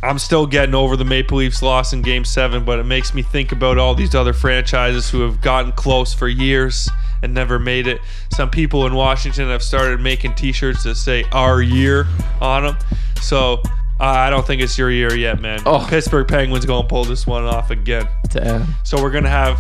[0.02, 3.22] I'm still getting over the Maple Leafs loss in game 7, but it makes me
[3.22, 6.88] think about all these other franchises who have gotten close for years
[7.22, 8.00] and never made it.
[8.32, 12.06] Some people in Washington have started making t-shirts that say our year
[12.40, 12.76] on them.
[13.20, 13.62] So
[13.98, 15.60] uh, I don't think it's your year yet, man.
[15.64, 15.86] Oh.
[15.88, 18.06] Pittsburgh Penguins going to pull this one off again.
[18.28, 18.66] Damn.
[18.84, 19.58] So we're gonna have.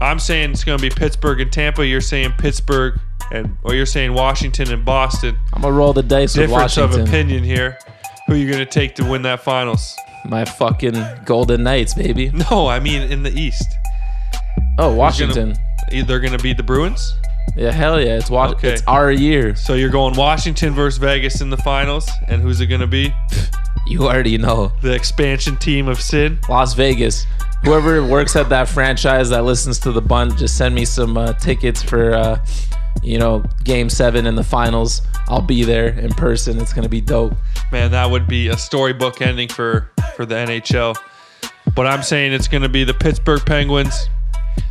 [0.00, 1.86] I'm saying it's gonna be Pittsburgh and Tampa.
[1.86, 2.98] You're saying Pittsburgh
[3.30, 5.36] and, or you're saying Washington and Boston.
[5.52, 7.78] I'm gonna roll the dice with Difference of opinion here.
[8.26, 9.94] Who you gonna take to win that finals?
[10.24, 10.94] My fucking
[11.26, 12.30] Golden Knights, baby.
[12.50, 13.66] No, I mean in the East.
[14.78, 15.56] Oh, Washington.
[15.90, 17.14] They're gonna be the Bruins.
[17.56, 18.16] Yeah, hell yeah.
[18.16, 18.72] It's wa- Okay.
[18.72, 19.54] It's our year.
[19.54, 23.12] So you're going Washington versus Vegas in the finals, and who's it gonna be?
[23.86, 24.72] You already know.
[24.80, 26.38] The expansion team of Sid.
[26.48, 27.26] Las Vegas.
[27.64, 31.34] Whoever works at that franchise that listens to the bunt, just send me some uh,
[31.34, 32.42] tickets for, uh,
[33.02, 35.02] you know, Game Seven in the finals.
[35.28, 36.58] I'll be there in person.
[36.62, 37.34] It's gonna be dope.
[37.72, 40.96] Man, that would be a storybook ending for for the NHL.
[41.76, 44.08] But I'm saying it's going to be the Pittsburgh Penguins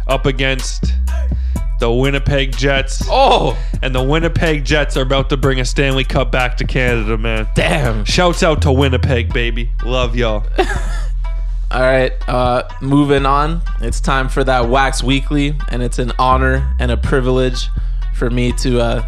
[0.07, 0.85] up against
[1.79, 3.03] the Winnipeg Jets.
[3.09, 7.17] Oh, And the Winnipeg Jets are about to bring a Stanley Cup back to Canada,
[7.17, 7.47] man.
[7.55, 8.05] damn.
[8.05, 9.69] Shouts out to Winnipeg, baby.
[9.83, 10.45] Love y'all.
[11.71, 13.61] All right, uh, moving on.
[13.81, 17.67] It's time for that Wax Weekly, and it's an honor and a privilege
[18.13, 19.05] for me to uh,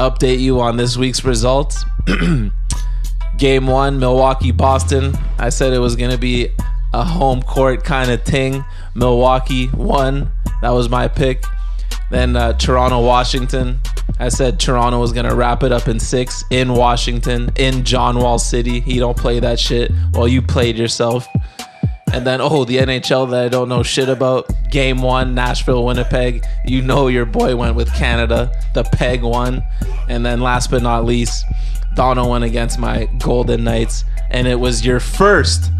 [0.00, 1.84] update you on this week's results.
[3.36, 5.12] Game one, Milwaukee Boston.
[5.38, 6.48] I said it was going to be
[6.92, 8.64] a home court kind of thing.
[8.94, 10.30] Milwaukee won.
[10.62, 11.44] That was my pick.
[12.10, 13.80] Then uh, Toronto, Washington.
[14.18, 18.38] I said Toronto was gonna wrap it up in six in Washington, in John Wall
[18.38, 18.80] City.
[18.80, 19.92] He don't play that shit.
[20.12, 21.26] Well, you played yourself.
[22.12, 24.50] And then, oh, the NHL that I don't know shit about.
[24.70, 26.42] Game one, Nashville, Winnipeg.
[26.64, 28.50] You know your boy went with Canada.
[28.74, 29.62] The Peg won.
[30.08, 31.44] And then last but not least,
[31.94, 34.04] Dono went against my Golden Knights.
[34.30, 35.70] And it was your first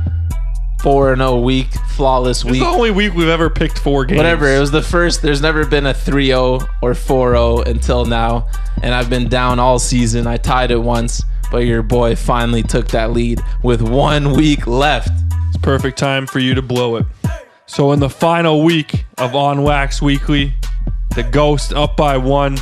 [0.89, 2.55] 4 and 0 week, flawless week.
[2.55, 4.17] It's the only week we've ever picked four games.
[4.17, 4.49] Whatever.
[4.49, 5.21] It was the first.
[5.21, 8.49] There's never been a 3 0 or 4 0 until now.
[8.83, 10.27] And I've been down all season.
[10.27, 15.11] I tied it once, but your boy finally took that lead with one week left.
[15.49, 17.05] It's perfect time for you to blow it.
[17.67, 20.55] So in the final week of On Wax Weekly,
[21.15, 22.57] the Ghost up by one.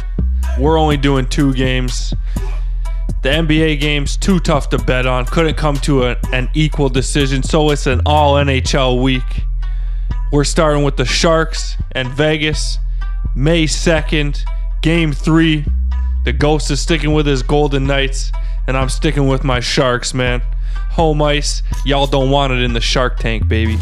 [0.59, 2.13] We're only doing two games.
[3.23, 5.25] The NBA game's too tough to bet on.
[5.25, 9.45] Couldn't come to a, an equal decision, so it's an all NHL week.
[10.33, 12.79] We're starting with the Sharks and Vegas,
[13.35, 14.41] May 2nd,
[14.83, 15.65] game three.
[16.25, 18.33] The Ghost is sticking with his Golden Knights,
[18.67, 20.43] and I'm sticking with my Sharks, man.
[20.91, 23.79] Home ice, y'all don't want it in the Shark Tank, baby.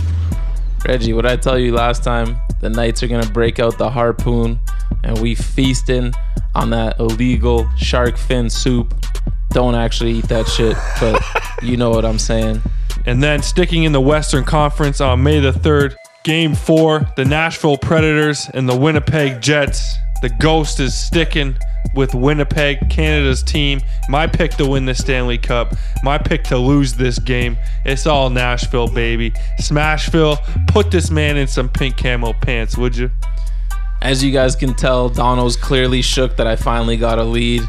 [0.86, 2.36] Reggie, what I tell you last time?
[2.60, 4.60] The Knights are gonna break out the harpoon,
[5.02, 6.12] and we feasting
[6.54, 8.94] on that illegal shark fin soup.
[9.54, 11.22] Don't actually eat that shit, but
[11.62, 12.60] you know what I'm saying.
[13.06, 15.94] And then sticking in the Western Conference on May the 3rd,
[16.24, 19.94] game four, the Nashville Predators and the Winnipeg Jets.
[20.22, 21.54] The Ghost is sticking
[21.94, 23.80] with Winnipeg, Canada's team.
[24.08, 25.72] My pick to win the Stanley Cup.
[26.02, 27.56] My pick to lose this game.
[27.84, 29.32] It's all Nashville, baby.
[29.60, 33.08] Smashville, put this man in some pink camo pants, would you?
[34.02, 37.62] As you guys can tell, Donald's clearly shook that I finally got a lead.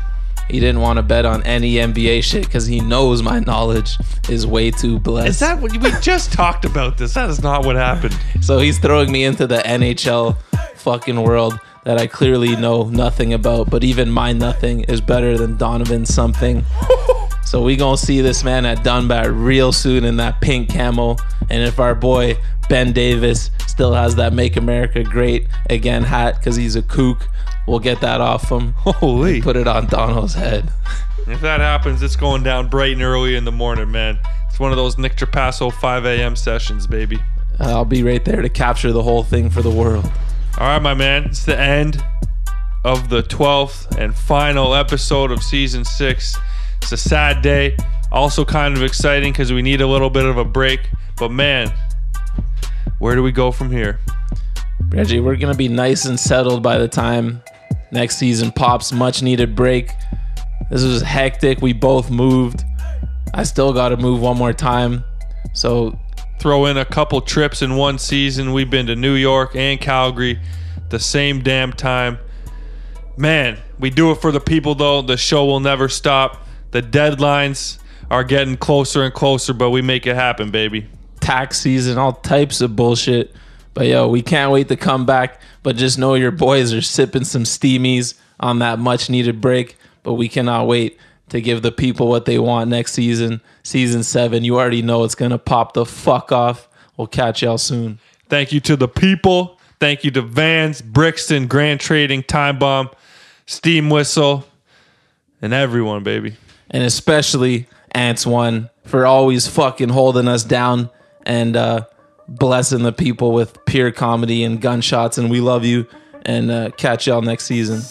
[0.48, 3.98] He didn't want to bet on any NBA shit because he knows my knowledge
[4.30, 5.30] is way too blessed.
[5.30, 6.98] Is that what we just talked about?
[6.98, 8.18] This that is not what happened.
[8.42, 10.38] So he's throwing me into the NHL
[10.76, 15.58] fucking world that I clearly know nothing about, but even my nothing is better than
[15.58, 16.64] Donovan something.
[17.44, 21.16] so we gonna see this man at Dunbar real soon in that pink camo.
[21.50, 22.38] And if our boy
[22.70, 27.28] Ben Davis still has that Make America Great Again hat because he's a kook,
[27.68, 28.74] we'll get that off him.
[28.78, 29.42] Holy.
[29.42, 30.72] Put it on Donald's head.
[31.28, 34.20] If that happens, it's going down bright and early in the morning, man.
[34.48, 36.36] It's one of those Nick Trapasso 5 a.m.
[36.36, 37.20] sessions, baby.
[37.60, 40.06] I'll be right there to capture the whole thing for the world.
[40.58, 41.26] All right, my man.
[41.26, 42.04] It's the end
[42.84, 46.38] of the 12th and final episode of season six.
[46.82, 47.76] It's a sad day.
[48.12, 50.90] Also, kind of exciting because we need a little bit of a break.
[51.18, 51.74] But, man,
[53.00, 54.00] where do we go from here?
[54.90, 57.42] Reggie, we're gonna be nice and settled by the time
[57.92, 58.92] next season pops.
[58.92, 59.92] Much needed break.
[60.70, 61.62] This was hectic.
[61.62, 62.64] We both moved.
[63.34, 65.04] I still got to move one more time.
[65.54, 65.98] So
[66.40, 68.54] Throw in a couple trips in one season.
[68.54, 70.40] We've been to New York and Calgary
[70.90, 72.20] the same damn time.
[73.18, 75.02] Man, we do it for the people, though.
[75.02, 76.46] The show will never stop.
[76.72, 77.80] The deadlines
[78.12, 80.88] are getting closer and closer, but we make it happen, baby.
[81.20, 83.34] tax season, all types of bullshit.
[83.76, 85.40] But yo, we can't wait to come back.
[85.62, 89.78] But just know your boys are sipping some steamies on that much needed break.
[90.02, 90.98] But we cannot wait
[91.30, 93.42] to give the people what they want next season.
[93.64, 96.68] Season seven, you already know it's gonna pop the fuck off.
[96.98, 98.00] We'll catch y'all soon.
[98.30, 99.60] Thank you to the people.
[99.80, 102.90] Thank you to Vans, Brixton, Grand Trading, Time Bomb,
[103.46, 104.46] Steam Whistle,
[105.42, 106.38] and everyone, baby.
[106.72, 110.90] and especially Ants One for always fucking holding us down
[111.26, 111.86] and uh,
[112.28, 115.18] blessing the people with pure comedy and gunshots.
[115.18, 115.88] And we love you.
[116.24, 117.82] And uh, catch y'all next season.